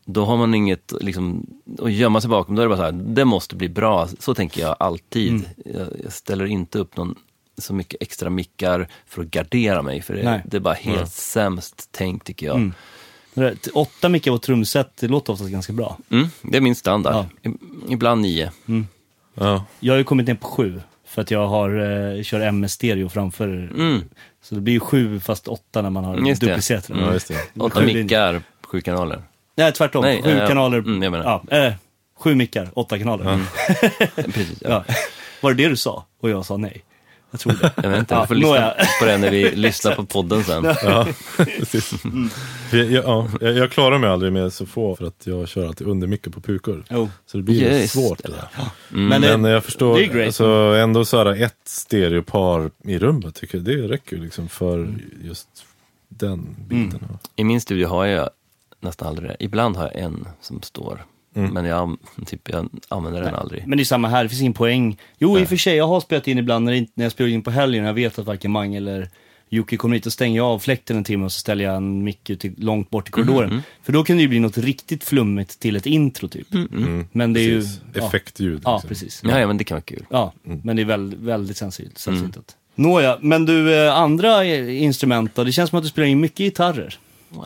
Då 0.04 0.24
har 0.24 0.37
man 0.37 0.54
inget 0.54 0.92
liksom, 1.00 1.46
att 1.82 1.92
gömma 1.92 2.20
sig 2.20 2.30
bakom, 2.30 2.54
då 2.54 2.62
är 2.62 2.66
det 2.66 2.68
bara 2.68 2.78
så 2.78 2.82
här, 2.85 2.92
det 2.92 3.24
måste 3.24 3.56
bli 3.56 3.68
bra. 3.68 4.08
Så 4.18 4.35
tänker 4.35 4.61
jag 4.61 4.76
alltid. 4.80 5.44
Jag, 5.64 5.87
jag 6.04 6.12
ställer 6.12 6.44
inte 6.46 6.78
upp 6.78 6.96
någon 6.96 7.14
så 7.58 7.74
mycket 7.74 8.02
extra 8.02 8.30
mickar 8.30 8.88
för 9.06 9.22
att 9.22 9.28
gardera 9.28 9.82
mig, 9.82 10.02
för 10.02 10.14
det, 10.14 10.42
det 10.44 10.56
är 10.56 10.60
bara 10.60 10.74
helt 10.74 11.12
sämst 11.12 11.92
tänkt 11.92 12.26
tycker 12.26 12.46
jag. 12.46 12.72
Det 13.34 13.40
där- 13.40 13.56
Åtta 13.74 14.08
mickar 14.08 14.32
på 14.32 14.38
trumset, 14.38 14.90
det 15.00 15.08
låter 15.08 15.32
oftast 15.32 15.50
ganska 15.50 15.72
bra. 15.72 15.98
Mm, 16.10 16.28
det 16.42 16.56
är 16.56 16.60
min 16.60 16.74
standard. 16.74 17.26
I, 17.42 17.48
ibland 17.92 18.20
nio. 18.22 18.50
Ja. 19.34 19.64
Jag 19.80 19.92
har 19.92 19.98
ju 19.98 20.04
kommit 20.04 20.26
ner 20.26 20.34
på 20.34 20.48
sju, 20.48 20.80
för 21.06 21.22
att 21.22 21.30
jag 21.30 21.46
har, 21.46 21.70
eh, 22.16 22.22
kör 22.22 22.40
MS-stereo 22.40 23.08
framför. 23.08 23.48
Mm. 23.48 24.02
Så 24.42 24.54
det 24.54 24.60
blir 24.60 24.74
ju 24.74 24.80
sju 24.80 25.20
fast 25.20 25.48
åtta 25.48 25.82
när 25.82 25.90
man 25.90 26.04
har 26.04 26.16
Just 26.28 26.40
duplicerat 26.40 26.88
det. 26.88 26.94
ja, 27.00 27.12
just 27.12 27.28
det. 27.28 27.60
Åtta 27.60 27.80
mickar, 27.80 28.42
sju 28.66 28.80
kanaler. 28.80 29.22
Nej, 29.56 29.72
tvärtom. 29.72 30.04
Nej, 30.04 30.22
sju 30.22 30.30
eh, 30.30 30.48
kanaler. 30.48 30.78
mm, 30.78 31.02
jag 31.02 31.10
menar. 31.10 31.42
ja, 31.50 31.56
eh, 31.58 31.72
sju 32.18 32.34
mickar, 32.34 32.68
åtta 32.74 32.98
kanaler. 32.98 33.40
Precis, 34.14 34.58
ja. 34.60 34.84
Ja. 34.88 34.94
Var 35.40 35.52
det 35.54 35.62
det 35.62 35.68
du 35.68 35.76
sa? 35.76 36.06
Och 36.20 36.30
jag 36.30 36.46
sa 36.46 36.56
nej. 36.56 36.84
Jag 37.32 37.40
tror 37.40 37.52
det. 37.52 37.72
Jag 37.82 37.90
vet 37.90 37.98
inte, 37.98 38.14
Ja, 38.14 38.20
vi 38.20 38.26
får 38.26 38.34
lyssna 38.34 38.74
på 39.00 39.04
det 39.04 39.18
när 39.18 39.30
vi 39.30 39.50
lyssnar 39.56 39.94
på 39.94 40.04
podden 40.06 40.44
sen. 40.44 40.64
Ja, 40.64 41.06
precis. 41.58 41.88
För 42.70 42.76
Jag, 42.76 43.04
ja, 43.04 43.28
jag, 43.40 43.52
jag 43.56 43.70
klarar 43.70 43.98
mig 43.98 44.10
aldrig 44.10 44.32
med 44.32 44.52
så 44.52 44.66
få 44.66 44.96
för 44.96 45.04
att 45.06 45.26
jag 45.26 45.48
kör 45.48 45.66
alltid 45.66 45.86
under 45.86 46.06
mycket 46.06 46.32
på 46.32 46.40
pukor. 46.40 46.84
Jo. 46.90 47.08
Så 47.26 47.36
det 47.36 47.42
blir 47.42 47.80
Just 47.80 47.92
svårt 47.92 48.18
det. 48.22 48.28
där. 48.30 48.48
Men, 48.88 49.20
det, 49.20 49.36
Men 49.36 49.50
jag 49.50 49.64
förstår, 49.64 49.96
det 49.98 50.04
är 50.04 50.08
great. 50.12 50.26
alltså, 50.26 50.44
ändå 50.78 51.04
så 51.04 51.18
här 51.18 51.42
ett 51.42 51.56
stereopar 51.64 52.70
i 52.84 52.98
rummet, 52.98 53.34
tycker 53.34 53.58
jag, 53.58 53.64
det 53.64 53.76
räcker 53.88 54.16
ju 54.16 54.22
liksom 54.22 54.48
för 54.48 54.74
Mm. 54.78 55.00
just 55.22 55.48
den 56.08 56.56
biten. 56.68 57.00
I 57.36 57.44
min 57.44 57.60
studio 57.60 57.88
har 57.88 58.04
jag 58.06 58.30
nästan 58.80 59.08
aldrig 59.08 59.30
det. 59.30 59.36
Ibland 59.40 59.76
har 59.76 59.84
jag 59.84 59.96
en 59.96 60.26
som 60.40 60.62
står. 60.62 61.04
Men 61.32 61.64
jag, 61.64 61.96
typ, 62.26 62.48
jag 62.48 62.68
använder 62.88 63.22
den 63.22 63.34
aldrig. 63.34 63.66
men 63.66 63.78
det 63.78 63.82
är 63.82 63.84
samma 63.84 64.08
här, 64.08 64.22
det 64.22 64.28
finns 64.28 64.40
ingen 64.40 64.52
poäng. 64.52 64.98
Jo, 65.18 65.38
i 65.38 65.44
och 65.44 65.48
för 65.48 65.56
sig, 65.56 65.76
jag 65.76 65.88
har 65.88 66.00
spelat 66.00 66.28
in 66.28 66.38
ibland 66.38 66.64
när, 66.64 66.86
när 66.94 67.04
jag 67.04 67.12
spelar 67.12 67.30
in 67.30 67.42
på 67.42 67.50
helgen 67.50 67.84
och 67.84 67.88
jag 67.88 67.94
vet 67.94 68.18
att 68.18 68.26
varken 68.26 68.50
Mange 68.50 68.76
eller 68.76 69.08
Jocke 69.48 69.76
kommer 69.76 69.94
hit 69.96 70.06
och 70.06 70.12
stänger 70.12 70.36
jag 70.36 70.46
av 70.46 70.58
fläkten 70.58 70.96
en 70.96 71.04
timme 71.04 71.24
och 71.24 71.32
så 71.32 71.38
ställer 71.38 71.64
jag 71.64 71.76
en 71.76 72.04
mick 72.04 72.30
ut 72.30 72.44
långt 72.58 72.90
bort 72.90 73.08
i 73.08 73.12
korridoren. 73.12 73.62
För 73.82 73.92
då 73.92 74.04
kan 74.04 74.16
det 74.16 74.22
ju 74.22 74.28
bli 74.28 74.40
något 74.40 74.58
riktigt 74.58 75.04
flummigt 75.04 75.60
till 75.60 75.76
ett 75.76 75.86
intro 75.86 76.28
typ. 76.28 76.46
Men 77.12 77.32
det 77.32 77.40
är 77.40 77.44
ju... 77.44 77.60
Precis. 77.60 77.80
Ja, 77.94 78.06
Effektljud. 78.06 78.60
ja, 78.64 78.74
liksom. 78.74 78.88
precis. 78.88 79.20
Ja, 79.24 79.40
ja, 79.40 79.46
men 79.46 79.58
det 79.58 79.64
kan 79.64 79.74
vara 79.74 79.82
kul. 79.82 80.04
Ja, 80.10 80.32
men 80.42 80.76
det 80.76 80.82
är 80.82 80.86
väldigt, 80.86 81.20
väldigt 81.20 81.56
sällsynt. 81.56 81.98
sällsynt. 81.98 82.56
Nåja, 82.74 83.18
men 83.20 83.46
du, 83.46 83.74
eh, 83.74 83.96
andra 83.96 84.44
instrument 84.44 85.34
då? 85.34 85.44
Det 85.44 85.52
känns 85.52 85.70
som 85.70 85.76
att 85.76 85.82
du 85.82 85.88
spelar 85.88 86.08
in 86.08 86.20
mycket 86.20 86.38
gitarrer. 86.38 86.98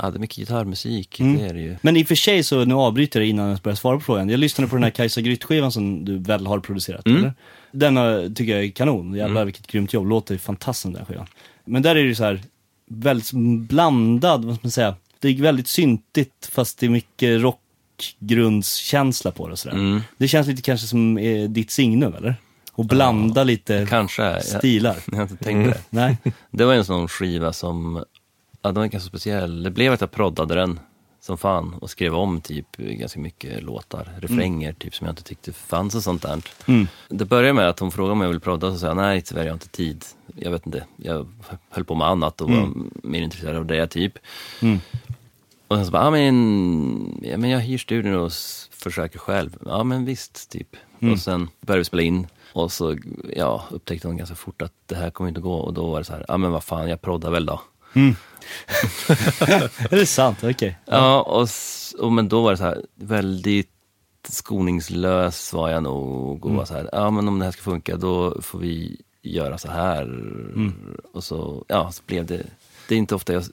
Ja, 0.03 0.11
det 0.11 0.17
är 0.17 0.21
mycket 0.21 0.37
gitarrmusik, 0.37 1.21
Mm. 1.21 1.39
det 1.39 1.45
är 1.49 1.55
det 1.55 1.61
ju. 1.61 1.77
Men 1.83 1.97
i 1.97 2.03
och 2.05 2.09
för 2.09 2.15
sig 2.15 2.43
så, 2.43 2.65
nu 2.65 2.75
avbryter 2.75 3.21
jag 3.21 3.29
innan 3.29 3.49
jag 3.49 3.59
börjar 3.59 3.77
svara 3.77 3.97
på 3.97 4.03
frågan. 4.05 4.29
Jag 4.29 4.41
lyssnade 4.41 4.69
på 4.69 4.77
den 4.77 4.83
här 4.83 4.91
Kajsa 4.91 5.21
Grytt-skivan 5.21 5.73
som 5.73 6.05
du 6.05 6.19
väl 6.19 6.47
har 6.47 6.59
producerat, 6.61 7.07
eller? 7.07 7.33
Denna 7.73 8.23
tycker 8.35 8.55
jag 8.57 8.65
är 8.65 8.71
kanon. 8.71 9.15
Jävlar 9.15 9.45
vilket 9.45 9.67
grymt 9.67 9.93
jobb. 9.93 10.07
Låter 10.09 10.39
fantastiskt 10.39 10.95
den 10.95 11.05
skivan. 11.07 11.27
Men 11.65 11.83
där 11.83 11.91
är 11.91 11.95
det 12.03 12.09
ju 12.09 12.15
så 12.15 12.25
här, 12.25 12.41
väldigt 12.91 13.33
blandad, 13.69 14.45
vad 14.45 14.55
ska 14.55 14.67
man 14.67 14.71
säga. 14.71 14.95
Det 15.21 15.29
är 15.29 15.35
väldigt 15.43 15.69
syntigt 15.69 16.49
fast 16.53 16.79
det 16.79 16.87
är 16.87 16.91
mycket 16.91 17.41
rockgrundskänsla 18.21 19.31
på 19.31 19.49
det 19.49 19.57
sådär. 19.57 19.75
Mm. 19.77 20.01
Det 20.19 20.29
känns 20.29 20.47
lite 20.47 20.63
kanske 20.63 20.87
som 20.87 21.19
eh, 21.19 21.49
ditt 21.49 21.71
signum, 21.71 22.15
eller? 22.15 22.35
Och 22.73 22.85
blanda 22.85 23.45
lite 23.45 23.87
Kanske. 23.91 24.23
Jag, 24.23 24.45
stilar. 24.45 24.97
jag 25.07 25.17
har 25.17 25.23
inte 25.23 25.37
tänkt 25.45 25.65
på 25.67 25.71
det. 25.71 25.81
Nej? 25.91 26.17
Det 26.51 26.65
var 26.65 26.75
en 26.75 26.85
sån 26.85 27.09
skiva 27.09 27.53
som, 27.53 28.05
ja 28.63 28.73
den 28.73 28.75
var 28.75 28.87
ganska 28.87 29.09
speciell. 29.09 29.63
Det 29.63 29.71
blev 29.71 29.93
att 29.93 30.01
jag 30.01 30.11
proddade 30.11 30.55
den 30.55 30.81
som 31.21 31.39
fan 31.39 31.75
och 31.75 31.91
skrev 31.91 32.15
om 32.15 32.41
typ 32.41 32.77
ganska 32.77 33.21
mycket 33.21 33.63
låtar, 33.63 34.09
refränger 34.19 34.73
typ 34.73 34.95
som 34.95 35.07
jag 35.07 35.13
inte 35.13 35.23
tyckte 35.23 35.53
fanns 35.53 35.95
och 35.95 36.03
sånt 36.03 36.23
där. 36.23 36.43
Mm. 36.67 36.89
Det 37.09 37.25
började 37.25 37.53
med 37.53 37.69
att 37.69 37.79
hon 37.79 37.91
frågade 37.91 38.13
om 38.13 38.21
jag 38.21 38.29
ville 38.29 38.41
prodda 38.41 38.67
och 38.67 38.73
så 38.73 38.79
sa 38.79 38.87
jag 38.87 38.97
nej 38.97 39.23
tyvärr 39.23 39.43
jag 39.43 39.51
har 39.51 39.55
inte 39.55 39.69
tid. 39.69 40.05
Jag 40.37 40.51
vet 40.51 40.67
inte, 40.67 40.85
jag 40.97 41.29
höll 41.71 41.85
på 41.85 41.95
med 41.95 42.09
annat 42.09 42.41
och 42.41 42.51
var 42.51 42.73
mer 43.03 43.23
intresserad 43.23 43.57
av 43.57 43.67
det 43.67 43.87
typ. 43.87 44.19
Mm. 44.63 44.81
Och 45.69 45.77
sen 45.77 45.87
så 45.87 45.93
bara, 45.93 46.05
ja 46.05 46.11
men, 46.11 47.21
ja, 47.23 47.39
men 47.39 47.51
jag 47.51 47.61
hyr 47.61 47.79
studion 47.79 48.15
och 48.15 48.33
försöker 48.71 49.19
själv. 49.19 49.59
Ja 49.67 49.85
men 49.85 50.05
visst, 50.05 50.51
typ. 50.51 50.77
Och 51.13 51.19
sen 51.19 51.49
började 51.61 51.81
vi 51.81 51.85
spela 51.85 52.03
in. 52.03 52.27
Och 52.53 52.73
så 52.73 52.97
ja, 53.37 53.65
upptäckte 53.71 54.09
hon 54.09 54.17
ganska 54.17 54.35
fort 54.35 54.63
att 54.63 54.73
det 54.87 54.95
här 54.95 55.11
kommer 55.11 55.29
inte 55.29 55.41
gå. 55.41 55.55
Och 55.55 55.75
då 55.75 55.91
var 55.91 55.99
det 55.99 56.05
så 56.05 56.13
här, 56.13 56.25
ja 56.29 56.37
men 56.37 56.51
vad 56.53 56.65
fan, 56.65 56.89
jag 56.89 57.01
proddar 57.03 57.31
väl 57.31 57.47
då. 57.47 57.61
Är 59.91 59.97
det 59.97 60.07
sant? 60.07 60.39
Okej. 60.43 60.79
Ja, 60.85 61.23
och, 61.23 61.49
och 61.99 62.13
men 62.13 62.29
då 62.29 62.43
var 62.43 62.51
det 62.51 62.57
så 62.57 62.65
här, 62.65 62.83
väldigt 62.95 63.71
skoningslös 64.29 65.53
var 65.53 65.69
jag 65.69 65.83
nog. 65.83 66.47
Och 66.47 66.53
var 66.53 66.65
så 66.65 66.75
här, 66.75 66.89
ja 66.93 67.11
men 67.11 67.29
om 67.29 67.39
det 67.39 67.45
här 67.45 67.53
ska 67.53 67.63
funka 67.63 67.97
då 67.97 68.43
får 68.43 68.59
vi 68.59 69.01
göra 69.23 69.59
så 69.59 69.71
här. 69.71 70.23
Och 71.13 71.25
så, 71.25 71.65
ja, 71.69 71.93
så 71.93 72.03
blev 72.07 72.27
det, 72.27 72.47
det 72.89 72.95
är 72.95 72.99
inte 72.99 73.15
ofta 73.15 73.33
jag 73.33 73.45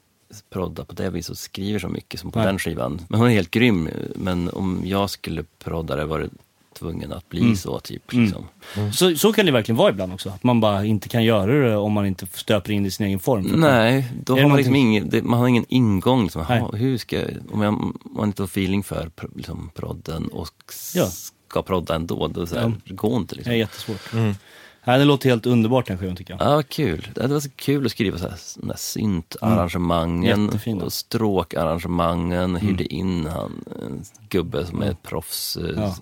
proddar 0.50 0.84
på 0.84 0.94
det 0.94 1.10
viset 1.10 1.32
och 1.32 1.38
skriver 1.38 1.80
så 1.80 1.88
mycket 1.88 2.20
som 2.20 2.32
på 2.32 2.40
Nej. 2.40 2.48
den 2.48 2.60
skivan. 2.60 3.02
Men 3.10 3.20
hon 3.20 3.30
är 3.30 3.34
helt 3.34 3.52
grym. 3.52 3.90
Men 4.16 4.50
om 4.50 4.82
jag 4.86 5.10
skulle 5.10 5.44
prodda 5.64 5.96
det 5.96 6.06
var 6.06 6.20
det 6.20 6.30
tvungen 6.74 7.14
att 7.14 7.30
bli 7.30 7.56
så 7.56 7.80
typ. 7.80 8.14
Liksom. 8.14 8.46
Så, 8.94 9.16
så 9.16 9.34
kan 9.34 9.46
det 9.46 9.52
verkligen 9.52 9.78
vara 9.78 9.90
ibland 9.90 10.14
också. 10.14 10.30
Att 10.30 10.44
man 10.44 10.60
bara 10.62 10.86
inte 10.86 11.10
kan 11.10 11.24
göra 11.24 11.70
det 11.70 11.76
om 11.78 11.92
man 11.94 12.06
inte 12.06 12.28
stöper 12.34 12.72
in 12.74 12.84
det 12.84 12.88
i 12.88 12.92
sin 12.92 13.06
egen 13.06 13.20
form. 13.20 13.44
Nej, 13.56 14.12
då 14.26 14.40
har 14.40 14.48
man 14.48 14.58
liksom 14.58 14.76
ingen, 14.76 15.10
det, 15.10 15.24
man 15.24 15.40
har 15.40 15.48
ingen 15.48 15.66
ingång. 15.70 16.24
Liksom. 16.24 16.46
Jaha, 16.50 16.70
hur 16.74 16.98
ska, 16.98 17.22
om, 17.52 17.62
jag, 17.62 17.74
om 17.74 17.98
man 18.16 18.28
inte 18.28 18.42
har 18.42 18.48
feeling 18.48 18.84
för 18.84 19.10
pr- 19.16 19.32
liksom, 19.38 19.70
prodden 19.76 20.28
och 20.28 20.50
Ja. 20.96 21.06
ska 21.50 21.62
prodda 21.62 21.96
ändå, 21.96 22.28
då 22.28 22.46
så 22.46 22.56
här, 22.56 22.62
Ja. 22.64 22.72
det 22.86 22.94
går 22.94 23.18
inte. 23.18 23.36
Det 23.36 23.42
är 23.42 23.58
Liksom. 23.58 23.58
jättesvårt. 23.58 24.36
Nej, 24.86 25.00
det 25.00 25.06
låter 25.06 25.30
helt 25.30 25.46
underbart 25.46 25.88
den 25.88 25.98
skivan 25.98 26.16
tycker 26.16 26.38
jag. 26.40 26.58
Ja, 26.58 26.64
kul. 26.70 27.08
Det 27.16 27.28
var 27.28 27.40
så 27.40 27.50
kul 27.50 27.86
att 27.86 27.92
skriva 27.92 28.18
så 28.18 28.28
här, 28.30 28.38
här 28.68 28.76
syntarrangemangen 28.78 30.46
Jättefina. 30.46 30.84
och 30.86 30.94
stråkarrangemangen. 30.94 32.56
Hyrde 32.56 32.94
in 32.94 33.26
han, 33.26 33.66
en 33.82 34.04
gubbe 34.30 34.66
som 34.66 34.82
är 34.82 34.94
proffs, 34.94 35.58
eh, 35.58 35.70
Ja. 35.76 35.96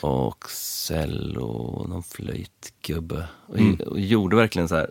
och 0.00 0.50
cello 0.50 1.46
och 1.46 1.88
någon 1.88 2.02
flöjtgubbe. 2.02 3.26
Och, 3.46 3.80
och 3.86 4.00
gjorde 4.00 4.36
verkligen 4.36 4.68
så 4.68 4.76
här 4.76 4.90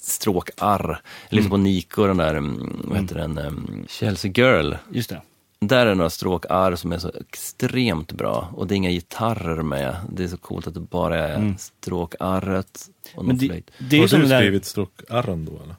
stråkarr. 0.00 1.00
Jag 1.28 1.36
lyssnade 1.36 1.50
på 1.50 1.56
Nico, 1.56 2.06
den 2.06 2.16
där, 2.16 2.34
mm, 2.34 2.80
vad 2.84 3.00
heter 3.00 3.14
den, 3.14 3.38
um, 3.38 3.84
Chelsea 3.88 4.30
Girl. 4.34 4.74
Just 4.92 5.10
det. 5.10 5.22
Där 5.68 5.86
är 5.86 5.94
några 5.94 6.10
stråkarr 6.10 6.76
som 6.76 6.92
är 6.92 6.98
så 6.98 7.10
extremt 7.20 8.12
bra 8.12 8.48
och 8.56 8.66
det 8.66 8.74
är 8.74 8.76
inga 8.76 8.90
gitarrer 8.90 9.62
med. 9.62 9.96
Det 10.12 10.24
är 10.24 10.28
så 10.28 10.36
coolt 10.36 10.66
att 10.66 10.74
det 10.74 10.80
bara 10.80 11.18
är 11.28 11.54
stråkarret 11.58 12.88
och 13.14 13.24
Mm. 13.24 13.36
Men 13.36 13.48
det, 13.48 13.62
det 13.78 13.96
är 13.96 14.00
ju 14.00 14.06
Har 14.08 14.08
du 14.16 14.22
det 14.22 14.28
där... 14.28 14.40
skrivit 14.40 14.64
stråkarren 14.64 15.44
då 15.44 15.52
eller? 15.62 15.76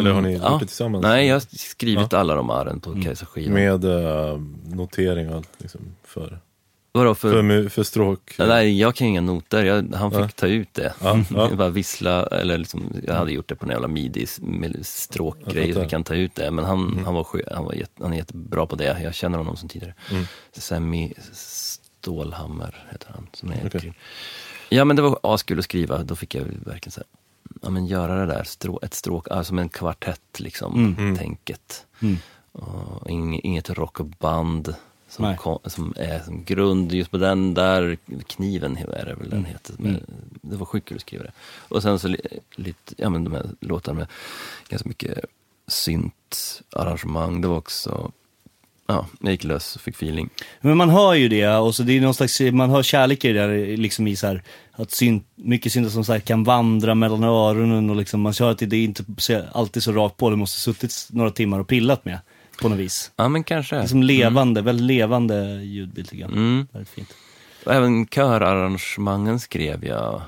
Eller 0.00 0.10
har 0.10 0.20
ni 0.20 0.34
Mm, 0.34 0.52
gjort 0.52 0.60
det 0.60 0.66
tillsammans? 0.66 1.02
Nej, 1.02 1.26
jag 1.26 1.34
har 1.34 1.40
skrivit 1.58 2.12
alla 2.12 2.34
de 2.34 2.50
arren 2.50 2.80
på 2.80 3.02
Kajsa-skivan. 3.02 3.54
Med 3.54 3.84
uh, 3.84 4.40
noteringar 4.66 5.42
liksom, 5.58 5.80
för, 6.04 6.38
Vadå 6.98 7.14
för... 7.14 7.32
för, 7.42 7.68
för 7.68 7.82
stråk? 7.82 8.34
Nej, 8.38 8.80
jag 8.80 8.94
kan 8.94 9.06
inga 9.06 9.20
noter. 9.20 9.64
Jag, 9.64 9.94
han 9.94 10.10
fick 10.10 10.20
Ja. 10.20 10.28
ta 10.36 10.46
ut 10.46 10.74
det. 10.74 10.92
Ja, 11.02 11.18
ja. 11.30 11.50
Bara 11.56 11.68
vissla, 11.68 12.26
eller 12.26 12.58
liksom, 12.58 12.92
jag 13.06 13.14
hade 13.14 13.32
gjort 13.32 13.48
det 13.48 13.54
på 13.54 13.64
en 13.66 13.70
jävla 13.70 13.88
midi 13.88 14.26
med 14.40 14.76
Jag 14.76 14.86
stråkgrej, 14.86 15.44
fattar. 15.46 15.60
Mm. 15.62 15.74
så 15.74 15.82
fick 15.82 15.92
han 15.92 16.04
ta 16.04 16.14
ut 16.14 16.34
det. 16.34 16.50
Men 16.50 16.64
han, 16.64 17.02
han, 17.04 17.14
var, 17.14 17.26
han, 17.54 17.64
var 17.64 17.72
jätte, 17.72 18.02
han 18.02 18.12
är 18.12 18.16
jättebra 18.16 18.66
på 18.66 18.76
det. 18.76 19.00
Jag 19.02 19.14
känner 19.14 19.38
honom 19.38 19.56
sedan 19.56 19.68
tidigare. 19.68 19.94
Mm. 20.10 20.24
Semi 20.52 21.12
Stålhammer 21.32 22.86
heter 22.90 23.08
han. 23.14 23.26
Som 23.32 23.50
är 23.52 23.68
kul. 23.70 23.92
Ja 24.68 24.84
men 24.84 24.96
det 24.96 25.02
var 25.02 25.18
askul 25.22 25.58
att 25.58 25.64
skriva. 25.64 26.02
Då 26.02 26.16
fick 26.16 26.34
jag 26.34 26.42
verkligen 26.44 26.92
så 26.92 27.00
här, 27.00 27.06
ja 27.62 27.70
men 27.70 27.86
göra 27.86 28.14
det 28.20 28.26
där, 28.26 28.44
strå, 28.44 28.80
ett 28.82 28.94
stråk, 28.94 29.26
som 29.44 29.58
en 29.58 29.68
kvartett 29.68 30.40
liksom, 30.40 30.94
Mm. 30.98 31.16
tänket. 31.16 31.86
Mm. 32.02 32.16
Och 32.52 33.10
ing, 33.10 33.40
inget 33.42 33.70
rockband 33.70 34.74
som, 35.08 35.36
kom, 35.36 35.58
som 35.64 35.94
är 35.96 36.20
som 36.24 36.44
grund. 36.44 36.92
Just 36.92 37.10
på 37.10 37.16
den 37.16 37.54
där 37.54 37.98
kniven 38.26 38.76
är 38.76 39.04
det 39.06 39.14
väl 39.14 39.30
den 39.30 39.38
Mm. 39.38 39.44
heter. 39.50 39.74
Men 39.78 40.00
Det 40.42 40.56
var 40.56 40.66
sjukt 40.66 40.88
kul 40.88 40.96
att 40.96 41.00
skriva 41.02 41.24
det. 41.24 41.32
Och 41.68 41.82
sen 41.82 41.98
så 41.98 42.08
li, 42.08 42.18
lite, 42.56 42.94
ja 42.96 43.10
men 43.10 43.24
de 43.24 43.32
här 43.32 43.46
låtarna 43.60 43.98
med 43.98 44.06
ganska 44.68 44.88
mycket 44.88 45.18
synt 45.66 46.62
arrangemang. 46.72 47.40
Det 47.40 47.48
var 47.48 47.56
också, 47.56 48.12
ja, 48.86 49.06
jag 49.20 49.30
gick 49.30 49.44
lös 49.44 49.76
och 49.76 49.82
fick 49.82 49.94
feeling. 49.94 50.28
Men 50.60 50.76
man 50.76 50.90
hör 50.90 51.14
ju 51.14 51.28
det 51.28 51.48
och 51.56 51.74
så 51.74 51.82
det 51.82 51.92
är 51.96 52.00
någon 52.00 52.14
slags, 52.14 52.40
man 52.40 52.70
hör 52.70 52.82
kärlek 52.82 53.24
i 53.24 53.32
det 53.32 53.40
där 53.46 53.76
liksom 53.76 54.06
i 54.06 54.16
så 54.16 54.26
här, 54.26 54.42
att 54.72 54.90
synt, 54.90 55.26
mycket 55.34 55.72
syntar 55.72 55.90
som 55.90 56.04
så 56.04 56.12
här 56.12 56.20
kan 56.20 56.44
vandra 56.44 56.94
mellan 56.94 57.24
öronen 57.24 57.90
och 57.90 57.96
liksom 57.96 58.20
man 58.20 58.32
kör 58.32 58.50
att 58.50 58.58
det, 58.58 58.66
det 58.66 58.76
är 58.76 58.84
inte 58.84 59.04
alltid 59.52 59.82
så 59.82 59.92
rakt 59.92 60.16
på, 60.16 60.30
det 60.30 60.36
måste 60.36 60.60
suttit 60.60 61.08
några 61.10 61.30
timmar 61.30 61.58
och 61.58 61.68
pillat 61.68 62.04
med 62.04 62.18
på 62.58 62.68
något 62.68 62.78
vis. 62.78 63.12
Ja 63.16 63.28
men 63.28 63.44
kanske. 63.44 63.76
Det 63.76 63.82
är 63.82 63.86
som 63.86 64.02
levande, 64.02 64.62
väldigt 64.62 64.86
levande 64.86 65.62
ljudbild 65.64 66.08
tycker 66.08 66.22
jag. 66.22 66.32
Mm. 66.32 66.66
Väldigt 66.72 66.88
fint. 66.94 67.14
Och 67.66 67.74
även 67.74 68.06
körarrangemangen 68.06 69.40
skrev 69.40 69.84
jag 69.84 70.22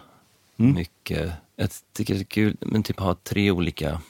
Mm. 0.58 0.74
mycket. 0.74 1.32
Jag 1.56 1.70
tycker 1.92 2.14
det 2.14 2.20
är 2.20 2.24
kul, 2.24 2.56
men 2.60 2.82
typ 2.82 3.00
ha 3.00 3.14
tre 3.14 3.50
olika 3.50 4.00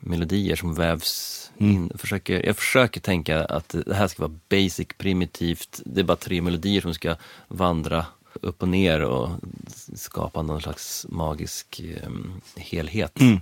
melodier 0.00 0.56
som 0.56 0.74
vävs 0.74 1.40
Mm. 1.58 1.72
in. 1.74 1.92
Försöker, 1.98 2.46
jag 2.46 2.56
försöker 2.56 3.00
tänka 3.00 3.44
att 3.44 3.74
det 3.86 3.94
här 3.94 4.08
ska 4.08 4.22
vara 4.28 4.38
basic, 4.48 4.88
primitivt. 4.98 5.80
Det 5.84 6.00
är 6.00 6.04
bara 6.04 6.16
tre 6.16 6.42
melodier 6.42 6.80
som 6.80 6.94
ska 6.94 7.16
vandra 7.48 8.06
upp 8.42 8.62
och 8.62 8.68
ner 8.68 9.00
och 9.02 9.30
skapa 9.94 10.42
någon 10.42 10.60
slags 10.60 11.06
magisk 11.08 11.80
em, 12.06 12.32
helhet. 12.56 13.20
Mm. 13.20 13.40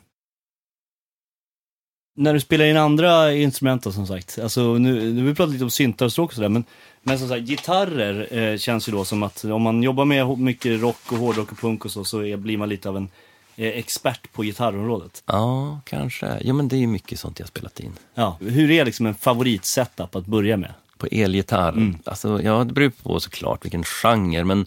När 2.14 2.34
du 2.34 2.40
spelar 2.40 2.64
in 2.64 2.76
andra 2.76 3.34
instrument 3.34 3.82
då, 3.82 3.92
som 3.92 4.06
sagt, 4.06 4.38
alltså 4.38 4.74
nu, 4.74 5.12
nu 5.12 5.20
har 5.20 5.28
vi 5.28 5.34
pratat 5.34 5.52
lite 5.52 5.64
om 5.64 5.70
syntar 5.70 6.06
och 6.06 6.12
stråk 6.12 6.30
och 6.30 6.34
sådär, 6.34 6.48
men, 6.48 6.64
men 7.02 7.18
som 7.18 7.28
sagt, 7.28 7.42
gitarrer 7.42 8.38
eh, 8.38 8.58
känns 8.58 8.88
ju 8.88 8.92
då 8.92 9.04
som 9.04 9.22
att 9.22 9.44
om 9.44 9.62
man 9.62 9.82
jobbar 9.82 10.04
med 10.04 10.38
mycket 10.38 10.80
rock 10.80 11.12
och 11.12 11.18
hårdrock 11.18 11.52
och 11.52 11.58
punk 11.58 11.84
och 11.84 11.90
så, 11.90 12.04
så 12.04 12.24
är, 12.24 12.36
blir 12.36 12.56
man 12.56 12.68
lite 12.68 12.88
av 12.88 12.96
en 12.96 13.08
eh, 13.56 13.68
expert 13.68 14.32
på 14.32 14.42
gitarrområdet. 14.42 15.22
Ja, 15.26 15.80
kanske. 15.84 16.38
Ja, 16.40 16.52
men 16.52 16.68
det 16.68 16.76
är 16.76 16.80
ju 16.80 16.86
mycket 16.86 17.18
sånt 17.18 17.38
jag 17.38 17.46
har 17.46 17.48
spelat 17.48 17.80
in. 17.80 17.92
Ja, 18.14 18.36
hur 18.40 18.70
är 18.70 18.84
liksom 18.84 19.06
en 19.06 19.14
favoritsetup 19.14 20.16
att 20.16 20.26
börja 20.26 20.56
med? 20.56 20.72
På 20.98 21.06
elgitarr. 21.10 21.94
Alltså, 22.04 22.42
ja, 22.42 22.64
det 22.64 22.72
beror 22.72 22.90
på 23.02 23.20
såklart 23.20 23.64
vilken 23.64 23.84
genre, 23.84 24.44
men 24.44 24.66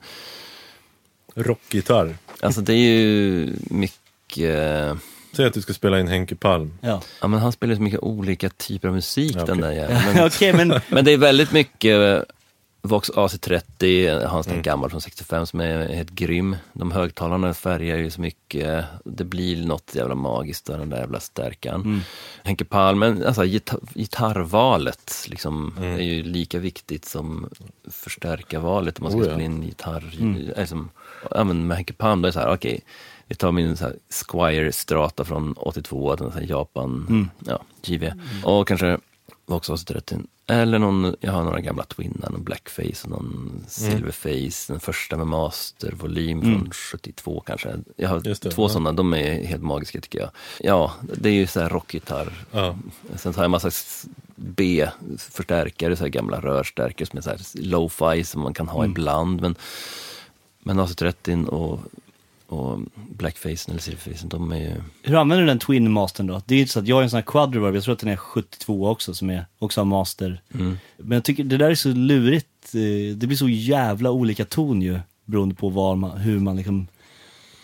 Rockgitarr. 1.35 2.17
alltså 2.41 2.61
det 2.61 2.73
är 2.73 2.89
ju 2.89 3.53
mycket... 3.69 4.97
Säg 5.35 5.45
att 5.45 5.53
du 5.53 5.61
ska 5.61 5.73
spela 5.73 5.99
in 5.99 6.07
Henke 6.07 6.35
Palm. 6.35 6.77
Ja, 6.81 7.01
Ja, 7.21 7.27
men 7.27 7.39
han 7.39 7.51
spelar 7.51 7.71
ju 7.71 7.75
så 7.77 7.81
mycket 7.83 7.99
olika 7.99 8.49
typer 8.49 8.87
av 8.87 8.93
musik, 8.93 9.35
Ja, 9.35 9.45
den 9.45 9.61
där 9.61 9.71
jäveln. 9.71 9.99
Men, 10.15 10.27
okej 10.27 10.53
men, 10.53 10.67
men 10.89 11.05
det 11.05 11.11
är 11.11 11.17
väldigt 11.17 11.51
mycket 11.51 11.95
eh, 11.99 12.19
Vox 12.81 13.09
AC30, 13.11 13.85
jag 14.21 14.27
har 14.29 14.37
en 14.37 14.43
sån 14.43 14.51
Mm. 14.53 14.63
gammal 14.63 14.89
från 14.89 15.01
65 15.01 15.45
som 15.45 15.59
är 15.59 15.87
helt 15.93 16.09
grym. 16.11 16.55
De 16.73 16.91
högtalarna 16.91 17.53
färgar 17.53 17.97
ju 17.97 18.09
så 18.11 18.21
mycket, 18.21 18.85
det 19.05 19.23
blir 19.23 19.65
något 19.65 19.91
jävla 19.95 20.15
magiskt 20.15 20.69
av 20.69 20.79
den 20.79 20.89
där 20.89 20.97
jävla 20.97 21.19
stärkan. 21.19 21.81
Mm. 21.81 22.01
Henke 22.43 22.65
Palm, 22.65 22.99
men 22.99 23.25
alltså 23.25 23.43
gitar 23.45 23.79
gitarrvalet 23.93 25.25
liksom 25.29 25.73
Mm. 25.77 25.93
är 25.99 26.03
ju 26.03 26.23
lika 26.23 26.59
viktigt 26.59 27.05
som 27.05 27.49
förstärkarvalet 27.91 28.99
om 28.99 29.03
man 29.03 29.11
ska 29.11 29.19
Oh, 29.21 29.25
ja. 29.25 29.31
spela 29.31 29.43
in 29.45 29.63
gitarr. 29.63 30.15
Mm. 30.19 30.51
Liksom, 30.57 30.89
ja, 31.31 31.43
men 31.43 31.67
med 31.67 31.77
Henke 31.77 31.93
Palm, 31.93 32.21
då 32.21 32.25
är 32.25 32.29
det 32.29 32.33
så 32.33 32.39
här, 32.39 32.53
okej, 32.53 32.81
vi 33.27 33.35
tar 33.35 33.51
min 33.51 33.77
så 33.77 33.91
Squire 34.27 34.71
Strata 34.71 35.25
från 35.25 35.53
82, 35.57 36.15
den 36.15 36.31
så 36.31 36.37
här 36.39 36.45
Japan, 36.49 37.05
Mm. 37.09 37.29
ja, 37.45 37.59
JV. 37.83 38.11
Och 38.43 38.67
kanske 38.67 38.97
Vox 39.45 39.69
AC30. 39.69 40.25
Eller 40.47 40.79
någon, 40.79 41.15
jag 41.19 41.31
har 41.31 41.43
några 41.43 41.59
gamla 41.61 41.83
twinnar, 41.83 42.29
någon 42.29 42.43
blackface 42.43 43.03
och 43.03 43.09
någon 43.09 43.63
silverface, 43.67 44.73
den 44.73 44.79
första 44.79 45.17
med 45.17 45.27
mastervolym 45.27 46.41
Mm. 46.41 46.59
från 46.59 46.71
72 46.71 47.43
kanske. 47.45 47.75
Jag 47.95 48.09
har 48.09 48.19
det, 48.19 48.35
två 48.35 48.63
ja. 48.63 48.69
sådana, 48.69 48.91
de 48.91 49.13
är 49.13 49.45
helt 49.45 49.63
magiska 49.63 50.01
tycker 50.01 50.19
jag. 50.19 50.29
Ja, 50.59 50.93
det 51.13 51.29
är 51.29 51.33
ju 51.33 51.47
så 51.47 51.59
här 51.61 51.69
rockgitarr. 51.69 52.33
Ja. 52.51 52.75
Sen 53.15 53.33
tar 53.33 53.41
jag 53.41 53.45
en 53.45 53.51
massa 53.51 53.71
B-förstärkare, 54.35 55.95
så 55.95 56.03
här 56.03 56.09
gamla 56.09 56.39
rörstärkare 56.41 57.07
som 57.07 57.17
är 57.17 57.21
så 57.21 57.29
här 57.29 57.39
lo-fi 57.53 58.23
som 58.23 58.41
man 58.41 58.53
kan 58.53 58.67
ha 58.67 58.79
Mm. 58.79 58.91
ibland. 58.91 59.41
Men, 59.41 59.55
men 60.63 60.79
AC30 60.79 61.45
och, 61.47 61.79
och 62.47 62.79
blackface 63.09 63.69
eller 63.71 63.79
silverface, 63.79 64.27
de 64.27 64.51
är 64.51 64.59
ju... 64.59 64.73
hur 65.03 65.15
använder 65.15 65.41
du 65.41 65.47
den 65.47 65.59
Twin 65.59 65.91
Mastern 65.91 66.27
då? 66.27 66.41
Det 66.45 66.53
är 66.53 66.55
ju 66.55 66.61
inte 66.61 66.73
så 66.73 66.79
att 66.79 66.87
jag 66.87 66.95
har 66.95 67.03
en 67.03 67.09
sån 67.09 67.17
här 67.17 67.21
Quadreverb, 67.23 67.75
jag 67.75 67.83
tror 67.83 67.93
att 67.93 67.99
den 67.99 68.09
är 68.09 68.15
72 68.15 68.89
också, 68.89 69.13
som 69.13 69.29
är 69.29 69.45
också 69.59 69.81
har 69.81 69.85
master. 69.85 70.41
Mm. 70.53 70.77
Men 70.97 71.15
jag 71.15 71.23
tycker 71.23 71.43
det 71.43 71.57
där 71.57 71.69
är 71.69 71.75
så 71.75 71.89
lurigt, 71.89 72.47
eh, 72.73 73.15
det 73.17 73.27
blir 73.27 73.37
så 73.37 73.49
jävla 73.49 74.11
olika 74.11 74.45
ton 74.45 74.81
ju, 74.81 74.99
beroende 75.25 75.55
på 75.55 75.69
var 75.69 75.95
man, 75.95 76.17
hur 76.17 76.39
man 76.39 76.55
liksom 76.55 76.87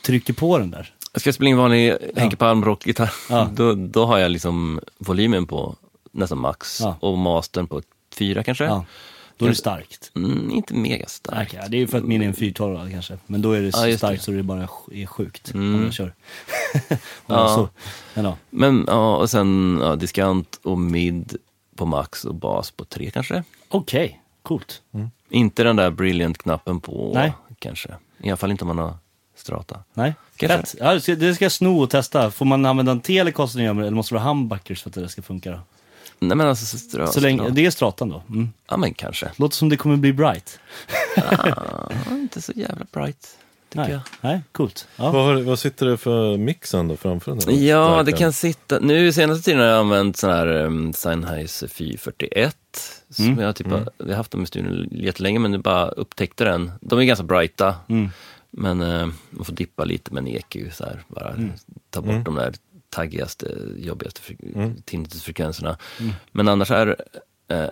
trycker 0.06 0.34
på 0.34 0.58
den 0.58 0.72
där. 0.72 0.94
Ska 1.16 1.28
jag 1.28 1.36
spela 1.36 1.50
in 1.50 1.58
vanlig 1.58 1.96
Henke 2.16 2.36
Palm 2.36 2.66
rockgitarr, 2.66 3.12
Ja. 3.30 3.50
då, 3.56 3.74
då 3.74 4.06
har 4.06 4.18
jag 4.18 4.32
liksom 4.32 4.80
volymen 4.98 5.48
på 5.48 5.76
nästan 6.12 6.38
max 6.40 6.80
Ja. 6.82 6.98
och 7.00 7.18
mastern 7.18 7.68
på 7.68 7.82
fyra 8.18 8.44
kanske. 8.44 8.64
Ja, 8.64 8.86
då 9.38 9.46
är 9.46 9.50
det 9.50 9.56
starkt. 9.56 10.12
Mm, 10.16 10.52
inte 10.52 10.74
mega 10.74 11.08
starkt. 11.08 11.54
Okej, 11.54 11.66
det 11.70 11.78
är 11.78 11.80
ju 11.80 11.88
för 11.88 11.98
att 11.98 12.04
min 12.04 12.22
är 12.22 12.26
en 12.28 12.34
412 12.34 12.92
kanske. 12.92 13.18
Men 13.28 13.42
då 13.42 13.52
är 13.52 13.62
det 13.62 13.72
så 13.72 13.88
Ja, 13.88 13.98
starkt 13.98 14.20
det. 14.22 14.26
så 14.26 14.32
det 14.32 14.44
bara 14.44 14.68
är 14.92 15.06
sjukt 15.06 15.52
om 15.54 15.60
Mm. 15.62 15.84
jag 15.84 15.94
kör. 15.94 16.14
Ja. 16.90 16.98
ja. 17.28 17.48
så. 17.56 17.70
Men, 18.14 18.26
ja. 18.26 18.38
Men 18.50 18.84
ja, 18.88 19.18
och 19.18 19.30
sen 19.30 19.80
ja, 19.82 19.96
diskant 19.96 20.60
och 20.64 20.78
mid 20.80 21.36
på 21.76 21.86
max 21.86 22.26
och 22.26 22.36
bas 22.36 22.72
på 22.72 22.86
tre 22.86 23.12
kanske. 23.12 23.44
Okej, 23.70 24.22
coolt. 24.44 24.82
Inte 25.30 25.64
den 25.64 25.76
där 25.76 25.92
brilliant-knappen 25.92 26.80
på 26.80 27.12
Nej. 27.14 27.34
kanske. 27.60 27.90
I 28.24 28.28
alla 28.30 28.38
fall 28.38 28.52
inte 28.52 28.64
om 28.64 28.68
man 28.68 28.78
har 28.78 28.94
strata. 29.36 29.80
Nej, 29.94 30.14
fett. 30.40 30.76
Ja, 30.80 30.94
det 30.94 31.02
ska- 31.36 31.46
jag 31.46 31.52
sno 31.52 31.82
och 31.84 31.90
testa. 31.90 32.32
Får 32.32 32.46
man 32.46 32.66
använda 32.66 32.92
en 32.92 33.02
telecaster 33.02 33.60
eller 33.60 33.92
måste 33.92 34.16
det 34.16 34.20
vara 34.20 34.28
humbuckers 34.30 34.82
för 34.82 34.90
att 34.90 34.94
det 34.94 35.10
ska 35.10 35.22
funka 35.22 35.52
då? 35.52 35.60
Nej 36.22 36.38
men 36.38 36.48
alltså 36.48 36.78
stra, 36.78 37.08
Så 37.08 37.20
länge, 37.20 37.50
det 37.50 37.66
är 37.66 37.72
stratan 37.72 38.10
då? 38.10 38.24
Mm. 38.30 38.50
Ja 38.70 38.78
men 38.78 38.94
kanske. 38.94 39.32
Låter 39.36 39.56
som 39.56 39.70
det 39.70 39.78
kommer 39.78 39.98
bli 39.98 40.14
bright. 40.14 40.60
Ja, 41.16 41.92
inte 42.12 42.42
så 42.42 42.52
jävla 42.56 42.86
bright, 42.92 43.38
tycker 43.70 43.84
Nej, 43.84 43.92
jag. 43.92 44.02
Nej 44.22 44.42
coolt. 44.52 44.88
Ja. 44.96 45.12
Vad, 45.12 45.26
har, 45.26 45.42
vad 45.42 45.60
sitter 45.60 45.86
det 45.86 45.98
för 45.98 46.38
mixen 46.38 46.88
då 46.88 46.98
framför 46.98 47.32
den? 47.32 47.40
där 47.40 47.52
Ja, 47.68 47.90
det 47.98 48.04
stärkan? 48.04 48.18
kan 48.20 48.34
sitta. 48.34 48.80
Nu 48.80 49.12
senaste 49.12 49.44
tiden 49.46 49.60
har 49.60 49.68
jag 49.68 49.80
använt 49.80 50.18
sån 50.18 50.30
här 50.30 50.48
um, 50.48 50.94
Sennheiser 50.94 51.68
441. 51.68 52.58
Som 53.10 53.26
Mm. 53.26 53.40
jag 53.40 53.56
typ 53.56 53.68
har, 53.68 53.90
vi 53.98 54.10
har 54.10 54.18
haft 54.18 54.32
dem 54.32 54.44
i 54.44 54.46
studion 54.46 54.88
jättelänge 54.92 55.40
men 55.40 55.52
nu 55.52 55.58
bara 55.58 55.88
upptäckte 55.90 56.44
den. 56.44 56.72
De 56.82 57.00
är 57.00 57.04
ganska 57.04 57.24
brighta. 57.26 57.76
Mm. 57.90 58.10
Men 58.52 58.82
eh, 58.82 59.08
man 59.30 59.46
får 59.46 59.54
dippa 59.54 59.84
lite 59.84 60.14
med 60.14 60.22
en 60.22 60.28
EQ 60.28 60.74
så 60.74 60.84
här. 60.84 61.04
Bara 61.08 61.30
Mm. 61.30 61.52
ta 61.90 62.02
bort 62.02 62.26
de 62.26 62.36
där 62.36 62.54
taggigaste, 62.92 63.48
jobbigaste 63.78 64.22
fre- 64.22 64.56
Mm. 64.56 64.82
tinnitusfrekvenserna. 64.86 65.78
Mm. 66.00 66.12
Men 66.32 66.48
annars 66.48 66.72
är 66.72 66.96
eh, 67.48 67.70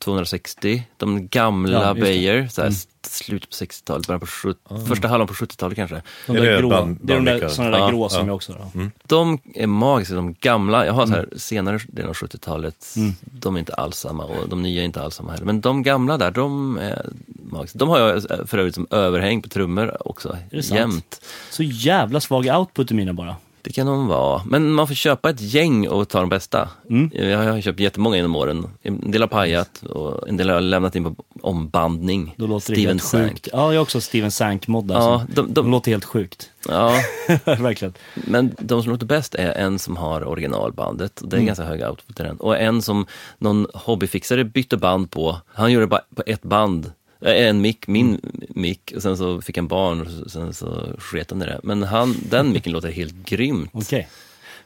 M260, 0.00 0.82
de 0.96 1.28
gamla 1.28 1.72
Ja, 1.72 2.48
så 2.48 2.60
här, 2.60 2.68
Mm. 2.68 2.78
slutet 3.02 3.50
på 3.50 3.54
60-talet, 3.56 4.06
början 4.06 4.20
på 4.20 4.26
70, 4.26 4.58
första 4.88 5.08
halvan 5.08 5.28
på 5.28 5.34
70-talet 5.34 5.76
kanske. 5.76 6.02
De 6.26 6.36
Är 6.36 6.40
det 6.42 6.58
grå, 6.58 6.68
band- 6.68 6.98
det 7.02 7.12
är 7.12 7.16
de 7.16 7.24
där, 7.24 7.48
sådana 7.48 7.70
där 7.70 7.78
Ja, 7.84 7.88
grå 7.90 8.08
som 8.08 8.20
ja. 8.20 8.26
jag 8.26 8.34
också 8.36 8.52
har. 8.52 8.60
Ja. 8.74 8.90
De 9.06 9.38
är 9.54 9.66
magiska, 9.66 10.14
de 10.14 10.34
gamla. 10.34 10.86
Jag 10.86 10.92
har 10.92 11.06
så 11.06 11.12
här 11.12 11.18
Mm. 11.24 11.38
senare 11.38 11.80
delen 11.88 12.08
av 12.10 12.14
70-talet, 12.16 12.94
de 13.22 13.54
är 13.54 13.58
inte 13.58 13.74
alls 13.74 13.96
samma 13.96 14.24
och 14.24 14.48
de 14.48 14.62
nya 14.62 14.80
är 14.80 14.84
inte 14.84 15.02
alls 15.02 15.14
samma 15.14 15.32
heller. 15.32 15.44
Men 15.46 15.60
de 15.60 15.82
gamla 15.82 16.18
där, 16.18 16.30
de 16.30 16.78
är 16.78 17.06
magiska. 17.26 17.78
De 17.78 17.88
har 17.88 17.98
jag 17.98 18.22
för 18.48 18.58
övrigt 18.58 18.74
som 18.74 18.86
överhäng 18.90 19.42
på 19.42 19.48
trummor 19.48 19.96
också, 20.08 20.36
jämt. 20.50 21.20
Så 21.50 21.62
jävla 21.62 22.20
svag 22.20 22.46
output 22.46 22.90
i 22.90 22.94
mina 22.94 23.12
bara. 23.12 23.36
Det 23.66 23.72
kan 23.72 23.86
de 23.86 24.06
vara. 24.08 24.42
Men 24.46 24.72
man 24.72 24.86
får 24.88 24.94
köpa 24.94 25.30
ett 25.30 25.40
gäng 25.40 25.88
och 25.88 26.08
ta 26.08 26.20
de 26.20 26.28
bästa. 26.28 26.68
Mm. 26.90 27.10
Jag 27.30 27.38
har 27.52 27.60
köpt 27.60 27.80
jättemånga 27.80 28.16
genom 28.16 28.36
åren. 28.36 28.66
En 28.82 29.10
del 29.10 29.20
har 29.20 29.28
pajat 29.28 29.82
och 29.82 30.28
en 30.28 30.36
del 30.36 30.48
har 30.48 30.54
jag 30.54 30.62
lämnat 30.64 30.96
in 30.96 31.04
på 31.04 31.24
ombandning. 31.42 32.34
Då 32.38 32.46
låter 32.46 32.70
det 32.72 32.74
Steven 32.76 32.88
helt 32.98 33.02
Sank. 33.02 33.30
sjukt. 33.32 33.48
Ja, 33.52 33.72
jag 33.72 33.78
har 33.80 33.82
också 33.82 34.00
Steven 34.00 34.30
Sank-mod 34.30 34.88
där. 34.88 34.94
Ja, 34.94 35.26
de, 35.28 35.34
de 35.46 35.52
de, 35.54 35.70
låter 35.70 35.90
helt 35.90 36.04
sjukt. 36.04 36.50
ja, 36.68 36.92
Verkligen. 37.44 37.94
Men 38.14 38.54
de 38.58 38.82
som 38.82 38.92
låter 38.92 39.06
bäst 39.06 39.34
är 39.34 39.52
en 39.52 39.78
som 39.78 39.96
har 39.96 40.24
originalbandet, 40.28 41.20
det 41.24 41.36
är 41.36 41.38
Mm. 41.38 41.46
ganska 41.46 41.64
hög 41.64 41.82
output 41.88 42.20
i 42.20 42.22
den. 42.22 42.36
Och 42.36 42.58
en 42.58 42.82
som 42.82 43.06
någon 43.38 43.66
hobbyfixare 43.74 44.44
bytte 44.44 44.76
band 44.76 45.10
på. 45.10 45.36
Han 45.54 45.72
gjorde 45.72 45.86
bara 45.86 46.02
på 46.16 46.22
ett 46.26 46.42
band, 46.42 46.92
en 47.20 47.60
mick, 47.60 47.86
min 47.86 48.06
Mm. 48.08 48.20
mick, 48.48 48.92
och 48.96 49.02
sen 49.02 49.16
så 49.16 49.40
fick 49.40 49.56
han 49.56 49.68
barn 49.68 50.00
och 50.24 50.30
sen 50.30 50.54
så 50.54 50.86
sket 50.98 51.30
han 51.30 51.42
i 51.42 51.44
det. 51.44 51.60
Men 51.62 51.82
han, 51.82 52.16
den 52.30 52.52
micken 52.52 52.72
låter 52.72 52.90
helt 52.90 53.14
grymt. 53.28 53.70
Okej. 53.72 54.08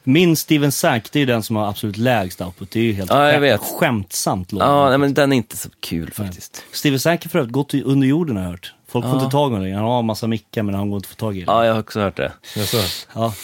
Min 0.03 0.37
Steven 0.37 0.73
Sank, 0.73 1.13
det 1.13 1.19
är 1.19 1.21
ju 1.21 1.27
den 1.27 1.43
som 1.43 1.57
har 1.57 1.69
absolut 1.69 1.97
lägst 1.97 2.41
output. 2.41 2.71
Det 2.71 2.79
är 2.79 2.83
ju 2.85 2.93
helt 2.93 3.11
Ja, 3.11 3.33
jag 3.33 3.41
vet. 3.41 3.61
skämtsamt 3.61 4.53
lågt. 4.53 4.63
Ja, 4.63 4.89
nej, 4.89 4.99
men 4.99 5.15
den 5.15 5.33
är 5.33 5.37
inte 5.37 5.57
så 5.57 5.69
kul 5.81 6.11
faktiskt. 6.13 6.63
Steven 6.73 7.01
Sank 7.01 7.25
har 7.25 7.29
för 7.29 7.39
övrigt 7.39 7.53
gått 7.53 7.75
under 7.75 8.07
jorden 8.09 8.37
har 8.37 8.43
jag 8.45 8.51
hört. 8.51 8.75
Folk 8.89 9.05
får 9.05 9.15
Ja. 9.15 9.19
inte 9.25 9.33
tag 9.33 9.51
i 9.51 9.55
honom. 9.55 9.73
Han 9.73 9.85
har 9.85 9.99
en 9.99 10.05
massa 10.07 10.27
mickar 10.27 10.63
men 10.63 10.75
han 10.75 10.91
går 10.91 10.97
inte 10.97 11.07
att 11.07 11.11
få 11.11 11.17
tag 11.21 11.37
i. 11.37 11.45
Ja, 11.47 11.67
jag 11.67 11.73
har 11.73 11.81
också 11.81 12.01
hört 12.01 12.17
det. 12.17 12.33
Jaså? 12.57 12.77
Ja. 13.15 13.35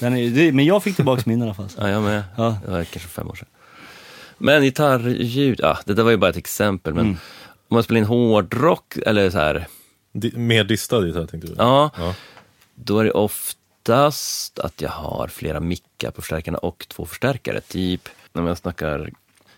Den 0.00 0.16
är, 0.16 0.30
det, 0.30 0.52
men 0.52 0.64
jag 0.64 0.82
fick 0.82 0.96
tillbaka 0.96 1.22
min 1.26 1.40
i 1.40 1.42
alla 1.44 1.54
fall. 1.54 1.68
Ja, 1.78 1.88
jag 1.88 2.02
med. 2.02 2.22
Ja. 2.36 2.56
Det 2.64 2.70
var 2.70 2.84
kanske 2.84 3.08
fem 3.08 3.28
år 3.28 3.34
sedan. 3.34 3.48
Men 4.38 4.62
gitarrljud, 4.62 5.60
ja, 5.62 5.78
det 5.84 5.94
där 5.94 6.02
var 6.02 6.10
ju 6.10 6.16
bara 6.16 6.30
ett 6.30 6.36
exempel. 6.36 6.92
Mm. 6.92 7.16
Om 7.70 7.74
man 7.74 7.82
spelar 7.82 7.98
in 7.98 8.04
hårdrock, 8.06 8.96
eller 9.06 9.30
så 9.30 9.38
här, 9.38 9.66
Di- 10.12 10.36
mer 10.36 10.64
distad 10.64 11.06
gitarr 11.06 11.26
tänkte 11.26 11.48
du? 11.48 11.54
ja, 11.58 11.90
Ja. 11.98 12.14
Då 12.74 12.98
är 12.98 13.04
det 13.04 13.10
oftast 13.12 14.58
att 14.58 14.80
jag 14.82 14.90
har 14.90 15.28
flera 15.28 15.60
mickar 15.60 16.10
på 16.10 16.22
förstärkarna 16.22 16.58
och 16.58 16.86
två 16.88 17.06
förstärkare. 17.06 17.60
Typ 17.60 18.08
när 18.32 18.42
man 18.42 18.56
snackar 18.56 19.10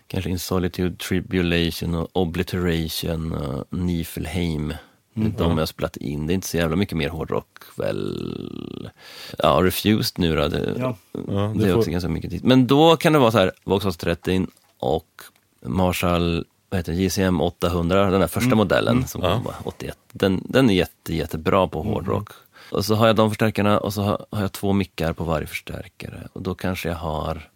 kanske 0.07 0.29
In 0.29 0.39
Solitude, 0.39 0.95
Tribulation 0.95 1.95
och 1.95 2.09
Obliteration 2.13 3.33
och 3.33 3.65
Niflheim. 3.69 4.73
Det 5.13 5.25
är 5.25 5.29
de 5.29 5.51
jag 5.51 5.57
har 5.57 5.65
spelat 5.65 5.97
in. 5.97 6.27
Det 6.27 6.33
är 6.33 6.35
inte 6.35 6.47
så 6.47 6.57
jävla 6.57 6.75
mycket 6.75 6.97
mer 6.97 7.09
hårdrock 7.09 7.47
väl. 7.77 8.89
Ja, 9.37 9.59
Refused 9.63 10.19
nu 10.19 10.35
då. 10.35 10.47
Det, 10.47 10.75
Ja. 10.77 10.95
Ja, 11.27 11.53
det 11.57 11.65
är 11.65 11.71
får- 11.71 11.77
också 11.79 11.91
ganska 11.91 12.09
mycket 12.09 12.31
tid. 12.31 12.43
Men 12.43 12.67
då 12.67 12.97
kan 12.97 13.13
det 13.13 13.19
vara 13.19 13.31
så 13.31 13.37
här, 13.37 13.51
Vauxhall 13.63 13.93
30 13.93 14.47
och 14.79 15.21
Marshall 15.65 16.45
vad 16.73 16.79
heter 16.79 16.91
det, 16.93 16.97
JCM 17.01 17.41
800, 17.41 18.11
den 18.11 18.19
där 18.21 18.27
första 18.27 18.55
modellen 18.55 19.07
som 19.07 19.21
Ja. 19.23 19.33
kom 19.33 19.43
bara 19.43 19.55
81. 19.63 19.97
Den, 20.11 20.41
den 20.49 20.69
är 20.69 20.73
jätte, 20.73 21.15
jättebra 21.15 21.67
på 21.67 21.81
hårdrock. 21.83 22.29
Och 22.71 22.85
så 22.85 22.95
har 22.95 23.07
jag 23.07 23.15
de 23.15 23.29
förstärkarna 23.29 23.79
och 23.79 23.93
så 23.93 24.01
har, 24.01 24.25
har 24.31 24.41
jag 24.41 24.51
två 24.51 24.73
mickar 24.73 25.13
på 25.13 25.23
varje 25.23 25.47
förstärkare. 25.47 26.27
Och 26.33 26.41
då 26.41 26.55
kanske 26.55 26.89
jag 26.89 26.95
har 26.95 27.49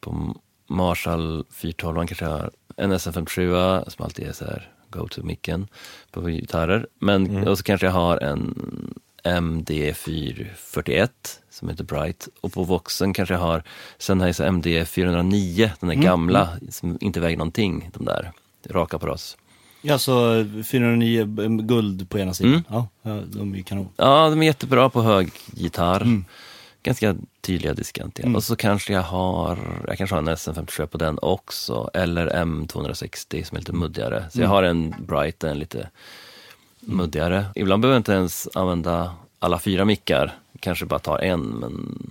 på 0.00 0.36
Marshall 0.66 1.44
412 1.50 2.06
kanske 2.06 2.24
jag 2.24 2.32
har 2.32 2.50
en 2.76 2.92
SM57 2.92 3.90
som 3.90 4.04
alltid 4.04 4.26
är 4.28 4.32
så 4.32 4.44
här 4.44 4.70
go-to-micken 4.90 5.68
på 6.10 6.20
gitarrer. 6.20 6.86
Men 6.98 7.48
och 7.48 7.58
så 7.58 7.64
kanske 7.64 7.86
jag 7.86 7.92
har 7.92 8.18
en 8.18 8.54
MD441 9.24 11.08
som 11.50 11.68
heter 11.68 11.84
Bright 11.84 12.28
och 12.40 12.52
på 12.52 12.62
Voxen 12.62 13.12
kanske 13.12 13.34
jag 13.34 13.40
har 13.40 13.62
Sennheiser 13.98 14.46
MD409, 14.48 15.70
den 15.80 15.88
där 15.88 15.96
gamla 15.96 16.48
som 16.70 16.98
inte 17.00 17.20
väger 17.20 17.36
någonting, 17.36 17.90
de 17.94 18.04
där 18.04 18.32
raka 18.70 18.98
på 18.98 19.06
ras. 19.06 19.36
Ja, 19.82 19.98
så 19.98 20.44
409 20.64 21.24
guld 21.62 22.08
på 22.10 22.18
ena 22.18 22.34
sidan. 22.34 22.52
Mm. 22.52 22.64
Ja, 23.02 23.20
de 23.26 23.54
är 23.54 23.62
kanon. 23.62 23.88
Ja, 23.96 24.30
de 24.30 24.42
är 24.42 24.46
jättebra 24.46 24.88
på 24.90 25.02
hög 25.02 25.30
gitarr. 25.52 26.00
Mm. 26.02 26.24
Ganska 26.82 27.16
tydliga 27.40 27.74
diskantiga. 27.74 28.36
Och 28.36 28.44
så 28.44 28.56
kanske 28.56 28.92
jag 28.92 29.02
har, 29.02 29.58
jag 29.88 29.98
kanske 29.98 30.16
har 30.16 30.22
en 30.22 30.28
SM57 30.28 30.86
på 30.86 30.98
den 30.98 31.18
också, 31.22 31.90
eller 31.94 32.30
M260 32.44 33.44
som 33.44 33.56
är 33.56 33.60
lite 33.60 33.72
muddigare. 33.72 34.24
Så 34.30 34.38
Mm. 34.38 34.42
jag 34.50 34.56
har 34.56 34.62
en 34.62 34.94
Bright, 35.06 35.44
en 35.44 35.58
lite 35.58 35.88
muddigare. 36.80 37.44
Ibland 37.54 37.82
behöver 37.82 37.94
jag 37.94 38.00
inte 38.00 38.12
ens 38.12 38.48
använda 38.54 39.14
alla 39.38 39.58
fyra 39.58 39.84
mickar, 39.84 40.34
kanske 40.60 40.86
bara 40.86 40.98
tar 40.98 41.18
en, 41.18 41.40
men 41.40 42.02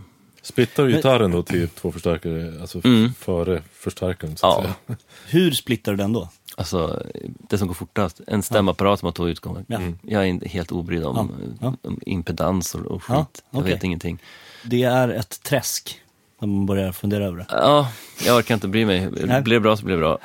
Splittar 0.41 0.83
du 0.85 0.91
gitarren 0.95 1.31
då 1.31 1.43
till 1.43 1.69
två 1.69 1.91
förstärkare, 1.91 2.61
alltså 2.61 2.77
f- 2.79 2.85
Mm. 2.85 3.13
före 3.13 3.61
förstärkaren 3.73 4.37
så 4.37 4.47
att 4.47 4.63
Ja. 4.65 4.73
säga? 4.87 4.97
Hur 5.27 5.51
splittar 5.51 5.91
du 5.91 5.97
den 5.97 6.13
då? 6.13 6.29
Alltså, 6.57 7.03
det 7.49 7.57
som 7.57 7.67
går 7.67 7.73
fortast. 7.75 8.21
En 8.27 8.43
stämapparat 8.43 8.99
som 8.99 9.05
har 9.07 9.11
två 9.13 9.27
utgångar. 9.29 9.63
Ja. 9.67 9.79
Jag 10.01 10.21
är 10.21 10.25
inte 10.25 10.47
helt 10.49 10.71
obrydd 10.71 11.03
om, 11.05 11.31
Ja, 11.61 11.67
ja. 11.81 11.89
om 11.89 11.99
impedans 12.05 12.75
och, 12.75 12.81
och 12.81 13.03
skit. 13.03 13.15
Ja, 13.15 13.25
Jag 13.51 13.59
okej. 13.61 13.73
vet 13.73 13.83
ingenting. 13.83 14.21
Det 14.63 14.83
är 14.83 15.09
ett 15.09 15.43
träsk. 15.43 16.01
När 16.39 16.47
man 16.47 16.65
börjar 16.65 16.91
fundera 16.91 17.25
över 17.25 17.37
det. 17.37 17.45
Ja, 17.49 17.89
jag 18.25 18.37
orkar 18.37 18.53
inte 18.55 18.67
bry 18.67 18.85
mig. 18.85 19.09
Nej. 19.25 19.41
Blir 19.41 19.53
det 19.55 19.59
bra 19.59 19.77
så 19.77 19.85
blir 19.85 19.95
det 19.95 19.99
bra. 20.01 20.19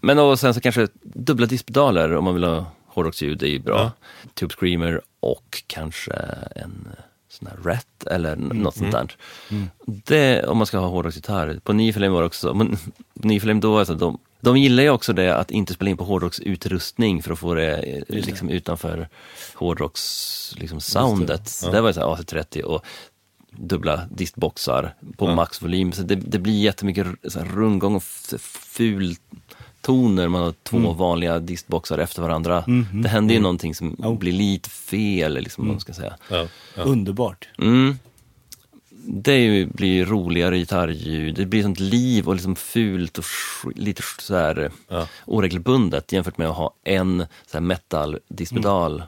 Men 0.00 0.18
och 0.18 0.38
sen 0.40 0.54
så 0.54 0.60
kanske 0.60 0.88
dubbla 1.02 1.46
diskpedaler 1.46 2.14
om 2.16 2.24
man 2.24 2.34
vill 2.34 2.44
ha 2.44 2.64
hårdrocksljud, 2.86 3.38
det 3.38 3.46
är 3.46 3.50
ju 3.50 3.58
bra. 3.58 3.90
Tube 4.34 4.54
Screamer 4.54 5.00
och 5.20 5.62
kanske 5.66 6.12
en 6.56 6.88
sån 7.28 7.48
här 7.48 7.56
Ret 7.64 8.04
eller 8.06 8.32
n- 8.32 8.50
något 8.54 8.76
sånt 8.76 8.92
där. 8.92 9.16
Det 9.84 10.44
om 10.46 10.58
man 10.58 10.66
ska 10.66 10.78
ha 10.78 10.86
hårdrocksgitarr. 10.88 11.60
På 11.64 11.72
Niflame 11.72 12.08
var 12.08 12.20
det 12.20 12.26
också, 12.26 12.54
men 12.54 12.76
på 13.20 13.28
Niflame 13.28 13.60
då, 13.60 13.78
alltså, 13.78 13.94
de, 13.94 14.18
de 14.42 14.56
gillar 14.56 14.82
ju 14.82 14.90
också 14.90 15.12
det 15.12 15.36
att 15.36 15.50
inte 15.50 15.74
spela 15.74 15.90
in 15.90 15.96
på 15.96 16.04
hårdrocksutrustning 16.04 17.22
för 17.22 17.32
att 17.32 17.38
få 17.38 17.54
det 17.54 17.76
eh, 17.76 18.02
liksom 18.08 18.48
utanför 18.50 19.08
hårdrocks 19.54 20.54
liksom, 20.58 20.80
soundet. 20.80 21.48
Så 21.48 21.70
det 21.70 21.80
var 21.80 21.88
ju 21.88 21.92
så 21.92 22.00
här 22.00 22.22
AC30 22.22 22.62
och 22.62 22.84
dubbla 23.50 24.02
distboxar 24.10 24.94
på 25.16 25.26
maxvolym. 25.34 25.92
Så 25.92 26.02
det, 26.02 26.14
det 26.14 26.38
blir 26.38 26.60
jättemycket 26.60 27.06
så 27.28 27.38
här 27.38 27.46
rundgång 27.46 27.94
och 27.94 28.02
ful 28.48 29.16
toner. 29.80 30.28
Man 30.28 30.42
har 30.42 30.54
två 30.62 30.92
vanliga 30.92 31.38
distboxar 31.38 31.98
efter 31.98 32.22
varandra. 32.22 32.64
Det 33.02 33.08
händer 33.08 33.34
ju 33.34 33.40
någonting 33.40 33.74
som 33.74 34.16
blir 34.18 34.32
lite 34.32 34.70
fel, 34.70 35.34
liksom, 35.34 35.64
vad 35.64 35.74
man 35.74 35.80
ska 35.80 35.92
säga. 35.92 36.16
Ja, 36.30 36.46
ja. 36.76 36.82
Underbart. 36.82 37.48
Mm. 39.04 39.22
Det 39.22 39.32
är 39.32 39.38
ju, 39.38 39.66
blir 39.66 40.04
roligare 40.04 40.58
gitarrljud, 40.58 41.34
det 41.34 41.46
blir 41.46 41.62
sånt 41.62 41.80
liv 41.80 42.28
och 42.28 42.34
liksom 42.34 42.56
fult 42.56 43.18
och 43.18 43.24
lite 43.76 44.02
så 44.18 44.34
här 44.36 44.70
Ja. 44.88 45.06
oregelbundet 45.24 46.12
jämfört 46.12 46.38
med 46.38 46.48
att 46.48 46.56
ha 46.56 46.74
en 46.84 47.26
så 47.46 47.56
här 47.56 47.60
metal 47.60 48.18
diskpedal 48.28 49.02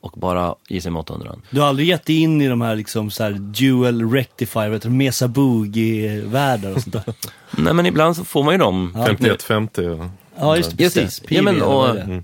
och 0.00 0.12
bara 0.16 0.54
JSM 0.68 0.96
800. 0.96 1.34
Du 1.50 1.60
har 1.60 1.68
aldrig 1.68 1.88
gett 1.88 2.06
dig 2.06 2.20
in 2.20 2.40
i 2.42 2.48
de 2.48 2.60
här 2.60 2.76
liksom 2.76 3.10
så 3.10 3.22
här 3.22 3.32
dual 3.32 4.10
rectifier, 4.12 4.88
Mesa 4.88 5.28
Boogie-världar 5.28 6.72
och 6.74 6.82
sånt 6.82 6.92
där? 6.92 7.14
Nej 7.62 7.74
men 7.74 7.86
ibland 7.86 8.16
så 8.16 8.24
får 8.24 8.42
man 8.44 8.54
ju 8.54 8.58
dem. 8.58 8.92
51-50 8.96 9.88
och... 10.00 10.06
Ja, 10.38 10.56
just 10.56 10.70
det. 10.70 10.76
Precis. 10.76 11.22
Ja, 11.28 11.42
men, 11.42 11.62
och- 11.62 11.88
eller 11.88 12.22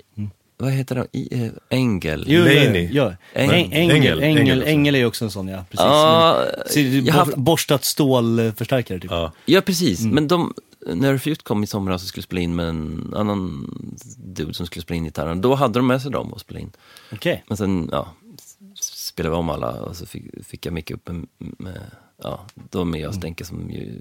vad 0.59 0.71
är 0.71 0.75
heter 0.77 0.95
det? 0.95 1.07
I, 1.19 1.45
eh, 1.45 1.51
Engel? 1.71 2.25
Jo, 2.29 2.41
Laney. 2.41 2.89
Ja. 2.93 3.13
Ängel 3.35 4.23
ängel, 4.23 4.59
också. 4.59 4.69
är 4.69 4.97
ju 4.97 5.07
också 5.07 5.25
en 5.25 5.31
sån 5.31 5.49
ja. 5.49 5.65
Precis. 5.71 6.75
Så 6.75 6.79
är 6.81 7.07
jag 7.07 7.15
har 7.15 7.21
haft- 7.25 7.37
Borstat 7.37 7.85
stålförstärkare 7.85 9.01
typ. 9.01 9.11
Ja. 9.11 9.33
ja 9.45 9.61
precis, 9.61 10.01
men 10.05 10.29
de, 10.29 10.55
när 10.95 11.13
Refute 11.13 11.45
kom 11.45 11.65
i 11.65 11.67
somras 11.67 12.03
och 12.03 12.09
skulle 12.09 12.23
spela 12.25 12.41
in 12.41 12.57
med 12.57 12.69
en 12.69 13.15
annan 13.17 13.71
dude 14.17 14.55
som 14.55 14.67
skulle 14.67 14.83
spela 14.83 14.97
in 14.97 15.05
gitarren, 15.05 15.41
då 15.41 15.55
hade 15.55 15.79
de 15.79 15.87
med 15.87 16.03
sig 16.03 16.11
dem 16.11 16.33
och 16.33 16.41
spela 16.41 16.61
in. 16.61 16.71
Okej. 17.13 17.45
Men 17.49 17.57
sen, 17.57 17.89
ja, 17.93 18.13
spelade 18.81 19.35
vi 19.35 19.39
om 19.39 19.51
alla 19.51 19.71
och 19.83 19.97
så 19.97 20.07
fick, 20.07 20.25
fick 20.47 20.67
jag 20.67 20.73
mycket 20.73 20.95
upp 20.97 21.09
med, 21.09 21.27
med 21.39 21.81
ja, 22.23 22.41
de 22.71 22.91
med 22.91 23.01
jag 23.01 23.15
Stenke 23.15 23.45
som 23.45 23.71
ju 23.71 23.93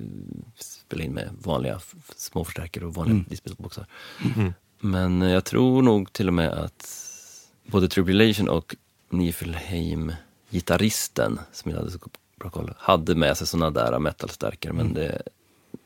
spelar 0.59 1.05
in 1.05 1.13
med 1.13 1.29
vanliga 1.43 1.75
f- 1.77 1.95
små 2.15 2.43
förstärkare 2.43 2.85
och 2.85 2.93
vanliga 2.93 3.25
displayboxar. 3.29 3.85
Men 4.79 5.21
jag 5.21 5.45
tror 5.45 5.81
nog 5.81 6.13
till 6.13 6.27
och 6.27 6.33
med 6.33 6.49
att 6.49 7.07
både 7.65 7.87
Tribulation 7.87 8.49
och 8.49 8.75
Nifelheim 9.09 10.13
gitarristen, 10.49 11.39
som 11.51 11.71
jag 11.71 11.77
hade 11.77 11.91
så 11.91 11.99
bra 12.39 12.49
koll, 12.49 12.73
hade 12.77 13.15
med 13.15 13.37
sig 13.37 13.47
sådana 13.47 13.69
där 13.69 13.99
metalstärkare. 13.99 14.73
Men 14.73 14.93
det, 14.93 15.21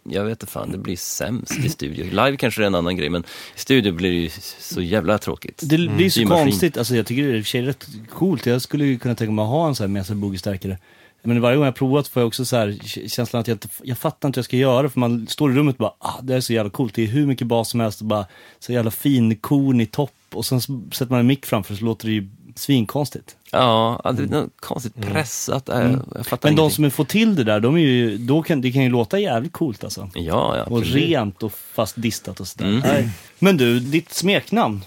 jag 0.03 0.23
vet 0.23 0.31
inte 0.31 0.51
fan, 0.51 0.71
det 0.71 0.77
blir 0.77 0.97
sämst 0.97 1.57
i 1.57 1.69
studio. 1.69 2.05
Live 2.05 2.37
kanske 2.37 2.61
är 2.63 2.67
en 2.67 2.75
annan 2.75 2.95
grej, 2.95 3.09
men 3.09 3.23
i 3.55 3.59
studio 3.59 3.93
blir 3.93 4.11
det 4.11 4.17
ju 4.17 4.29
så 4.59 4.81
jävla 4.81 5.17
tråkigt. 5.17 5.61
Det 5.63 5.77
blir 5.77 6.09
så 6.09 6.19
Symaskin. 6.19 6.45
konstigt, 6.45 6.77
alltså 6.77 6.95
jag 6.95 7.05
tycker 7.05 7.23
det 7.23 7.37
är 7.37 7.61
rätt 7.61 7.87
coolt. 8.09 8.45
Jag 8.45 8.61
skulle 8.61 8.85
ju 8.85 8.99
kunna 8.99 9.15
tänka 9.15 9.31
mig 9.31 9.43
att 9.43 9.49
ha 9.49 9.67
en 9.67 9.75
sån 9.75 9.83
här 9.83 9.87
Mesa 9.89 10.13
Boogie-stärkare. 10.15 10.77
Men 11.23 11.41
varje 11.41 11.57
gång 11.57 11.65
jag 11.65 11.75
provat 11.75 12.07
får 12.07 12.21
jag 12.21 12.27
också 12.27 12.45
så 12.45 12.55
här 12.55 12.79
känslan 13.07 13.39
att 13.39 13.47
jag 13.47 13.55
inte, 13.55 13.67
jag 13.83 13.97
fattar 13.97 14.27
inte 14.29 14.37
vad 14.37 14.41
jag 14.41 14.45
ska 14.45 14.57
göra. 14.57 14.89
För 14.89 14.99
man 14.99 15.27
står 15.27 15.51
i 15.51 15.55
rummet 15.55 15.75
och 15.75 15.79
bara, 15.79 15.93
ah, 15.99 16.21
det 16.21 16.35
är 16.35 16.41
så 16.41 16.53
jävla 16.53 16.69
coolt. 16.69 16.93
Det 16.95 17.03
är 17.03 17.07
hur 17.07 17.25
mycket 17.25 17.47
bas 17.47 17.69
som 17.69 17.79
helst 17.79 18.01
och 18.01 18.07
bara 18.07 18.25
så 18.59 18.73
jävla 18.73 18.91
fin 18.91 19.35
kon 19.35 19.81
i 19.81 19.85
topp. 19.85 20.13
Och 20.33 20.45
sen 20.45 20.61
sätter 20.61 21.09
man 21.09 21.19
en 21.19 21.27
mick 21.27 21.45
framför 21.45 21.75
så 21.75 21.85
låter 21.85 22.07
det 22.07 22.13
ju 22.13 22.29
svinkonstigt. 22.55 23.35
Ja, 23.51 24.11
det 24.17 24.23
är 24.23 24.27
något 24.27 24.49
konstigt 24.59 24.95
pressat. 25.01 25.69
äh, 25.69 25.75
Jag 26.15 26.25
fattar 26.27 26.49
Men 26.49 26.55
de 26.55 26.61
ingenting. 26.61 26.75
som 26.75 26.83
är- 26.85 26.89
får 26.89 27.05
till 27.05 27.35
det 27.35 27.43
där, 27.43 27.59
de 27.59 27.75
är 27.75 27.79
ju, 27.79 28.17
då 28.17 28.41
kan, 28.43 28.61
det 28.61 28.71
kan 28.71 28.83
ju 28.83 28.89
låta 28.89 29.19
jävligt 29.19 29.53
coolt 29.53 29.83
alltså. 29.83 30.09
Ja, 30.13 30.57
ja. 30.57 30.63
Och 30.63 30.77
absolut. 30.77 30.95
rent 31.09 31.43
och 31.43 31.53
fast 31.53 32.01
distat 32.01 32.39
och 32.39 32.47
sådär. 32.47 32.67
Mm. 32.67 33.09
Men 33.39 33.57
du, 33.57 33.79
ditt 33.79 34.13
smeknamn, 34.13 34.83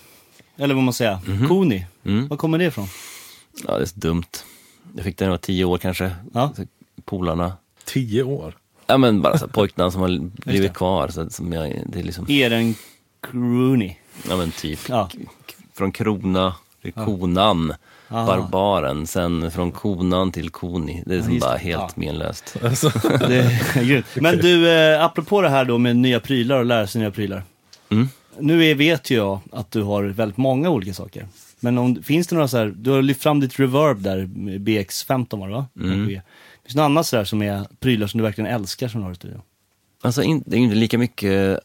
eller 0.56 0.74
vad 0.74 0.84
man 0.84 0.94
säger, 0.94 1.18
Mhm. 1.26 1.48
Koni, 1.48 1.86
Mm. 2.04 2.28
var 2.28 2.36
kommer 2.36 2.58
det 2.58 2.64
ifrån? 2.64 2.88
Ja, 3.66 3.76
det 3.76 3.82
är 3.82 3.86
så 3.86 3.98
dumt. 4.00 4.22
Jag 4.96 5.04
fick 5.04 5.18
det 5.18 5.24
när 5.24 5.28
jag 5.28 5.32
var 5.32 5.38
tio 5.38 5.64
år 5.64 5.78
kanske. 5.78 6.10
Ja. 6.34 6.52
Polarna. 7.04 7.52
Tio 7.84 8.22
år. 8.22 8.56
Ja 8.86 8.98
men 8.98 9.22
bara 9.22 9.38
så 9.38 9.48
pojknamn 9.48 9.92
som 9.92 10.00
har 10.00 10.08
blivit 10.44 10.62
det. 10.72 10.74
kvar. 10.78 11.08
Så 11.08 11.30
som 11.30 11.52
jag, 11.52 11.82
det 11.86 11.98
är 11.98 12.02
liksom, 12.02 12.30
Eren 12.30 12.74
Crooney. 13.30 13.94
ja 14.28 14.36
men 14.36 14.50
typ. 14.50 14.80
Ja. 14.88 15.10
Från 15.74 15.92
krona 15.92 16.54
till 16.82 16.92
konan. 16.92 17.72
Aha. 18.08 18.26
Barbaren. 18.26 19.06
Sen 19.06 19.50
från 19.50 19.72
konan 19.72 20.32
till 20.32 20.50
koni. 20.50 21.02
Det 21.06 21.14
är 21.14 21.22
som 21.22 21.38
bara 21.38 21.52
det. 21.52 21.58
helt 21.58 21.82
Ja. 21.82 21.90
menlöst. 21.94 22.56
Det 23.28 23.36
är 23.36 23.84
grymt. 23.84 24.06
Men 24.14 24.36
du, 24.38 24.70
eh, 24.70 25.04
apropå 25.04 25.40
det 25.40 25.48
här 25.48 25.64
då 25.64 25.78
med 25.78 25.96
nya 25.96 26.20
prylar 26.20 26.58
och 26.58 26.64
lära 26.64 26.86
sig 26.86 27.00
nya 27.00 27.10
prylar. 27.10 27.42
Mm. 27.88 28.08
Nu 28.38 28.64
är, 28.64 28.74
vet 28.74 29.10
ju 29.10 29.14
jag 29.16 29.40
att 29.52 29.70
du 29.70 29.82
har 29.82 30.04
väldigt 30.04 30.36
många 30.36 30.70
olika 30.70 30.94
saker. 30.94 31.26
Men 31.64 31.78
om, 31.78 32.02
finns 32.02 32.26
det 32.26 32.34
några 32.34 32.48
så 32.48 32.56
här, 32.56 32.74
du 32.76 32.90
har 32.90 33.02
lyft 33.02 33.22
fram 33.22 33.40
ditt 33.40 33.60
reverb 33.60 34.02
där, 34.02 34.26
med 34.26 34.60
BX15 34.60 35.38
var 35.40 35.48
det 35.48 35.54
va? 35.54 35.66
Mm. 35.80 36.06
Finns 36.06 36.22
det 36.74 36.76
något 36.76 36.84
annat 36.84 37.06
sådär 37.06 37.24
som 37.24 37.42
är 37.42 37.66
prylar 37.80 38.06
som 38.06 38.18
du 38.18 38.24
verkligen 38.24 38.50
älskar 38.50 38.88
som 38.88 39.00
du 39.00 39.04
har 39.04 39.12
i 39.12 39.14
studion? 39.14 39.42
Alltså 40.02 40.22
in, 40.22 40.42
det 40.46 40.56
är 40.56 40.58
ju 40.58 40.64
inte 40.64 40.76
lika 40.76 40.98
mycket 40.98 41.60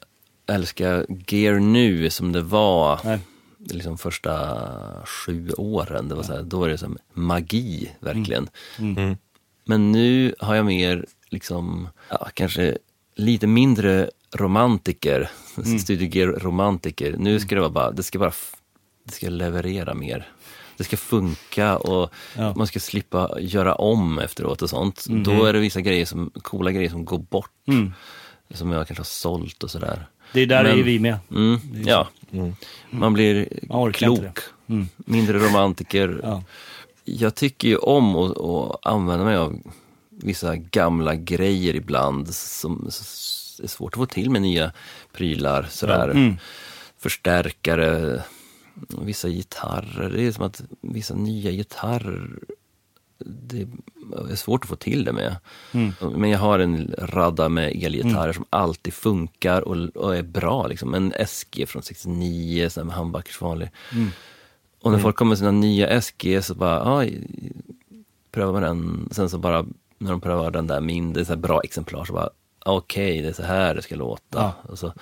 älska 0.48 1.06
gear 1.28 1.60
nu 1.60 2.10
som 2.10 2.32
det 2.32 2.42
var 2.42 3.00
Nej. 3.04 3.20
liksom 3.60 3.98
första 3.98 4.58
sju 5.06 5.50
åren. 5.58 6.10
Det 6.10 6.16
var 6.16 6.24
så 6.24 6.34
här, 6.34 6.44
då 6.44 6.60
var 6.60 6.70
det 6.70 6.78
som 6.78 6.98
magi, 7.14 7.92
verkligen. 8.00 8.50
Mm. 8.80 9.18
Men 9.66 9.92
nu 9.92 10.36
har 10.40 10.56
jag 10.56 10.66
mer, 10.66 11.06
liksom, 11.30 11.88
ja, 12.10 12.30
kanske 12.34 12.78
lite 13.16 13.48
mindre 13.48 14.10
romantiker, 14.36 15.30
Mm. 15.58 15.80
studiogear-romantiker. 15.80 17.16
Nu 17.18 17.40
ska 17.40 17.56
det 17.56 17.62
vara 17.62 17.72
bara, 17.72 17.92
det 17.92 18.04
ska 18.04 18.20
bara, 18.20 18.32
det 19.10 19.16
ska 19.16 19.30
leverera 19.30 19.94
mer. 19.94 20.28
Det 20.78 20.84
ska 20.84 20.98
funka 20.98 21.78
och 21.78 22.14
Ja. 22.38 22.54
man 22.56 22.68
ska 22.68 22.80
slippa 22.80 23.38
göra 23.40 23.76
om 23.76 24.20
efteråt 24.20 24.62
och 24.62 24.70
sånt. 24.70 25.06
Mhm. 25.10 25.24
Då 25.24 25.46
är 25.46 25.54
det 25.54 25.60
vissa 25.60 25.82
grejer 25.82 26.06
som, 26.06 26.32
coola 26.42 26.72
grejer 26.72 26.90
som 26.90 27.06
går 27.06 27.18
bort. 27.20 27.52
Mm. 27.68 27.94
Som 28.54 28.72
jag 28.72 28.88
kanske 28.88 29.00
har 29.00 29.06
sålt 29.06 29.64
och 29.64 29.72
sådär. 29.72 30.06
Det 30.34 30.42
är 30.42 30.46
där 30.46 30.64
Men- 30.64 30.80
är 30.80 30.84
vi 30.84 31.00
med. 31.00 31.18
Mm, 31.32 31.60
ja, 31.86 32.08
man 32.90 33.14
blir 33.14 33.48
Man 33.68 33.94
klok. 33.94 34.40
Mm. 34.70 34.88
mindre 34.98 35.40
romantiker. 35.40 36.20
Ja. 36.24 36.44
Jag 37.04 37.36
tycker 37.36 37.68
ju 37.68 37.76
om 37.78 38.16
att, 38.16 38.38
att 38.38 38.86
använda 38.86 39.26
mig 39.26 39.36
av 39.38 39.60
vissa 40.10 40.56
gamla 40.56 41.16
grejer 41.16 41.76
ibland 41.76 42.34
som 42.36 42.90
är 43.64 43.68
svårt 43.68 43.94
att 43.94 43.98
få 44.00 44.06
till 44.06 44.30
med 44.30 44.42
nya 44.42 44.72
prylar. 45.14 45.68
Sådär. 45.70 46.10
Mm. 46.10 46.38
Förstärkare, 46.98 48.24
vissa 49.02 49.30
gitarrer. 49.30 50.10
Det 50.10 50.28
är 50.28 50.32
som 50.32 50.46
att 50.46 50.62
vissa 50.82 51.16
nya 51.16 51.52
gitarrer, 51.52 52.40
det 53.26 53.68
är 54.32 54.36
svårt 54.36 54.64
att 54.64 54.70
få 54.70 54.76
till 54.76 55.04
det 55.04 55.14
med. 55.14 55.36
Mm. 55.72 55.94
Men 56.16 56.30
jag 56.30 56.40
har 56.40 56.60
en 56.60 56.96
radda 56.98 57.50
med 57.50 57.84
elgitarrer 57.84 58.34
som 58.34 58.46
alltid 58.50 58.94
funkar 58.94 59.62
och, 59.62 59.78
och 59.96 60.16
är 60.16 60.24
bra. 60.24 60.68
Liksom. 60.68 60.94
En 60.94 61.14
SG 61.28 61.66
från 61.68 61.84
69, 61.84 62.70
sån 62.70 62.82
här 62.82 62.86
med 62.86 62.96
handbackers 62.96 63.42
vanlig. 63.42 63.70
Mm. 63.94 64.10
Och 64.82 64.92
när 64.92 65.00
folk 65.00 65.16
kommer 65.16 65.30
med 65.30 65.38
sina 65.38 65.52
nya 65.52 66.02
SG 66.02 66.44
så 66.44 66.56
bara, 66.56 66.98
aj, 66.98 67.22
prövar 68.32 68.54
man 68.54 68.62
den, 68.62 69.10
sen 69.12 69.30
så 69.30 69.38
bara 69.38 69.66
när 69.98 70.12
de 70.12 70.22
prövar 70.22 70.52
den 70.52 70.68
där 70.68 70.82
mindre, 70.82 71.26
så 71.26 71.32
här 71.32 71.38
bra 71.38 71.62
exemplar 71.62 72.06
så 72.06 72.14
bara 72.14 72.30
okej, 72.66 73.22
det 73.22 73.28
är 73.28 73.34
så 73.34 73.44
här 73.44 73.76
det 73.76 73.82
ska 73.82 73.96
låta. 73.96 74.40
Ja. 74.40 74.54
Och 74.64 74.80
så, 74.80 74.94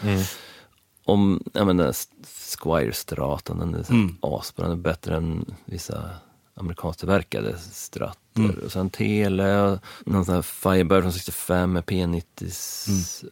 Om, 1.05 1.43
ja 1.53 1.65
men 1.65 1.77
den 1.77 1.93
här 2.47 2.57
Squire 2.79 2.93
Stratan, 2.93 3.59
den 3.59 3.75
är 3.75 3.91
Mm. 3.91 4.15
asbra, 4.21 4.67
den 4.67 4.77
är 4.77 4.81
bättre 4.81 5.15
än 5.17 5.45
vissa 5.65 6.09
amerikansktillverkade 6.55 7.57
stratter. 7.57 8.17
Mm. 8.35 8.55
Och 8.65 8.71
sen 8.71 8.89
Tele, 8.89 9.61
och 9.61 9.79
någon 10.05 10.25
sån 10.25 10.35
här 10.35 10.41
Firebird 10.41 11.01
från 11.01 11.13
65 11.13 11.73
med 11.73 11.83
P90. 11.83 12.23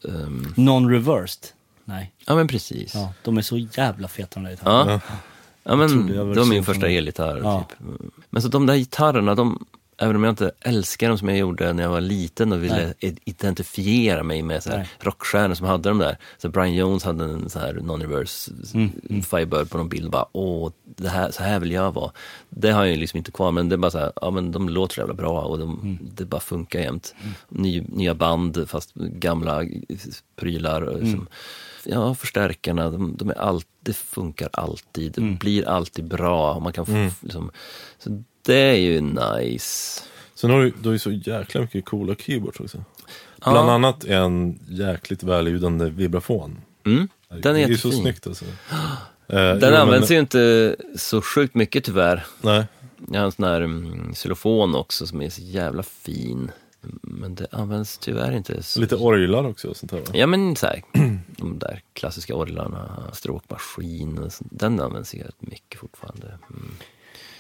Mm. 0.05 0.26
ehm, 0.26 0.53
Non-reversed? 0.57 1.45
Nej. 1.86 2.13
ja 2.26 2.36
men 2.36 2.47
precis. 2.47 2.95
Ja, 2.95 3.13
de 3.24 3.38
är 3.38 3.41
så 3.41 3.57
jävla 3.57 4.07
feta 4.07 4.30
de 4.34 4.43
där 4.43 4.51
gitarrerna. 4.51 4.91
Ja. 4.91 5.16
Ja 5.63 5.76
men 5.76 6.07
jag 6.16 6.26
var 6.26 6.34
det 6.34 6.39
var 6.39 6.47
min 6.47 6.63
första 6.66 6.88
elgitarr. 6.89 7.38
Ja. 7.43 7.63
Typ. 7.70 7.88
Men 8.30 8.41
så 8.41 8.47
de 8.47 8.66
där 8.66 8.76
gitarrerna, 8.76 9.36
de, 9.36 9.66
även 9.98 10.16
om 10.16 10.24
jag 10.24 10.32
inte 10.32 10.52
älskar 10.60 11.08
dem 11.10 11.18
som 11.18 11.30
jag 11.30 11.38
gjorde 11.38 11.74
när 11.74 11.84
jag 11.84 11.89
var 11.89 12.02
liten 12.02 12.52
och 12.52 12.64
ville 12.64 12.93
i- 13.00 13.16
identifiera 13.26 14.24
mig 14.24 14.41
med 14.41 14.64
så 14.64 14.70
här 14.70 14.78
Nej. 14.78 14.88
rockstjärnor 15.00 15.56
som 15.56 15.68
hade 15.68 15.89
de 15.89 15.98
där. 15.98 16.18
Så 16.38 16.50
Brian 16.50 16.74
Jones 16.74 17.04
hade 17.04 17.24
en 17.24 17.50
så 17.50 17.60
här 17.60 17.74
non-reverse 17.74 18.52
Mm, 18.74 19.22
Firebird 19.24 19.70
på 19.70 19.78
någon 19.78 19.89
bild. 19.89 20.10
Bara, 20.12 20.26
Åh, 20.32 20.72
det 20.86 21.10
här, 21.10 21.32
så 21.32 21.43
här 21.43 21.60
vill 21.60 21.72
jag 21.72 21.91
vara. 21.93 22.12
Det 22.50 22.72
har 22.72 22.84
jag 22.86 22.91
ju 22.91 22.98
liksom 23.00 23.18
inte 23.18 23.32
kvar, 23.32 23.52
men 23.52 23.70
det 23.70 23.76
är 23.76 23.78
bara 23.78 23.91
så 23.91 24.00
här, 24.00 24.12
ja 24.22 24.32
men 24.32 24.52
de 24.52 24.70
låter 24.70 24.93
så 24.96 25.02
jävla 25.02 25.14
bra 25.14 25.41
och 25.41 25.60
de, 25.60 25.80
Mm. 25.80 25.98
det 26.16 26.26
bara 26.26 26.41
funkar 26.41 26.80
jämt. 26.80 27.16
Ny, 27.50 27.82
nya 27.88 28.16
band 28.16 28.70
fast 28.70 28.93
gamla 28.96 29.62
prylar. 30.36 30.82
och 30.82 30.93
Mm. 30.93 31.04
Liksom. 31.06 31.28
Ja, 31.86 32.15
förstärkarna, 32.15 32.89
de, 32.89 33.15
de 33.17 33.29
är 33.29 33.33
allt, 33.39 33.67
det 33.79 33.93
funkar 33.93 34.49
alltid. 34.53 35.17
Mm. 35.17 35.31
Det 35.33 35.39
blir 35.39 35.67
alltid 35.67 36.05
bra. 36.05 36.59
Man 36.59 36.73
kan 36.73 36.86
få, 36.86 37.09
liksom, 37.21 37.51
så 37.99 38.23
det 38.41 38.55
är 38.55 38.75
ju 38.75 39.01
nice. 39.01 40.01
Sen 40.36 40.49
har 40.49 40.61
du, 40.63 40.73
du 40.81 40.89
har 40.89 40.93
ju 40.93 40.99
så 40.99 41.11
jäkla 41.11 41.61
mycket 41.61 41.86
coola 41.86 42.15
keyboards 42.15 42.59
också. 42.59 42.83
Ja. 43.45 43.51
Bland 43.51 43.69
annat 43.69 44.03
en 44.05 44.59
jäkligt 44.69 45.23
välljudande 45.23 45.89
vibrafon. 45.89 46.57
Mm. 46.86 47.07
Den 47.29 47.38
är 47.38 47.41
det 47.53 47.61
är 47.61 47.65
så 47.67 47.71
jättefin. 47.88 48.01
snyggt 48.01 48.27
alltså. 48.27 48.45
Eh, 49.27 49.36
Den 49.36 49.53
jo, 49.53 49.59
men- 49.69 49.73
används 49.73 50.11
ju 50.11 50.19
inte 50.19 50.75
så 50.95 51.21
sjukt 51.21 51.55
mycket 51.55 51.83
tyvärr. 51.83 52.25
Nej, 52.41 52.65
Jag 53.11 53.19
har 53.19 53.25
en 53.25 53.31
sån 53.31 53.45
här 53.45 53.61
mm, 53.61 54.13
xylofon 54.13 54.75
också 54.75 55.07
som 55.07 55.21
är 55.21 55.29
så 55.29 55.41
jävla 55.41 55.83
fin. 55.83 56.51
Men 57.01 57.36
det 57.36 57.47
används 57.51 57.97
tyvärr 57.97 58.31
inte 58.31 58.63
så 58.63 58.79
lite 58.79 58.95
orglar 58.95 59.47
också 59.47 59.67
och 59.67 59.77
sånt 59.77 59.91
här 59.91 59.99
va? 59.99 60.05
Ja 60.13 60.27
men 60.27 60.55
så 60.55 60.65
här, 60.65 60.81
de 61.38 61.59
där 61.59 61.81
klassiska 61.93 62.36
orglarna, 62.36 63.03
stråkmaskin, 63.13 64.17
och 64.17 64.33
sånt, 64.33 64.49
den 64.53 64.79
används 64.79 65.15
ju 65.15 65.19
rätt 65.23 65.41
mycket 65.41 65.79
fortfarande. 65.79 66.27
Mm. 66.27 66.71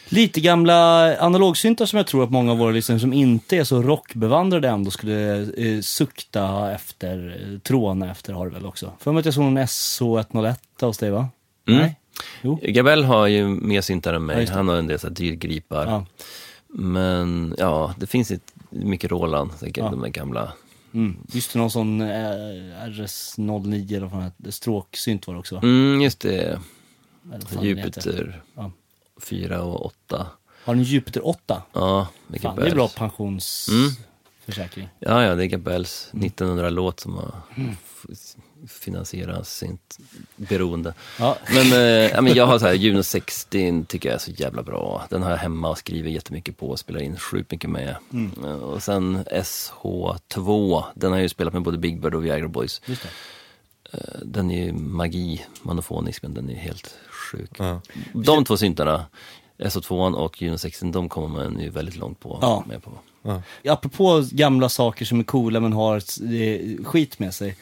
Lite 0.09 0.41
gamla 0.41 1.17
analogsyntar 1.17 1.85
som 1.85 1.97
jag 1.97 2.07
tror 2.07 2.23
att 2.23 2.31
många 2.31 2.51
av 2.51 2.57
våra 2.57 2.71
lyssnare 2.71 2.99
som 2.99 3.13
inte 3.13 3.57
är 3.57 3.63
så 3.63 3.81
rockbevandrade 3.81 4.67
ändå 4.69 4.91
skulle 4.91 5.41
eh, 5.41 5.81
sukta 5.81 6.71
efter, 6.71 7.37
eh, 7.53 7.59
tråna 7.59 8.11
efter 8.11 8.33
har 8.33 8.45
du 8.45 8.51
väl 8.51 8.65
också? 8.65 8.91
För 8.99 9.11
mig 9.11 9.19
att 9.19 9.25
jag 9.25 9.33
såg 9.33 9.43
någon 9.43 9.57
SO101 9.57 10.55
hos 10.81 10.97
dig 10.97 11.11
va? 11.11 11.29
Mm. 11.67 11.79
Nej? 11.79 11.95
Jo. 12.41 12.59
Gabell 12.63 13.03
har 13.03 13.27
ju 13.27 13.47
mer 13.47 13.81
syntar 13.81 14.13
än 14.13 14.21
Ja, 14.21 14.25
mig, 14.25 14.45
det. 14.45 14.51
han 14.51 14.67
har 14.67 14.75
en 14.75 14.87
del 14.87 14.99
så 14.99 15.07
här 15.07 15.13
dyrgripar. 15.13 15.85
Ja. 15.85 16.05
Men 16.67 17.55
ja, 17.57 17.93
det 17.97 18.07
finns 18.07 18.31
ett, 18.31 18.53
mycket 18.75 19.11
Roland, 19.11 19.51
så 19.59 19.65
Ja. 19.75 19.89
de 19.89 20.03
är 20.03 20.09
gamla. 20.09 20.53
Mm. 20.93 21.17
Just 21.31 21.53
det, 21.53 21.59
någon 21.59 21.71
sån 21.71 22.01
eh, 22.01 22.07
RS09 22.87 23.95
eller 23.97 24.07
vad 24.07 24.19
det 24.19 24.23
heter. 24.25 24.51
stråksynt 24.51 25.27
var 25.27 25.33
det 25.33 25.39
också 25.39 25.55
va? 25.55 25.61
Mm, 25.63 26.01
just 26.01 26.19
det, 26.19 26.59
den. 27.23 27.63
Jupiter 27.63 28.41
Ja. 28.55 28.71
4 29.21 29.63
och 29.63 29.85
8. 29.85 30.27
Har 30.65 30.75
ni 30.75 30.83
Jupiter 30.83 31.27
8? 31.27 31.63
Ja, 31.73 32.07
det 32.27 32.37
är 32.37 32.41
Fan, 32.41 32.55
det 32.55 32.67
är 32.67 32.71
bra 32.75 32.83
Mm. 32.83 32.93
pensionsförsäkring. 32.97 34.87
Ja, 34.99 35.23
ja, 35.23 35.35
det 35.35 35.43
är 35.43 35.47
Gabells 35.47 36.09
1900-låt 36.13 36.99
som 36.99 37.13
har 37.15 37.31
Mm. 37.55 37.75
F- 38.63 38.71
finansierat 38.81 39.47
sitt 39.47 39.97
beroende. 40.35 40.93
Ja. 41.19 41.37
Men, 41.53 41.71
eh, 41.71 41.79
ja, 42.11 42.21
men 42.21 42.33
jag 42.35 42.45
har 42.47 42.59
så 42.59 42.65
här, 42.65 42.73
Juno 42.73 43.03
60 43.03 43.85
tycker 43.87 44.09
jag 44.09 44.15
är 44.15 44.19
så 44.19 44.31
jävla 44.31 44.63
bra. 44.63 45.05
Den 45.09 45.23
har 45.23 45.29
jag 45.29 45.37
hemma 45.37 45.69
och 45.69 45.77
skriver 45.77 46.09
jättemycket 46.09 46.57
på 46.57 46.69
och 46.69 46.79
spelar 46.79 47.01
in 47.01 47.17
sjukt 47.17 47.51
mycket 47.51 47.69
med. 47.69 47.95
Mm. 48.13 48.31
Eh, 48.45 48.51
Och 48.51 48.83
sen 48.83 49.23
SH2, 49.25 50.83
den 50.95 51.11
har 51.11 51.17
jag 51.17 51.23
ju 51.23 51.29
spelat 51.29 51.53
med 51.53 51.61
både 51.63 51.77
Big 51.77 52.01
Bird 52.01 52.15
och 52.15 52.25
Viagra 52.25 52.47
Boys. 52.47 52.81
Just 52.85 53.01
det. 53.03 53.09
Eh, 53.97 54.19
Den 54.23 54.51
är 54.51 54.65
ju 54.65 54.73
magi, 54.73 55.45
monofonisk, 55.61 56.21
men 56.23 56.33
den 56.33 56.49
är 56.49 56.55
helt 56.55 56.95
sjuk. 57.31 57.51
Ja. 57.57 57.81
De 58.13 58.45
två 58.45 58.57
syntarna, 58.57 59.05
SH2 59.57 60.13
och 60.15 60.41
Juno 60.41 60.57
60, 60.57 60.91
de 60.91 61.09
kommer 61.09 61.27
man 61.27 61.59
ju 61.59 61.69
väldigt 61.69 61.95
långt 61.95 62.19
på. 62.19 62.39
Ja. 62.41 62.63
Med 62.67 62.83
på. 62.83 62.91
Apropå 63.65 64.23
gamla 64.31 64.69
saker 64.69 65.05
som 65.05 65.19
är 65.19 65.23
coola 65.23 65.59
men 65.59 65.73
har 65.73 65.95
eh, 65.95 66.83
skit 66.85 67.19
med 67.19 67.33
sig. 67.33 67.55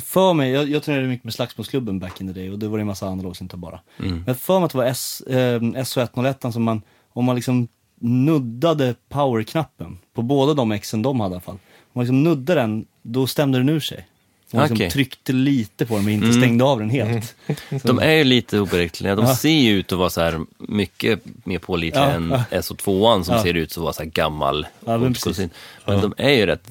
För 0.00 0.32
mig, 0.34 0.50
jag, 0.50 0.68
jag 0.68 0.82
turnerade 0.82 1.08
mycket 1.08 1.24
med 1.24 1.34
Slagsmålsklubben 1.34 1.98
back 1.98 2.20
in 2.20 2.26
the 2.34 2.40
day 2.40 2.50
och 2.50 2.58
det 2.58 2.68
var 2.68 2.78
det 2.78 2.82
en 2.82 2.86
massa 2.86 3.06
analogsyntar 3.08 3.58
bara. 3.58 3.80
Mm. 3.98 4.22
Men 4.26 4.34
för 4.34 4.58
mig 4.58 4.64
att 4.66 4.72
det 4.72 4.78
var 4.78 4.84
S, 4.84 5.20
eh, 5.20 5.60
SO101 5.60 6.50
som 6.50 6.62
man, 6.62 6.82
om 7.12 7.24
man 7.24 7.36
liksom 7.36 7.68
nuddade 8.00 8.94
powerknappen 9.08 9.98
på 10.14 10.22
båda 10.22 10.54
de 10.54 10.72
exen 10.72 11.02
de 11.02 11.20
hade 11.20 11.32
i 11.32 11.34
alla 11.34 11.40
fall. 11.40 11.54
Om 11.54 11.90
man 11.92 12.04
liksom 12.04 12.22
nuddade 12.22 12.60
den, 12.60 12.86
då 13.02 13.26
stämde 13.26 13.58
den 13.58 13.68
ur 13.68 13.80
sig. 13.80 14.06
Man 14.52 14.62
liksom 14.62 14.74
Okej. 14.76 14.90
tryckte 14.90 15.32
lite 15.32 15.86
på 15.86 15.94
den 15.96 16.04
men 16.04 16.14
inte 16.14 16.26
Mm. 16.26 16.40
stängde 16.40 16.64
av 16.64 16.78
den 16.78 16.90
helt. 16.90 17.34
De 17.82 17.98
är 17.98 18.12
ju 18.12 18.24
lite 18.24 18.60
oberäkneliga. 18.60 19.14
De 19.16 19.24
Ja. 19.24 19.36
ser 19.36 19.48
ju 19.48 19.72
ut 19.78 19.92
att 19.92 19.98
vara 19.98 20.10
så 20.10 20.20
här 20.20 20.40
mycket 20.58 21.20
mer 21.46 21.58
pålitliga 21.58 22.04
Ja, 22.04 22.10
än 22.10 22.30
ja. 22.50 22.58
SO2 22.60 23.22
som 23.22 23.34
Ja. 23.34 23.42
ser 23.42 23.54
ut 23.54 23.70
att 23.70 23.76
vara 23.76 23.92
så 23.92 24.02
här 24.02 24.10
gammal. 24.10 24.66
Ja, 24.84 24.98
men 24.98 25.14
men 25.86 26.00
de 26.00 26.14
är 26.16 26.30
ju 26.30 26.46
rätt 26.46 26.70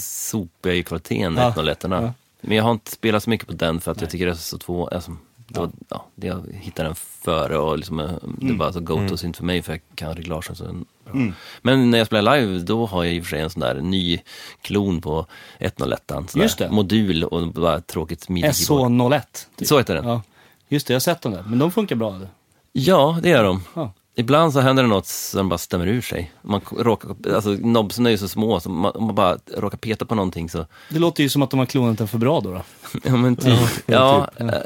sopiga 0.00 0.74
i 0.74 0.82
kvaliteten, 0.82 1.36
Ja. 1.36 1.48
101 1.48 1.78
Ja. 1.90 2.12
Men 2.46 2.56
jag 2.56 2.64
har 2.64 2.72
inte 2.72 2.90
spelat 2.90 3.22
så 3.22 3.30
mycket 3.30 3.46
på 3.46 3.52
den 3.52 3.80
för 3.80 3.92
att 3.92 4.00
jag 4.00 4.10
tycker 4.10 4.30
SO2, 4.30 4.94
alltså, 4.94 5.16
då, 5.48 5.70
ja. 5.88 6.06
jag 6.14 6.42
hittar 6.52 6.84
den 6.84 6.94
före 6.94 7.58
och 7.58 7.76
liksom, 7.78 8.00
eh, 8.00 8.06
det 8.06 8.42
Mm. 8.42 8.54
är 8.54 8.58
bara 8.58 8.72
så 8.72 8.80
go-to-synt 8.80 9.36
för 9.36 9.44
mig 9.44 9.62
för 9.62 9.72
jag 9.72 9.80
kan 9.94 10.14
reglagen. 10.14 10.56
Så 10.56 10.64
den, 10.64 10.84
ja. 11.04 11.32
Men 11.62 11.90
när 11.90 11.98
jag 11.98 12.06
spelar 12.06 12.40
live 12.40 12.58
då 12.58 12.86
har 12.86 13.04
jag 13.04 13.14
i 13.14 13.20
och 13.20 13.24
för 13.24 13.30
sig 13.30 13.40
en 13.40 13.50
sån 13.50 13.60
där 13.60 13.80
ny 13.80 14.20
klon 14.62 15.00
på 15.00 15.26
101 15.58 16.12
sån 16.30 16.42
Just 16.42 16.58
det. 16.58 16.70
modul 16.70 17.24
och 17.24 17.48
bara 17.52 17.80
tråkigt 17.80 18.28
midi-keyboard. 18.28 18.90
SO01. 18.90 19.22
typ. 19.56 19.68
Så 19.68 19.78
heter 19.78 19.94
den. 19.94 20.08
Ja. 20.08 20.22
Just 20.68 20.86
det, 20.86 20.92
jag 20.92 20.96
har 20.96 21.00
sett 21.00 21.22
dem 21.22 21.32
där. 21.32 21.42
Men 21.46 21.58
de 21.58 21.70
funkar 21.72 21.96
bra. 21.96 22.14
eller? 22.14 22.28
Ja, 22.72 23.18
det 23.22 23.28
gör 23.28 23.44
de. 23.44 23.62
Ja. 23.74 23.92
Ibland 24.18 24.52
så 24.52 24.60
händer 24.60 24.82
det 24.82 24.88
något 24.88 25.06
som 25.06 25.48
bara 25.48 25.58
stämmer 25.58 25.86
ur 25.86 26.00
sig. 26.00 26.32
Man 26.42 26.60
råkar, 26.70 27.16
alltså 27.34 27.50
nobsen 27.50 28.06
är 28.06 28.10
ju 28.10 28.18
så 28.18 28.28
små, 28.28 28.60
så 28.60 28.70
man, 28.70 28.92
om 28.94 29.04
man 29.04 29.14
bara 29.14 29.38
råkar 29.56 29.78
peta 29.78 30.04
på 30.04 30.14
någonting 30.14 30.48
så, 30.48 30.66
Det 30.90 30.98
låter 30.98 31.22
ju 31.22 31.28
som 31.28 31.42
att 31.42 31.50
de 31.50 31.58
har 31.58 31.66
klonat 31.66 31.98
den 31.98 32.08
för 32.08 32.18
bra 32.18 32.40
då. 32.40 32.52
då. 32.52 32.62
ja 33.04 33.16
men 33.16 33.36
typ, 33.36 33.58
ja, 33.86 34.28
typ. 34.38 34.40
eh, 34.50 34.60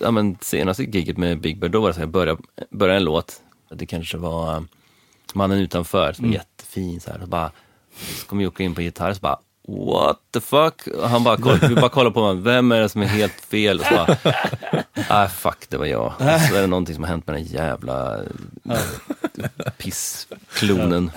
ja 0.00 0.10
men 0.10 0.38
senaste 0.40 0.82
giget 0.84 1.16
med 1.16 1.40
Big 1.40 1.58
Bird, 1.60 1.70
då 1.70 1.80
var 1.80 1.88
det 1.88 1.94
så 1.94 2.00
här, 2.00 2.06
jag 2.06 2.12
började, 2.12 2.42
började 2.70 2.96
en 2.96 3.04
låt, 3.04 3.40
det 3.74 3.86
kanske 3.86 4.16
var 4.16 4.54
eh, 4.56 4.62
Mannen 5.34 5.58
utanför, 5.58 6.12
som 6.12 6.24
är 6.24 6.32
jättefin 6.32 7.00
så 7.00 7.10
här, 7.10 7.22
och 7.22 7.28
bara, 7.28 7.50
så 8.20 8.26
kom 8.26 8.40
Jocke 8.40 8.64
in 8.64 8.74
på 8.74 8.82
gitarr, 8.82 9.12
så 9.12 9.20
bara, 9.20 9.38
what 9.68 10.16
the 10.32 10.40
fuck? 10.40 10.86
Och 11.02 11.08
han 11.08 11.24
bara, 11.24 11.36
koll, 11.36 11.58
vi 11.68 11.74
bara 11.74 11.88
kollar 11.88 12.10
på 12.10 12.20
honom, 12.20 12.42
vem 12.42 12.72
är 12.72 12.80
det 12.80 12.88
som 12.88 13.02
är 13.02 13.06
helt 13.06 13.32
fel? 13.50 13.80
Och 13.80 13.86
så 13.86 13.94
bara, 13.94 14.16
ah 15.08 15.28
fuck, 15.28 15.66
det 15.68 15.76
var 15.76 15.86
jag. 15.86 16.06
Och 16.06 16.12
så 16.48 16.54
är 16.54 16.60
det 16.60 16.66
någonting 16.66 16.94
som 16.94 17.04
har 17.04 17.10
hänt 17.10 17.26
med 17.26 17.36
den 17.36 17.44
jävla 17.44 18.20
pissklonen. 19.78 21.10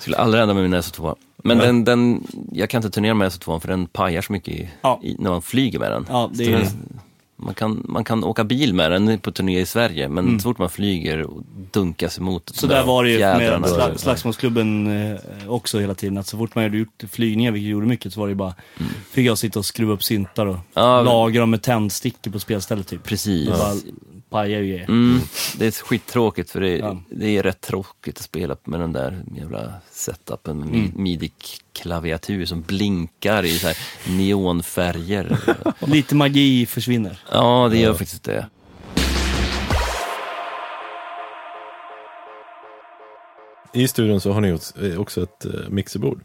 Skulle 0.00 0.16
aldrig 0.16 0.42
ändra 0.42 0.54
med 0.54 0.70
min 0.70 0.74
SO2. 0.80 1.16
Men 1.36 1.58
den, 1.58 1.84
den, 1.84 2.26
jag 2.52 2.70
kan 2.70 2.78
inte 2.78 2.90
turnera 2.90 3.14
med 3.14 3.28
SO2 3.28 3.60
för 3.60 3.68
den 3.68 3.86
pajar 3.86 4.22
så 4.22 4.32
mycket 4.32 4.54
i, 4.54 4.68
Ja. 4.82 5.00
i, 5.02 5.16
när 5.18 5.30
man 5.30 5.42
flyger 5.42 5.78
med 5.78 5.90
den. 5.92 6.06
Ja, 6.10 6.30
det 6.34 6.44
är- 6.52 6.58
den- 6.58 7.00
man, 7.38 7.54
kan, 7.54 7.82
man 7.88 8.04
kan 8.04 8.24
åka 8.24 8.44
bil 8.44 8.74
med 8.74 8.90
den 8.92 9.18
på 9.18 9.32
turné 9.32 9.60
i 9.60 9.66
Sverige, 9.66 10.08
men 10.08 10.40
så 10.40 10.48
fort 10.48 10.58
man 10.58 10.70
flyger 10.70 11.22
och 11.22 11.42
dunkas 11.72 12.18
emot 12.18 12.50
Mm. 12.50 12.56
Så 12.56 12.66
där 12.66 12.84
var 12.84 13.04
det 13.04 13.10
ju 13.10 13.18
med 13.18 13.68
sla, 13.68 13.98
slagsmålsklubben 13.98 14.86
eh, 15.12 15.18
också 15.48 15.78
hela 15.78 15.94
tiden. 15.94 16.18
Att 16.18 16.26
så 16.26 16.38
fort 16.38 16.54
man 16.54 16.64
hade 16.64 16.78
gjort 16.78 17.04
flygningar, 17.10 17.52
vilket 17.52 17.70
gjorde 17.70 17.86
mycket, 17.86 18.12
så 18.12 18.20
var 18.20 18.28
det 18.28 18.34
bara, 18.34 18.54
fick 19.10 19.26
jag 19.26 19.38
sitta 19.38 19.58
och 19.58 19.64
skruva 19.64 19.92
upp 19.92 20.02
syntar 20.02 20.46
och 20.46 20.56
Ja, 20.74 21.02
lagra 21.02 21.40
dem 21.40 21.50
med 21.50 21.62
tändstickor 21.62 22.30
på 22.30 22.40
spelstället 22.40 22.86
typ. 22.86 23.04
Precis. 23.04 23.48
Bara 23.48 23.74
pajar 24.30 24.60
ju. 24.60 24.76
Mm, 24.78 25.20
det 25.58 25.66
är 25.66 25.70
skittråkigt 25.70 26.50
för 26.50 26.60
det, 26.60 26.76
Ja. 26.76 27.02
det 27.10 27.36
är 27.36 27.42
rätt 27.42 27.60
tråkigt 27.60 28.16
att 28.18 28.22
spela 28.22 28.56
med 28.64 28.80
den 28.80 28.92
där 28.92 29.22
jävla 29.36 29.72
setupen 29.90 30.58
med 30.58 30.68
Mm. 30.68 30.92
midi-klaviatur 30.94 32.46
som 32.46 32.62
blinkar 32.62 33.44
i 33.44 33.58
så 33.58 33.66
här 33.66 33.76
neonfärger. 34.16 35.38
Lite 35.86 36.14
magi 36.14 36.66
försvinner. 36.66 37.18
ja, 37.32 37.68
det 37.70 37.78
gör 37.78 37.94
faktiskt 37.94 38.24
det. 38.24 38.46
I 43.72 43.88
studion 43.88 44.20
så 44.20 44.32
har 44.32 44.40
ni 44.40 44.48
gjort 44.48 44.62
eh, 44.82 45.00
också 45.00 45.22
ett 45.22 45.44
eh, 45.44 45.52
mixerbord. 45.68 46.20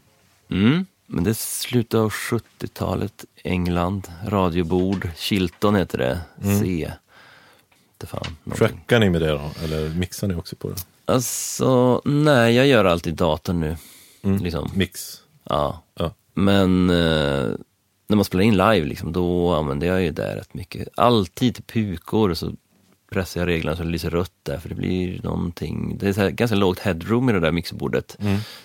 Mm. 0.50 0.86
Men 1.06 1.24
det 1.24 1.30
är 1.30 1.34
slutet 1.34 1.94
av 2.00 2.10
70-talet, 2.12 3.24
England, 3.44 4.08
radiobord, 4.26 5.08
Chilton 5.16 5.74
heter 5.74 5.98
det, 5.98 6.20
C. 6.60 6.90
Det 8.04 8.08
fan, 8.08 8.36
någonting. 8.44 8.68
Trackar 8.68 9.00
ni 9.00 9.10
med 9.10 9.20
det 9.20 9.30
då? 9.30 9.50
Eller 9.64 9.88
mixar 9.88 10.28
ni 10.28 10.34
också 10.34 10.56
på 10.56 10.68
det? 10.68 10.76
Alltså, 11.04 12.00
nej, 12.04 12.54
jag 12.54 12.66
gör 12.66 12.84
allt 12.84 13.06
i 13.06 13.10
datorn 13.10 13.60
nu. 13.60 13.76
Liksom. 14.40 14.70
Mix. 14.74 15.20
Ja. 15.44 15.82
Ja. 15.94 16.14
Men 16.34 16.90
eh, 16.90 17.48
när 18.06 18.16
man 18.16 18.24
spelar 18.24 18.44
in 18.44 18.56
live, 18.56 18.84
liksom, 18.84 19.12
då 19.12 19.54
använder 19.54 19.86
jag 19.86 20.02
ju 20.02 20.10
det 20.10 20.36
rätt 20.36 20.54
mycket. 20.54 20.88
Alltid 20.94 21.54
till 21.54 21.64
pukor 21.64 22.34
så 22.34 22.52
pressar 23.10 23.40
jag 23.40 23.48
reglerna 23.48 23.76
så 23.76 23.82
det 23.82 23.88
lyser 23.88 24.10
rött 24.10 24.32
där, 24.42 24.58
för 24.58 24.68
det 24.68 24.74
blir 24.74 25.22
någonting. 25.22 25.98
Det 25.98 26.18
är 26.18 26.30
ganska 26.30 26.56
lågt 26.56 26.78
headroom 26.78 27.30
i 27.30 27.32
det 27.32 27.40
där 27.40 27.52
mixerbordet. 27.52 28.16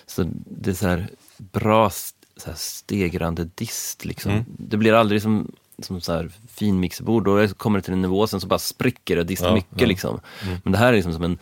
Så 0.06 0.24
det 0.46 0.70
är 0.70 0.74
så 0.74 0.86
här 0.86 1.08
bra 1.38 1.90
så 2.36 2.46
här 2.46 2.56
stegrande 2.56 3.44
dist 3.44 4.04
liksom. 4.04 4.44
Det 4.46 4.76
blir 4.76 4.92
aldrig 4.92 5.22
som, 5.22 5.52
som 5.82 6.00
så 6.00 6.12
här 6.12 6.30
fin 6.48 6.80
mixerbord, 6.80 7.24
då 7.24 7.48
kommer 7.48 7.78
det 7.78 7.82
till 7.82 7.92
en 7.92 8.02
nivå, 8.02 8.26
sen 8.26 8.40
så 8.40 8.46
bara 8.46 8.58
spricker 8.58 9.14
det 9.16 9.20
och 9.20 9.26
distar 9.26 9.48
Ja, 9.48 9.54
mycket 9.54 9.80
ja. 9.80 9.86
liksom. 9.86 10.20
Men 10.62 10.72
det 10.72 10.78
här 10.78 10.88
är 10.88 10.92
liksom 10.92 11.12
som 11.12 11.22
en 11.24 11.38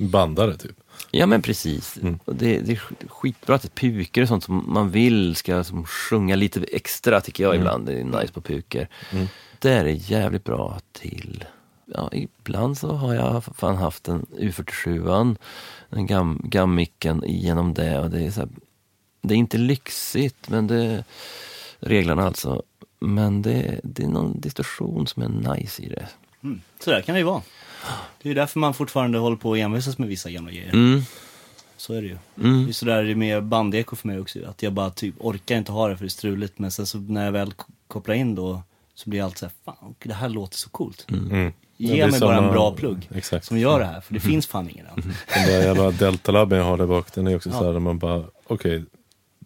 Bandare 0.00 0.56
typ. 0.56 0.76
Ja 1.10 1.26
men 1.26 1.42
precis. 1.42 1.98
Och 2.24 2.34
det, 2.34 2.60
det 2.60 2.72
är 2.72 2.76
sk- 2.76 3.08
skitbra 3.08 3.54
att 3.54 3.62
det 3.62 3.68
är 3.68 3.90
puker 3.90 4.22
och 4.22 4.28
sånt 4.28 4.44
som 4.44 4.64
man 4.72 4.90
vill 4.90 5.36
ska 5.36 5.64
som 5.64 5.84
sjunga 5.84 6.36
lite 6.36 6.64
extra 6.72 7.20
tycker 7.20 7.44
jag 7.44 7.56
ibland. 7.56 7.86
Det 7.86 8.00
är 8.00 8.04
nice 8.04 8.32
på 8.32 8.40
puker. 8.40 8.88
Det 9.58 9.70
är 9.70 9.84
jävligt 9.84 10.44
bra 10.44 10.78
till. 10.92 11.44
Ja, 11.94 12.10
ibland 12.12 12.78
så 12.78 12.92
har 12.92 13.14
jag 13.14 13.44
fan 13.44 13.76
haft 13.76 14.08
en 14.08 14.26
U47, 14.38 15.36
en 15.90 16.06
gam, 16.06 16.40
gammicken 16.44 17.22
genom 17.26 17.74
det 17.74 17.98
och 17.98 18.10
det 18.10 18.20
är 18.26 18.30
så 18.30 18.40
här, 18.40 18.48
Det 19.22 19.34
är 19.34 19.38
inte 19.38 19.58
lyxigt, 19.58 20.48
men 20.48 20.66
det 20.66 21.04
reglerna 21.80 22.26
alltså. 22.26 22.62
Men 23.00 23.42
det, 23.42 23.80
det 23.84 24.02
är 24.02 24.08
någon 24.08 24.40
distorsion 24.40 25.06
som 25.06 25.22
är 25.22 25.54
nice 25.54 25.82
i 25.82 25.88
det. 25.88 26.08
Mm. 26.42 26.60
Så 26.80 26.90
där 26.90 27.00
kan 27.00 27.14
det 27.14 27.18
ju 27.18 27.24
vara. 27.24 27.42
Det 28.22 28.30
är 28.30 28.34
därför 28.34 28.58
man 28.60 28.74
fortfarande 28.74 29.18
håller 29.18 29.36
på 29.36 29.52
att 29.52 29.58
envisas 29.58 29.98
med 29.98 30.08
vissa 30.08 30.30
gamla 30.30 30.50
grejer. 30.52 30.72
Mm. 30.72 31.02
Så 31.76 31.94
är 31.94 32.02
det 32.02 32.08
ju. 32.08 32.18
Mm. 32.40 32.64
Det 32.64 32.70
är 32.70 32.72
sådär 32.72 33.02
det 33.02 33.10
är 33.10 33.14
med 33.14 33.44
bandeko 33.44 33.96
för 33.96 34.06
mig 34.08 34.20
också. 34.20 34.38
Att 34.46 34.62
jag 34.62 34.72
bara 34.72 34.90
typ 34.90 35.14
orkar 35.18 35.56
inte 35.56 35.72
ha 35.72 35.88
det 35.88 35.96
för 35.96 36.04
det 36.04 36.08
är 36.08 36.10
struligt. 36.10 36.58
Men 36.58 36.70
sen 36.70 36.86
så 36.86 36.98
när 36.98 37.24
jag 37.24 37.32
väl 37.32 37.52
kopplar 37.86 38.14
in 38.14 38.34
då 38.34 38.62
så 38.94 39.10
blir 39.10 39.18
jag 39.18 39.24
alltid 39.24 39.38
såhär, 39.38 39.52
fan 39.64 39.94
det 40.04 40.14
här 40.14 40.28
låter 40.28 40.56
så 40.56 40.70
coolt. 40.70 41.06
Mm. 41.10 41.52
Ge 41.76 41.96
Ja, 41.96 42.06
mig 42.06 42.20
bara 42.20 42.36
en 42.36 42.52
bra 42.52 42.74
plugg 42.74 43.08
Exakt. 43.14 43.44
som 43.46 43.58
gör 43.58 43.78
det 43.80 43.86
här. 43.86 44.00
För 44.00 44.14
det 44.14 44.20
finns 44.20 44.46
fan 44.46 44.70
ingen 44.70 44.86
annan. 44.86 45.12
Den 45.34 45.46
där 45.46 45.62
jävla 45.62 45.90
deltalabben 45.90 46.58
jag 46.58 46.64
har 46.64 46.76
där 46.78 46.86
bak, 46.86 47.14
den 47.14 47.26
är 47.26 47.36
också 47.36 47.48
Ja. 47.50 47.58
så 47.58 47.64
här 47.64 47.72
där 47.72 47.80
man 47.80 47.98
bara, 47.98 48.24
okej, 48.46 48.84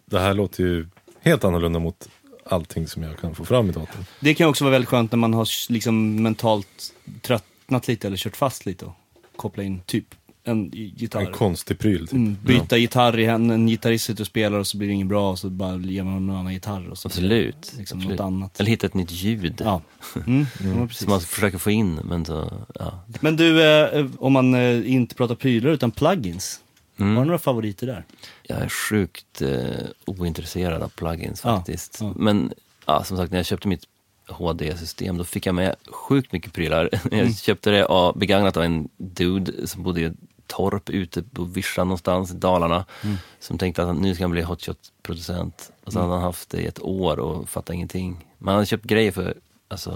det 0.05 0.19
här 0.21 0.35
låter 0.35 0.63
ju 0.65 0.89
helt 1.21 1.45
annorlunda 1.45 1.79
mot 1.79 2.09
allting 2.45 2.89
som 2.89 3.03
jag 3.03 3.19
kan 3.19 3.35
få 3.35 3.45
fram 3.45 3.69
i 3.71 3.73
datorn. 3.73 4.05
Det 4.21 4.35
kan 4.35 4.49
också 4.49 4.65
vara 4.65 4.73
väldigt 4.73 4.89
skönt 4.89 5.13
när 5.13 5.19
man 5.19 5.35
har 5.35 5.73
liksom 5.73 6.23
mentalt 6.23 6.93
tröttnat 7.21 7.89
lite 7.89 8.07
eller 8.07 8.17
kört 8.17 8.37
fast 8.37 8.67
lite 8.67 8.85
och 8.85 8.93
koppla 9.37 9.63
in 9.63 9.81
typ 9.87 10.15
en 10.45 10.71
gitarr. 10.73 11.21
En 11.21 11.33
konstig 11.33 11.79
pryl 11.79 12.07
typ. 12.07 12.13
Mm, 12.13 12.37
byta 12.45 12.77
gitarr 12.77 13.19
i 13.19 13.27
händerna, 13.27 13.55
en 13.55 13.67
gitarrist 13.67 14.05
sitter 14.05 14.23
och 14.23 14.27
spelar 14.27 14.59
och 14.59 14.67
så 14.67 14.79
blir 14.79 14.89
det 14.89 14.95
inget 14.95 15.07
bra 15.07 15.31
och 15.31 15.39
så 15.39 15.51
bara 15.51 15.77
ger 15.77 16.03
man 16.03 16.27
någon 16.27 16.37
annan 16.37 16.53
gitarr 16.53 16.89
och 16.89 16.99
så 16.99 17.09
Absolut. 17.09 17.75
liksom 17.79 17.99
absolut. 17.99 18.19
något 18.19 18.27
annat. 18.27 18.61
Eller 18.61 18.71
hitta 18.71 18.87
ett 18.87 18.95
nytt 18.95 19.11
ljud. 19.11 19.63
Ja, 19.65 19.83
mm, 20.27 20.47
ja 20.61 20.87
precis. 20.87 21.03
Som 21.03 21.11
man 21.11 21.21
försöker 21.21 21.59
få 21.59 21.71
in, 21.71 21.95
men 21.95 22.25
så, 22.25 22.53
ja. 22.75 23.05
Men 23.21 23.37
du, 23.37 23.65
eh, 23.65 24.07
om 24.19 24.33
man 24.33 24.55
eh, 24.55 24.93
inte 24.93 25.15
pratar 25.15 25.35
prylar 25.35 25.71
utan 25.71 25.91
plugins. 25.91 26.61
Mm. 27.03 27.17
Har 27.17 27.23
du 27.23 27.27
några 27.27 27.39
favoriter 27.39 27.87
där? 27.87 28.05
Jag 28.43 28.59
är 28.59 28.69
sjukt 28.69 29.43
eh, 29.43 29.87
ointresserad 30.07 30.83
av 30.83 30.89
plugins 30.89 31.41
Ja, 31.45 31.57
faktiskt. 31.57 31.99
ja. 32.01 32.13
Men 32.17 32.53
ja, 32.87 33.05
som 33.05 33.17
sagt, 33.17 33.31
när 33.33 33.39
jag 33.39 33.47
köpte 33.47 33.69
mitt 33.69 33.85
HD-system, 34.29 35.19
då 35.19 35.25
fick 35.25 35.47
jag 35.47 35.55
med 35.55 35.75
sjukt 35.93 36.33
mycket 36.33 36.53
prylar. 36.53 36.91
Mm. 37.13 37.19
Jag 37.27 37.37
köpte 37.37 37.71
det 37.71 37.85
av, 37.87 38.19
begagnat 38.19 38.57
av 38.57 38.63
en 38.63 38.89
dude 38.97 39.67
som 39.67 39.83
bodde 39.83 40.01
i 40.01 40.05
ett 40.05 40.15
torp 40.47 40.91
ute 40.91 41.23
på 41.23 41.45
Virsa 41.45 41.85
någonstans 41.85 42.31
i 42.31 42.35
Dalarna. 42.35 42.85
Mm. 43.05 43.17
Som 43.41 43.59
tänkte 43.59 43.83
att 43.83 43.97
nu 43.97 44.15
ska 44.15 44.25
han 44.25 44.31
bli 44.31 44.43
hotshot-producent. 44.43 45.73
Och 45.85 45.93
så 45.93 46.01
hade 46.01 46.13
han 46.13 46.23
haft 46.23 46.51
det 46.51 46.59
i 46.61 46.67
ett 46.67 46.83
år 46.83 47.19
och 47.19 47.49
fattade 47.49 47.75
ingenting. 47.77 48.27
Men 48.39 48.49
han 48.49 48.55
hade 48.55 48.67
köpt 48.67 48.85
grejer 48.85 49.13
för, 49.13 49.35
alltså, 49.69 49.91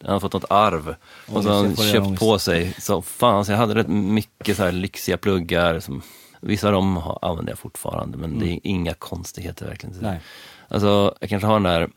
han 0.00 0.08
hade 0.08 0.20
fått 0.20 0.32
något 0.32 0.50
arv. 0.50 0.94
Och 1.26 1.42
så 1.42 1.48
har 1.50 1.56
han 1.56 1.76
köpt 1.76 2.20
på 2.20 2.38
sig, 2.38 2.74
så 2.78 3.02
fan, 3.02 3.44
så 3.44 3.52
jag 3.52 3.58
hade 3.58 3.74
rätt 3.74 3.88
mycket 3.88 4.56
så 4.56 4.62
här 4.62 4.72
lyxiga 4.72 5.16
pluggar. 5.16 5.80
Som, 5.80 6.02
vissa 6.40 6.66
av 6.66 6.72
dem 6.72 6.96
har, 6.96 7.18
använder 7.22 7.52
jag 7.52 7.58
fortfarande, 7.58 8.18
men 8.18 8.38
det 8.38 8.52
är 8.52 8.60
inga 8.62 8.94
konstigheter 8.94 9.66
verkligen. 9.66 9.94
Mm. 9.94 10.10
Nej. 10.10 10.20
Alltså, 10.68 11.14
jag 11.20 11.30
kanske 11.30 11.46
har 11.46 11.54
den 11.54 11.62
där 11.62 11.90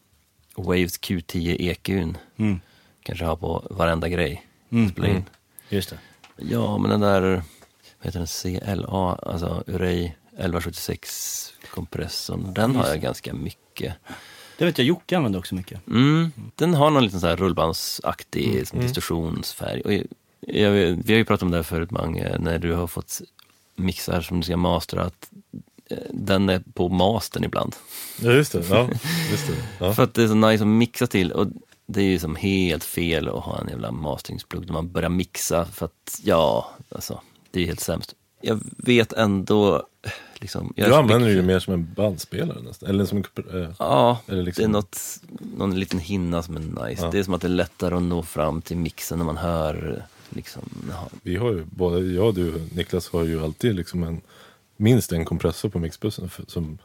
Waves 0.55 0.99
Q10 0.99 1.55
EQn. 1.59 2.17
Mm. 2.37 2.59
Kanske 3.03 3.25
har 3.25 3.35
på 3.35 3.67
varenda 3.69 4.09
grej. 4.09 4.45
Mm. 4.69 4.89
Spela 4.89 5.07
in. 5.07 5.23
Just 5.69 5.89
det. 5.89 5.97
Ja, 6.37 6.77
men 6.77 6.89
den 6.89 7.01
där, 7.01 7.21
vad 7.21 7.43
heter 8.01 8.19
den, 8.19 8.27
CLA, 8.27 9.15
alltså 9.15 9.63
Urey 9.67 10.05
1176 10.05 11.53
kompressorn, 11.71 12.53
den 12.53 12.75
har 12.75 12.87
jag 12.87 13.01
ganska 13.01 13.33
mycket. 13.33 13.95
Det 14.57 14.65
vet 14.65 14.77
jag 14.77 14.87
Jocke 14.87 15.17
använder 15.17 15.39
också 15.39 15.55
mycket. 15.55 15.87
Mm, 15.87 16.31
den 16.55 16.73
har 16.73 16.89
någon 16.89 17.03
liten 17.03 17.19
så 17.19 17.27
här 17.27 17.35
rullbandsaktig 17.35 18.67
som 18.67 18.79
distorsionsfärg. 18.79 19.81
Och 19.81 19.93
jag, 19.93 20.05
jag, 20.41 20.71
vi 20.71 21.13
har 21.13 21.17
ju 21.17 21.25
pratat 21.25 21.43
om 21.43 21.51
det 21.51 21.57
här 21.57 21.63
förut 21.63 21.91
Mange, 21.91 22.37
när 22.39 22.59
du 22.59 22.73
har 22.73 22.87
fått 22.87 23.21
mixar 23.75 24.21
som 24.21 24.39
du 24.39 24.45
ska 24.45 24.57
mastra, 24.57 25.01
att 25.03 25.29
eh, 25.89 25.97
den 26.11 26.49
är 26.49 26.63
på 26.73 26.89
mastern 26.89 27.43
ibland. 27.43 27.75
Ja, 28.21 28.31
just 28.31 28.51
det. 28.51 28.63
Ja, 28.69 28.89
just 29.31 29.47
det. 29.47 29.53
Ja. 29.79 29.93
För 29.93 30.03
att 30.03 30.13
det 30.13 30.23
är 30.23 30.27
så 30.27 30.35
nice 30.35 30.63
att 30.63 30.67
mixa 30.67 31.07
till 31.07 31.31
och 31.31 31.47
det 31.85 32.01
är 32.01 32.05
ju 32.05 32.19
som 32.19 32.35
helt 32.35 32.83
fel 32.83 33.27
att 33.29 33.43
ha 33.43 33.59
en 33.61 33.67
jävla 33.69 33.91
masteringsplugg 33.91 34.65
när 34.65 34.73
man 34.73 34.91
börjar 34.91 35.09
mixa 35.09 35.65
för 35.65 35.85
att, 35.85 36.19
ja, 36.23 36.69
alltså, 36.89 37.21
det 37.51 37.59
är 37.59 37.61
ju 37.61 37.67
helt 37.67 37.79
sämst. 37.79 38.15
Jag 38.41 38.59
vet 38.77 39.13
ändå, 39.13 39.83
liksom. 40.35 40.73
Du 40.75 40.95
använder 40.95 41.27
det 41.27 41.33
ju 41.33 41.41
mer 41.41 41.59
som 41.59 41.73
en 41.73 41.93
bandspelare 41.93 42.61
nästan. 42.61 42.89
Eller 42.89 43.05
som 43.05 43.17
en... 43.17 43.61
eh, 43.63 43.69
Ja, 43.79 44.19
Eller 44.27 44.43
liksom- 44.43 44.61
det 44.63 44.65
är 44.69 44.71
något, 44.71 44.99
någon 45.57 45.79
liten 45.79 45.99
hinna 45.99 46.43
som 46.43 46.55
är 46.57 46.87
nice. 46.87 47.03
Ja. 47.03 47.11
Det 47.11 47.19
är 47.19 47.23
som 47.23 47.33
att 47.33 47.41
det 47.41 47.47
är 47.47 47.49
lättare 47.49 47.95
att 47.95 48.01
nå 48.03 48.23
fram 48.23 48.61
till 48.61 48.77
mixen 48.77 49.17
när 49.17 49.25
man 49.25 49.37
hör 49.37 50.05
liksom. 50.29 50.61
Vi 51.23 51.35
har 51.35 51.51
ju, 51.51 51.65
både 51.65 51.99
jag 51.99 52.25
och 52.25 52.33
du 52.33 52.61
Niklas 52.75 53.09
har 53.09 53.23
ju 53.23 53.43
alltid 53.43 53.75
liksom 53.75 54.03
en, 54.03 54.21
minst 54.77 55.11
en 55.11 55.25
kompressor 55.25 55.69
på 55.69 55.79
mixbussen 55.79 56.29
för, 56.29 56.45
som, 56.47 56.77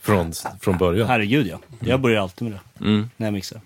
från, 0.00 0.32
från 0.60 0.78
början. 0.78 1.08
Herregud 1.08 1.46
ja. 1.46 1.58
Jag 1.80 2.00
börjar 2.00 2.22
alltid 2.22 2.48
med 2.48 2.58
det. 2.58 2.84
Mm. 2.84 3.10
När 3.16 3.26
jag 3.26 3.34
mixar. 3.34 3.60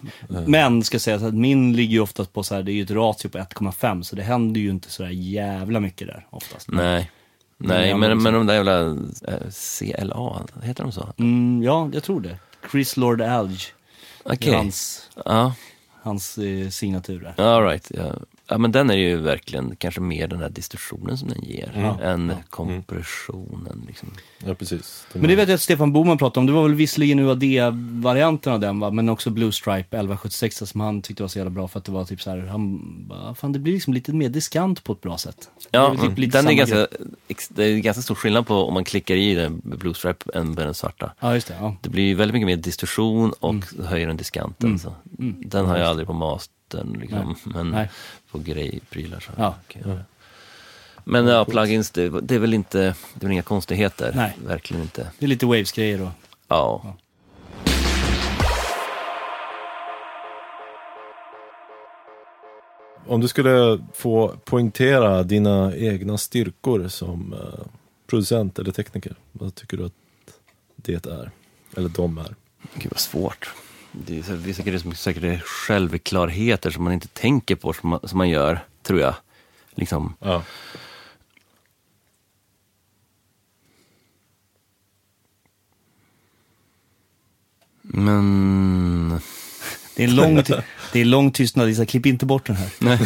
Men 0.47 0.83
ska 0.83 0.99
sägas 0.99 1.23
att 1.23 1.35
min 1.35 1.77
ligger 1.77 1.93
ju 1.93 2.01
oftast 2.01 2.33
på 2.33 2.43
så 2.43 2.55
här, 2.55 2.63
det 2.63 2.73
är 2.73 2.75
ju 2.75 2.83
ett 2.83 2.91
ratio 2.91 3.29
på 3.29 3.39
1,5 3.39 4.03
så 4.03 4.17
det 4.17 4.23
händer 4.23 4.61
ju 4.61 4.71
inte 4.71 4.91
så 4.91 5.03
där 5.03 5.11
jävla 5.11 5.81
mycket 5.81 6.07
där 6.07 6.27
oftast. 6.31 6.69
Nej, 6.71 7.11
nej 7.57 7.95
men, 7.95 8.23
men 8.23 8.35
de 8.35 8.47
där 8.47 8.55
jävla 8.55 8.81
eh, 8.81 9.51
CLA, 9.79 10.47
heter 10.63 10.83
de 10.83 10.93
så? 10.93 11.13
Mm, 11.19 11.63
ja, 11.63 11.91
jag 11.93 12.03
tror 12.03 12.21
det. 12.21 12.39
Chris 12.71 12.97
Lord 12.97 13.21
Alge. 13.21 13.67
Okej, 14.23 14.53
är 14.53 14.57
hans, 14.57 15.11
ja, 15.25 15.55
hans 16.03 16.39
eh, 16.39 16.69
signatur 16.69 17.35
där. 17.37 17.45
all 17.45 17.65
right. 17.65 17.93
Ja. 17.95 18.13
Ja, 18.51 18.59
men 18.59 18.73
den 18.73 18.91
är 18.91 18.95
ju 18.95 19.17
verkligen 19.17 19.77
kanske 19.77 20.01
mer 20.01 20.29
den 20.29 20.41
här 20.41 20.49
distorsionen 20.49 21.19
som 21.19 21.29
den 21.29 21.43
ger, 21.43 21.99
än 22.03 22.33
kompressionen. 22.51 23.85
Liksom. 23.87 24.09
Ja, 24.47 24.55
precis. 24.55 25.07
De 25.13 25.19
Men 25.19 25.29
det 25.29 25.37
vet 25.37 25.49
jag 25.49 25.55
att 25.55 25.61
Stefan 25.61 25.93
Boman 25.93 26.19
pratade 26.19 26.41
om. 26.41 26.47
Det 26.47 26.53
var 26.53 26.63
väl 26.63 26.75
visserligen 26.75 27.19
UAD-varianten 27.19 28.53
av 28.53 28.61
den 28.61 28.81
va, 28.81 28.91
men 28.91 29.09
också 29.09 29.31
Blue 29.31 29.53
Stripe 29.53 29.79
1176 29.97 30.57
som 30.67 30.81
han 30.81 31.03
tyckte 31.03 31.23
var 31.23 31.29
så 31.29 31.39
jävla 31.39 31.51
bra 31.51 31.69
för 31.69 31.79
att 31.79 31.85
det 31.85 31.93
var 31.93 32.05
typ 32.05 32.23
så 32.23 32.31
här, 32.31 32.39
han 32.39 32.81
bara, 33.09 33.35
fan 33.35 33.53
det 33.53 33.59
blir 33.59 33.73
liksom 33.73 33.95
lite 33.95 34.13
mer 34.13 34.29
diskant 34.29 34.85
på 34.85 34.93
ett 34.93 35.01
bra 35.01 35.19
sätt. 35.19 35.51
Ja, 35.71 35.97
det 36.01 36.09
typ 36.09 36.19
lite 36.19 36.39
den 36.39 36.49
är 36.49 36.53
ganska, 36.53 36.87
det 37.49 37.65
är 37.65 37.79
ganska 37.79 38.03
stor 38.03 38.15
skillnad 38.15 38.47
på 38.47 38.55
om 38.55 38.75
man 38.75 38.85
klickar 38.85 39.15
i 39.15 39.35
den 39.35 39.61
Blue 39.65 39.95
Stripe 39.95 40.31
än 40.39 40.47
med 40.53 40.67
den 40.67 40.75
svarta. 40.75 41.13
Ja, 41.21 41.35
just 41.35 41.49
det. 41.49 41.57
Ja. 41.61 41.77
Det 41.83 41.89
blir 41.89 42.15
väldigt 42.15 42.33
mycket 42.33 42.47
mer 42.47 42.57
distorsion 42.57 43.33
och 43.41 43.51
Mm. 43.51 43.87
höjer 43.87 44.07
den 44.07 44.17
diskanten. 44.17 44.79
Så. 44.79 44.95
Den 45.45 45.67
har 45.67 45.79
jag 45.79 45.87
aldrig 45.89 46.07
på 46.07 46.13
mastern, 46.13 46.97
liksom, 47.01 47.35
men 47.45 47.71
Nej. 47.71 47.91
På 48.31 48.39
grejprylar. 48.39 49.21
Så. 49.21 49.33
Ja. 49.37 49.55
jag 49.73 49.87
göra. 49.87 50.05
Men 51.05 51.27
ja, 51.27 51.45
plugins, 51.45 51.91
det, 51.91 52.21
det 52.21 52.35
är 52.35 52.39
väl 52.39 52.55
inte, 52.55 52.79
det 52.79 52.95
är 53.19 53.21
väl 53.21 53.33
inga 53.33 53.43
konstigheter. 53.43 54.13
Nej. 54.15 54.37
Verkligen 54.47 54.83
inte. 54.83 55.11
Det 55.19 55.27
är 55.27 55.29
lite 55.29 55.47
Waves-grejer 55.47 56.03
och 56.03 56.11
Ja. 56.49 56.97
Om 63.07 63.21
du 63.21 63.29
skulle 63.29 63.85
få 63.95 64.37
poängtera 64.45 65.23
dina 65.23 65.77
egna 65.77 66.19
styrkor 66.19 66.89
som 66.89 67.33
eh, 67.33 67.67
producent 68.07 68.59
eller 68.59 68.73
tekniker, 68.73 69.15
vad 69.33 69.55
tycker 69.55 69.77
du 69.77 69.85
att 69.85 69.93
det 70.77 71.07
är? 71.07 71.31
Eller 71.77 71.89
de 71.89 72.19
är? 72.19 72.35
Gud 72.75 72.91
vad 72.91 73.01
svårt. 73.01 73.55
Det 73.93 74.19
är 74.29 74.33
vissa 74.37 74.63
grejer 74.63 74.79
som 74.79 74.95
säkert 74.95 75.23
är 75.23 75.39
självklarheter 75.39 76.71
som 76.71 76.85
man 76.85 76.93
inte 76.93 77.09
tänker 77.09 77.55
på 77.57 77.73
som 77.73 77.89
man, 77.91 78.01
som 78.09 78.19
man 78.19 78.29
gör, 78.29 78.65
tror 78.83 79.01
jag. 79.01 79.15
Liksom. 79.75 80.15
Ja. 80.21 80.43
Men... 87.83 89.21
det 89.97 90.05
är 90.05 90.09
lång, 90.09 90.43
ty- 90.43 90.55
det 90.93 91.01
är 91.01 91.05
lång 91.05 91.31
tystnad, 91.33 91.67
Lisa, 91.67 91.87
klipp 91.87 92.07
inte 92.07 92.27
bort 92.27 92.47
den 92.47 92.57
här. 92.57 92.71
Nej. 92.79 92.99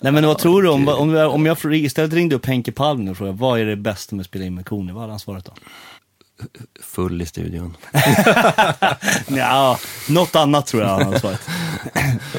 Nej 0.00 0.12
men 0.12 0.26
vad 0.26 0.38
tror 0.38 0.62
du 0.62 0.68
om, 0.68 0.88
om, 0.88 1.10
jag- 1.14 1.34
om 1.34 1.46
jag 1.46 1.58
istället 1.74 2.12
ringde 2.12 2.36
upp 2.36 2.46
Henke 2.46 2.72
Palm 2.72 3.04
nu 3.04 3.10
och 3.10 3.16
frågade 3.16 3.38
vad 3.38 3.60
är 3.60 3.64
det 3.64 3.76
bästa 3.76 4.16
med 4.16 4.20
att 4.20 4.26
spela 4.26 4.44
in 4.44 4.54
med 4.54 4.66
hade 5.00 5.12
han 5.12 5.20
svarat 5.20 5.44
då? 5.44 5.52
Full 6.82 7.22
i 7.22 7.26
studion. 7.26 7.76
Ja, 9.28 9.78
något 10.08 10.36
annat 10.36 10.66
tror 10.66 10.82
jag 10.82 10.88
han 10.90 11.02
hade 11.02 11.20
svarat. 11.20 11.48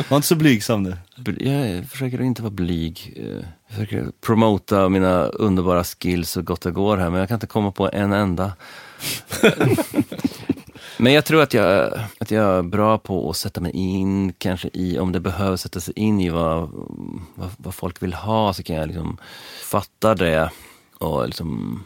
Var 0.09 0.15
inte 0.17 0.27
så 0.27 0.35
blygsam 0.35 0.83
nu. 0.83 0.97
Jag 1.39 1.85
försöker 1.89 2.21
inte 2.21 2.41
vara 2.41 2.51
blyg. 2.51 3.13
Eh, 3.17 3.45
Jag 3.67 3.75
försöker 3.77 4.11
promota 4.21 4.89
mina 4.89 5.23
underbara 5.23 5.83
skills 5.83 6.29
så 6.31 6.41
gott 6.41 6.61
det 6.61 6.71
går 6.71 6.97
här, 6.97 7.09
men 7.09 7.19
jag 7.19 7.27
kan 7.27 7.35
inte 7.35 7.47
komma 7.47 7.71
på 7.71 7.89
en 7.93 8.13
enda. 8.13 8.53
men 10.97 11.13
jag 11.13 11.25
tror 11.25 11.41
att 11.41 11.53
jag, 11.53 11.93
att 12.19 12.31
jag 12.31 12.57
är 12.57 12.61
bra 12.63 12.97
på 12.97 13.29
att 13.29 13.37
sätta 13.37 13.61
mig 13.61 13.71
in, 13.71 14.33
kanske 14.37 14.69
i, 14.73 14.99
om 14.99 15.11
det 15.11 15.19
behöver 15.19 15.57
sätta 15.57 15.79
sig 15.79 15.93
in 15.99 16.19
i 16.21 16.29
vad, 16.29 16.69
vad, 17.35 17.49
vad 17.57 17.73
folk 17.75 18.03
vill 18.03 18.13
ha, 18.13 18.53
så 18.53 18.63
kan 18.63 18.75
jag 18.75 18.87
liksom 18.87 19.17
fatta 19.63 20.15
det 20.15 20.49
och 20.97 21.25
liksom 21.25 21.83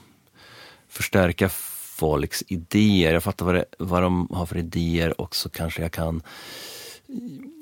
förstärka 0.90 1.50
folks 1.94 2.44
idéer. 2.48 3.14
Jag 3.14 3.24
fattar 3.24 3.46
vad, 3.46 3.56
det, 3.56 3.66
vad 3.80 4.02
de 4.02 4.28
har 4.32 4.46
för 4.46 4.58
idéer 4.58 5.22
och 5.22 5.36
så 5.36 5.50
kanske 5.50 5.82
jag 5.82 5.92
kan 5.92 6.22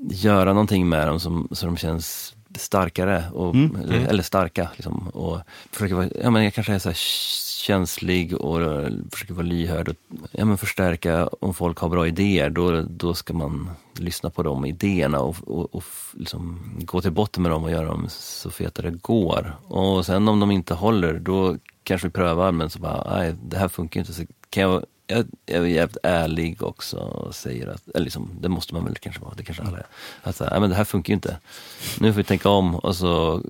göra 0.09 0.53
någonting 0.53 0.89
med 0.89 1.07
dem 1.07 1.19
som, 1.19 1.47
så 1.51 1.65
de 1.65 1.77
känns 1.77 2.35
starkare, 2.55 3.23
och, 3.33 3.55
eller, 3.55 4.07
eller 4.07 4.23
starka. 4.23 4.69
Liksom, 4.75 5.07
och 5.07 5.39
försöka 5.71 5.95
vara, 5.95 6.09
ja, 6.21 6.29
men 6.29 6.43
jag 6.43 6.53
kanske 6.53 6.73
är 6.73 6.79
så 6.79 6.93
känslig 7.63 8.33
och 8.33 8.61
eh, 8.61 8.89
försöker 9.11 9.33
vara 9.33 9.45
lyhörd 9.45 9.87
och 9.87 9.95
ja, 10.31 10.45
men 10.45 10.57
förstärka 10.57 11.27
om 11.27 11.53
folk 11.53 11.77
har 11.77 11.89
bra 11.89 12.07
idéer. 12.07 12.49
Då, 12.49 12.81
då 12.81 13.13
ska 13.13 13.33
man 13.33 13.69
lyssna 13.93 14.29
på 14.29 14.43
de 14.43 14.65
idéerna 14.65 15.19
och, 15.19 15.35
och, 15.47 15.75
och 15.75 15.83
liksom 16.13 16.59
gå 16.79 17.01
till 17.01 17.11
botten 17.11 17.43
med 17.43 17.51
dem 17.51 17.63
och 17.63 17.71
göra 17.71 17.85
dem 17.85 18.05
så 18.09 18.51
feta 18.51 18.81
det 18.81 18.91
går. 18.91 19.55
Och 19.67 20.05
sen 20.05 20.27
om 20.27 20.39
de 20.39 20.51
inte 20.51 20.73
håller, 20.73 21.13
då 21.13 21.57
kanske 21.83 22.07
vi 22.07 22.11
prövar 22.11 22.51
men 22.51 22.69
så 22.69 22.79
bara, 22.79 23.17
nej 23.17 23.35
det 23.43 23.57
här 23.57 23.67
funkar 23.67 23.99
inte. 23.99 24.13
Så 24.13 24.23
kan 24.49 24.63
jag, 24.63 24.85
jag, 25.07 25.25
jag 25.45 25.63
är 25.63 25.67
jävligt 25.67 25.97
ärlig 26.03 26.63
också 26.63 26.97
och 26.97 27.35
säger 27.35 27.67
att, 27.67 27.87
eller 27.87 28.03
liksom, 28.03 28.29
det 28.39 28.49
måste 28.49 28.73
man 28.73 28.85
väl 28.85 28.95
kanske 28.95 29.21
vara, 29.21 29.33
det 29.37 29.43
kanske 29.43 29.63
alla 29.63 29.77
är. 29.77 29.85
Att 30.23 30.35
så 30.35 30.43
här, 30.43 30.51
nej 30.51 30.59
men 30.59 30.69
det 30.69 30.75
här 30.75 30.83
funkar 30.83 31.11
ju 31.11 31.15
inte. 31.15 31.37
Nu 31.99 32.13
får 32.13 32.17
vi 32.17 32.23
tänka 32.23 32.49
om 32.49 32.75
och 32.75 32.95
så 32.95 33.41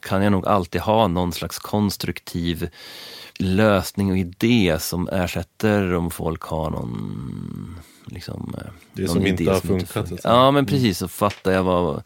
kan 0.00 0.22
jag 0.22 0.32
nog 0.32 0.46
alltid 0.46 0.80
ha 0.80 1.08
någon 1.08 1.32
slags 1.32 1.58
konstruktiv 1.58 2.68
lösning 3.38 4.10
och 4.10 4.18
idé 4.18 4.76
som 4.80 5.08
ersätter 5.08 5.94
om 5.94 6.10
folk 6.10 6.42
har 6.42 6.70
någon 6.70 7.80
liksom, 8.06 8.54
eh, 8.58 8.70
Det 8.92 9.02
någon 9.02 9.14
som 9.14 9.26
inte 9.26 9.50
har 9.50 9.60
funkat, 9.60 10.08
säga. 10.08 10.18
Ja 10.24 10.50
men 10.50 10.66
precis, 10.66 10.98
så 10.98 11.08
fattar 11.08 11.52
jag 11.52 11.62
vad 11.62 12.02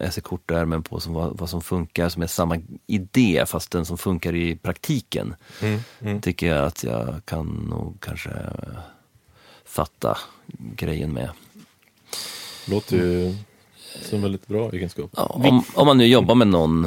jag 0.00 0.12
ser 0.14 0.20
kortärmen 0.20 0.82
på 0.82 1.00
som, 1.00 1.12
vad, 1.14 1.38
vad 1.38 1.50
som 1.50 1.62
funkar, 1.62 2.08
som 2.08 2.22
är 2.22 2.26
samma 2.26 2.58
idé 2.86 3.44
fast 3.46 3.70
den 3.70 3.84
som 3.86 3.98
funkar 3.98 4.34
i 4.34 4.56
praktiken. 4.56 5.34
Mm, 5.62 5.80
mm. 6.00 6.20
Tycker 6.20 6.46
jag 6.46 6.66
att 6.66 6.84
jag 6.84 7.20
kan 7.24 7.46
nog 7.46 8.00
kanske 8.00 8.30
eh, 8.30 8.78
fatta 9.64 10.18
grejen 10.58 11.12
med. 11.12 11.30
Låter 12.64 12.96
ju 12.96 13.36
som 14.02 14.22
väldigt 14.22 14.46
bra 14.46 14.70
egenskap. 14.72 15.10
Ja, 15.16 15.24
om, 15.26 15.64
om 15.74 15.86
man 15.86 15.98
nu 15.98 16.06
jobbar 16.06 16.34
med 16.34 16.48
någon 16.48 16.84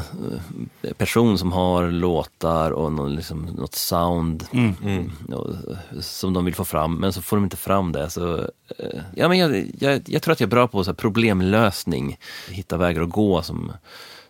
eh, 0.82 0.94
person 0.94 1.38
som 1.38 1.52
har 1.52 1.92
låtar 1.92 2.72
och 2.72 2.92
någon, 2.92 3.16
liksom, 3.16 3.46
något 3.46 3.76
sound 3.76 4.46
Mm. 4.52 5.12
och, 5.34 5.56
som 6.04 6.34
de 6.34 6.46
vill 6.46 6.56
få 6.56 6.66
fram, 6.66 6.96
men 6.96 7.14
så 7.14 7.22
får 7.22 7.38
de 7.38 7.44
inte 7.44 7.58
fram 7.58 7.92
det. 7.92 8.10
Så, 8.10 8.38
eh, 8.78 9.02
ja, 9.16 9.28
men 9.28 9.38
jag, 9.38 9.72
jag, 9.80 10.02
jag 10.06 10.22
tror 10.22 10.32
att 10.32 10.40
jag 10.40 10.48
är 10.48 10.52
bra 10.52 10.68
på 10.68 10.84
så 10.84 10.90
här, 10.92 10.96
problemlösning, 10.96 12.18
hitta 12.50 12.78
vägar 12.78 13.02
att 13.02 13.10
gå 13.10 13.42
som, 13.42 13.72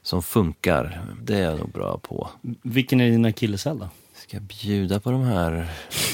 som 0.02 0.24
funkar. 0.24 1.02
Det 1.22 1.36
är 1.38 1.42
jag 1.42 1.60
nog 1.60 1.72
bra 1.72 1.98
på. 1.98 2.30
Vilken 2.62 3.02
är 3.02 3.10
din 3.10 3.26
akilleshäl 3.26 3.80
då? 3.80 3.90
Ska 4.16 4.36
jag 4.38 4.44
bjuda 4.44 5.00
på 5.00 5.12
de 5.12 5.22
här, 5.24 5.68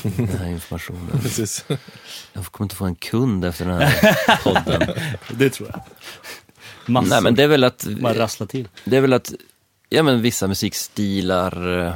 den 0.03 0.28
här 0.28 0.49
informationen? 0.49 1.09
Precis. 1.22 1.66
Jag 2.34 2.45
kommer 2.45 2.66
inte 2.66 2.76
få 2.76 2.86
en 2.86 2.95
kund 2.95 3.45
efter 3.45 3.66
den 3.66 3.82
här 3.82 4.43
podden. 4.43 4.89
Det 5.38 5.49
tror 5.49 5.70
jag. 5.74 5.82
Massor. 6.86 7.10
Nej 7.10 7.22
men 7.22 7.36
det 7.36 7.44
är 7.44 7.48
väl 7.48 7.64
att 7.64 7.88
Bara 8.02 8.14
rassla 8.14 8.46
till. 8.46 8.68
Det 8.86 8.98
är 8.98 9.02
väl 9.02 9.14
att, 9.14 9.34
ja 9.90 10.04
men 10.04 10.22
vissa 10.22 10.48
musikstilar 10.48 11.86
eh, 11.86 11.94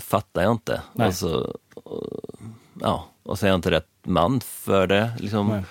fattar 0.00 0.42
jag 0.42 0.52
inte. 0.52 0.80
Nej. 0.92 1.08
Och 1.08 1.14
så, 1.14 1.56
och, 1.74 2.20
ja, 2.80 3.06
och 3.22 3.38
så 3.38 3.46
är 3.46 3.50
jag 3.50 3.58
inte 3.58 3.70
rätt 3.70 3.88
man 4.02 4.40
för 4.40 4.86
det. 4.86 5.10
Liksom. 5.18 5.48
Nej. 5.48 5.62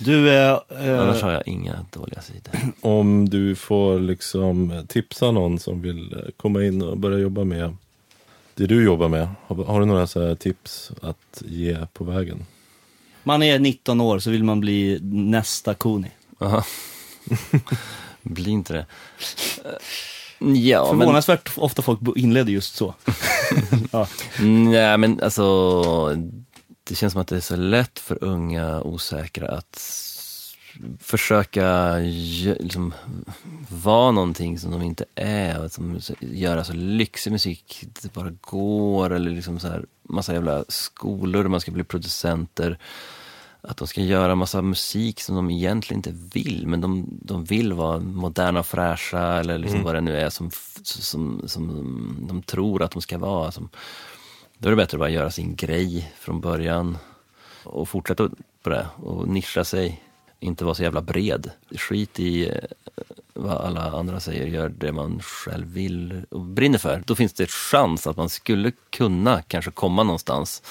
Du, 0.00 0.28
eh, 0.28 0.58
eh, 0.70 1.00
Annars 1.00 1.22
har 1.22 1.32
jag 1.32 1.48
inga 1.48 1.86
dåliga 1.90 2.22
sidor. 2.22 2.52
Om 2.80 3.28
du 3.28 3.54
får 3.54 4.00
liksom 4.00 4.84
tipsa 4.88 5.30
någon 5.30 5.58
som 5.58 5.82
vill 5.82 6.12
eh, 6.12 6.18
komma 6.36 6.64
in 6.64 6.82
och 6.82 6.98
börja 6.98 7.18
jobba 7.18 7.44
med 7.44 7.76
det 8.54 8.66
du 8.66 8.84
jobbar 8.84 9.08
med. 9.08 9.28
Har, 9.46 9.64
har 9.64 9.80
du 9.80 9.86
några 9.86 10.06
så 10.06 10.28
här 10.28 10.34
tips 10.34 10.92
att 11.02 11.42
ge 11.46 11.86
på 11.92 12.04
vägen? 12.04 12.46
man 13.28 13.42
är 13.42 13.58
19 13.58 14.00
år 14.00 14.18
så 14.18 14.30
vill 14.30 14.44
man 14.44 14.60
bli 14.60 14.98
nästa 15.02 15.74
Koni. 15.74 16.10
Blir 18.22 18.48
inte 18.48 18.72
det. 18.72 18.86
Ja, 20.38 20.84
men, 20.92 20.98
Förvånansvärt 20.98 21.50
ofta 21.56 21.82
folk 21.82 22.00
inleder 22.16 22.52
just 22.52 22.74
så. 22.76 22.94
ja. 23.92 24.08
nej, 24.40 24.98
men 24.98 25.20
alltså, 25.22 25.82
det 26.84 26.94
känns 26.94 27.12
som 27.12 27.22
att 27.22 27.28
det 27.28 27.36
är 27.36 27.40
så 27.40 27.56
lätt 27.56 27.98
för 27.98 28.24
unga 28.24 28.82
osäkra 28.82 29.48
att 29.48 29.78
försöka 31.00 31.96
liksom, 32.60 32.94
vara 33.68 34.10
någonting 34.10 34.58
som 34.58 34.70
de 34.70 34.82
inte 34.82 35.04
är. 35.14 35.64
och 35.64 35.72
Som, 35.72 35.96
s- 35.96 36.10
göra 36.20 36.64
så 36.64 36.72
lyxig 36.72 37.30
musik 37.32 37.84
det 38.02 38.12
bara 38.12 38.30
går. 38.40 39.12
Eller 39.12 39.30
liksom 39.30 39.60
så 39.60 39.68
här, 39.68 39.84
massa 40.08 40.32
jävla 40.32 40.64
skolor 40.68 41.42
där 41.42 41.50
man 41.50 41.60
ska 41.60 41.70
bli 41.70 41.84
producenter. 41.84 42.78
Att 43.68 43.76
de 43.76 43.88
ska 43.88 44.00
göra 44.00 44.34
massa 44.34 44.62
musik 44.62 45.20
som 45.20 45.36
de 45.36 45.50
egentligen 45.50 45.98
inte 45.98 46.14
vill, 46.38 46.66
men 46.66 46.80
de, 46.80 47.06
de 47.22 47.44
vill 47.44 47.72
vara 47.72 47.98
moderna 47.98 48.60
och 48.60 48.66
fräscha 48.66 49.40
eller 49.40 49.58
liksom 49.58 49.82
vad 49.82 49.94
det 49.94 50.00
nu 50.00 50.16
är 50.16 50.30
som, 50.30 50.50
som, 50.82 51.42
som 51.46 52.26
de 52.28 52.42
tror 52.42 52.82
att 52.82 52.90
de 52.90 53.02
ska 53.02 53.18
vara. 53.18 53.52
Som, 53.52 53.68
då 54.58 54.68
är 54.68 54.70
det 54.70 54.76
bättre 54.76 54.96
att 54.96 55.00
bara 55.00 55.10
göra 55.10 55.30
sin 55.30 55.56
grej 55.56 56.12
från 56.18 56.40
början 56.40 56.98
och 57.62 57.88
fortsätta 57.88 58.30
på 58.62 58.70
det 58.70 58.86
och 58.96 59.28
nischa 59.28 59.64
sig. 59.64 60.02
Inte 60.40 60.64
vara 60.64 60.74
så 60.74 60.82
jävla 60.82 61.00
bred. 61.00 61.50
Skit 61.70 62.20
i 62.20 62.48
eh, 62.48 62.54
vad 63.34 63.52
alla 63.52 63.90
andra 63.90 64.20
säger, 64.20 64.46
gör 64.46 64.68
det 64.68 64.92
man 64.92 65.20
själv 65.22 65.66
vill 65.66 66.22
och 66.30 66.40
brinner 66.40 66.78
för. 66.78 67.02
Då 67.06 67.14
finns 67.14 67.32
det 67.32 67.50
chans 67.50 68.06
att 68.06 68.16
man 68.16 68.28
skulle 68.28 68.72
kunna 68.90 69.42
kanske 69.42 69.70
komma 69.70 70.02
någonstans. 70.02 70.62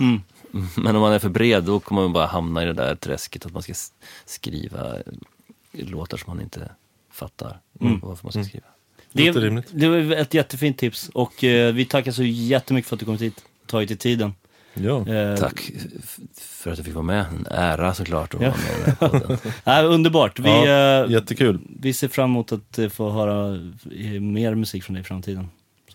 Mm. 0.00 0.20
Men 0.76 0.96
om 0.96 1.02
man 1.02 1.12
är 1.12 1.18
för 1.18 1.28
bred 1.28 1.64
då 1.64 1.80
kommer 1.80 2.02
man 2.02 2.12
bara 2.12 2.26
hamna 2.26 2.62
i 2.62 2.66
det 2.66 2.72
där 2.72 2.94
träsket 2.94 3.46
att 3.46 3.52
man 3.52 3.62
ska 3.62 3.72
skriva 4.26 4.94
eh, 4.96 5.02
låtar 5.72 6.16
som 6.16 6.34
man 6.36 6.42
inte 6.42 6.70
fattar 7.12 7.58
varför 8.02 8.24
man 8.24 8.32
ska 8.32 8.44
skriva. 8.44 8.66
Det, 9.12 9.30
rimligt. 9.32 9.66
det 9.70 9.88
var 9.88 10.12
ett 10.16 10.34
jättefint 10.34 10.78
tips 10.78 11.08
och 11.14 11.44
eh, 11.44 11.74
vi 11.74 11.84
tackar 11.84 12.12
så 12.12 12.22
jättemycket 12.22 12.88
för 12.88 12.96
att 12.96 13.00
du 13.00 13.06
kommit 13.06 13.20
hit, 13.22 13.44
tagit 13.66 13.88
dig 13.88 13.96
tiden. 13.98 14.34
Ja. 14.74 15.08
Eh, 15.08 15.36
Tack 15.36 15.70
för 16.36 16.70
att 16.70 16.78
jag 16.78 16.84
fick 16.86 16.94
vara 16.94 17.04
med. 17.04 17.24
En 17.30 17.46
ära 17.50 17.94
såklart 17.94 18.34
att 18.34 18.40
Ja. 18.40 18.48
vara 18.50 18.58
med 18.60 18.70
i 18.78 18.84
den 18.84 18.96
här 19.00 19.08
podden. 19.20 19.38
nej, 19.64 19.84
underbart. 19.84 20.38
Vi, 20.38 20.48
ja, 20.48 21.04
eh, 21.04 21.10
jättekul. 21.10 21.60
vi 21.80 21.92
ser 21.92 22.08
fram 22.08 22.30
emot 22.30 22.52
att 22.52 22.78
eh, 22.78 22.88
få 22.88 23.10
höra 23.10 23.58
mer 24.20 24.54
musik 24.54 24.84
från 24.84 24.94
dig 24.94 25.00
i 25.00 25.04
framtiden. 25.04 25.48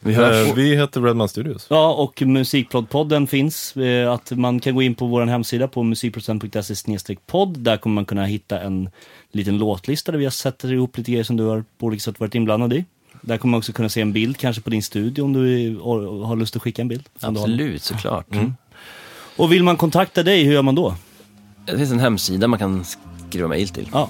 Vi 0.04 0.14
hörs. 0.14 0.48
Eh, 0.50 0.56
Vi 0.56 0.76
heter 0.76 1.02
Redman 1.02 1.30
Studios. 1.30 1.68
Ja, 1.70 1.94
och 1.94 2.22
Musikploddpodden 2.22 3.28
finns. 3.28 3.78
Eh, 3.78 4.12
Att 4.12 4.32
man 4.32 4.60
kan 4.60 4.76
gå 4.76 4.82
in 4.82 4.96
på 4.96 5.06
vår 5.08 5.26
hemsida 5.26 5.68
på 5.68 5.84
musikproducent.se 5.84 7.16
podd. 7.28 7.60
Där 7.60 7.78
kommer 7.78 7.94
man 7.94 8.06
kunna 8.06 8.26
hitta 8.26 8.60
en 8.62 8.90
liten 9.32 9.58
låtlista 9.58 10.12
där 10.12 10.20
vi 10.20 10.26
har 10.26 10.32
satt 10.32 10.64
ihop 10.64 10.98
lite 10.98 11.12
grejer 11.12 11.24
som 11.24 11.38
du 11.38 11.44
har 11.44 11.64
på 11.78 11.86
olika 11.86 12.02
sätt 12.02 12.20
varit 12.20 12.36
inblandad 12.36 12.74
i. 12.74 12.86
Där 13.22 13.38
kommer 13.38 13.52
man 13.52 13.58
också 13.58 13.72
kunna 13.74 13.90
se 13.90 14.02
en 14.02 14.14
bild 14.14 14.38
kanske 14.38 14.62
på 14.62 14.70
din 14.70 14.84
studio 14.84 15.22
om 15.24 15.34
du 15.34 15.78
har 16.26 16.36
lust 16.36 16.56
att 16.56 16.62
skicka 16.62 16.82
en 16.82 16.88
bild. 16.88 17.10
Absolut, 17.20 17.84
såklart. 17.84 18.28
Och 19.38 19.52
vill 19.52 19.64
man 19.64 19.78
kontakta 19.78 20.24
dig, 20.24 20.44
hur 20.44 20.54
gör 20.54 20.62
man 20.62 20.76
då? 20.76 20.96
Det 21.66 21.78
finns 21.78 21.92
en 21.92 22.00
hemsida 22.00 22.48
man 22.48 22.60
kan 22.60 22.84
skriva 23.30 23.48
mejl 23.48 23.70
till. 23.70 23.90
Ja. 23.94 24.10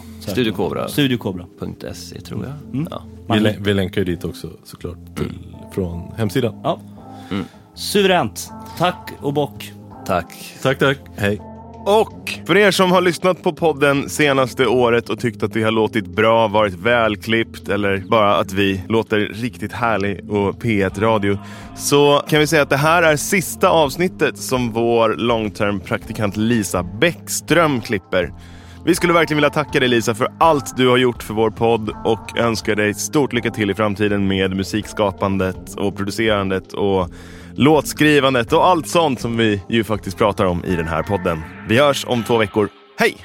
Studiokobra.se 0.88 2.22
tror 2.22 2.46
jag. 2.46 2.86
Ja. 2.92 3.04
Vi, 3.06 3.28
Man- 3.28 3.40
lä- 3.44 3.58
vi 3.60 3.74
länkar 3.74 4.02
ju 4.02 4.06
dit 4.06 4.24
också 4.26 4.50
såklart 4.64 4.98
till, 5.16 5.32
från 5.74 6.12
hemsidan. 6.18 6.62
Ja. 6.64 6.80
Suveränt. 7.76 8.52
Tack 8.78 9.12
och 9.22 9.34
bock. 9.34 9.72
Tack. 10.06 10.56
Tack, 10.62 10.80
tack. 10.80 10.98
Hej. 11.18 11.42
Och 11.86 12.40
för 12.46 12.58
er 12.58 12.72
som 12.72 12.92
har 12.92 13.02
lyssnat 13.02 13.44
på 13.44 13.54
podden 13.54 14.10
senaste 14.10 14.68
året 14.68 15.10
och 15.10 15.20
tyckt 15.20 15.44
att 15.44 15.54
det 15.54 15.64
har 15.64 15.72
låtit 15.72 16.08
bra, 16.08 16.48
varit 16.48 16.74
välklippt 16.74 17.70
eller 17.70 17.98
bara 17.98 18.36
att 18.36 18.54
vi 18.54 18.84
låter 18.90 19.20
riktigt 19.20 19.74
härlig 19.74 20.32
och 20.32 20.56
P1-radio 20.56 21.38
så 21.78 22.22
kan 22.28 22.40
vi 22.40 22.48
säga 22.48 22.62
att 22.62 22.70
det 22.70 22.78
här 22.78 23.04
är 23.04 23.16
sista 23.16 23.70
avsnittet 23.70 24.38
som 24.38 24.72
vår 24.72 25.16
long 25.18 25.52
term 25.52 25.80
praktikant 25.80 26.38
Lisa 26.38 26.84
Bäckström 26.84 27.82
klipper. 27.82 28.34
Vi 28.86 28.96
skulle 28.96 29.14
verkligen 29.14 29.38
vilja 29.38 29.50
tacka 29.50 29.80
dig 29.80 29.90
Lisa 29.90 30.16
för 30.16 30.28
allt 30.40 30.78
du 30.78 30.88
har 30.88 30.98
gjort 30.98 31.24
för 31.24 31.34
vår 31.34 31.50
podd 31.50 31.90
och 32.06 32.38
önskar 32.38 32.76
dig 32.76 32.94
stort 32.94 33.34
lycka 33.34 33.52
till 33.52 33.72
i 33.72 33.74
framtiden 33.74 34.28
med 34.28 34.56
musikskapandet 34.56 35.76
och 35.78 35.98
producerandet 35.98 36.74
och 36.74 37.10
låtskrivandet 37.56 38.54
och 38.54 38.68
allt 38.68 38.88
sånt 38.88 39.22
som 39.22 39.38
vi 39.38 39.62
ju 39.70 39.84
faktiskt 39.84 40.18
pratar 40.18 40.46
om 40.46 40.66
i 40.66 40.76
den 40.76 40.88
här 40.88 41.04
podden. 41.04 41.42
Vi 41.70 41.80
hörs 41.80 42.06
om 42.06 42.24
två 42.24 42.38
veckor. 42.38 42.70
Hej! 43.00 43.18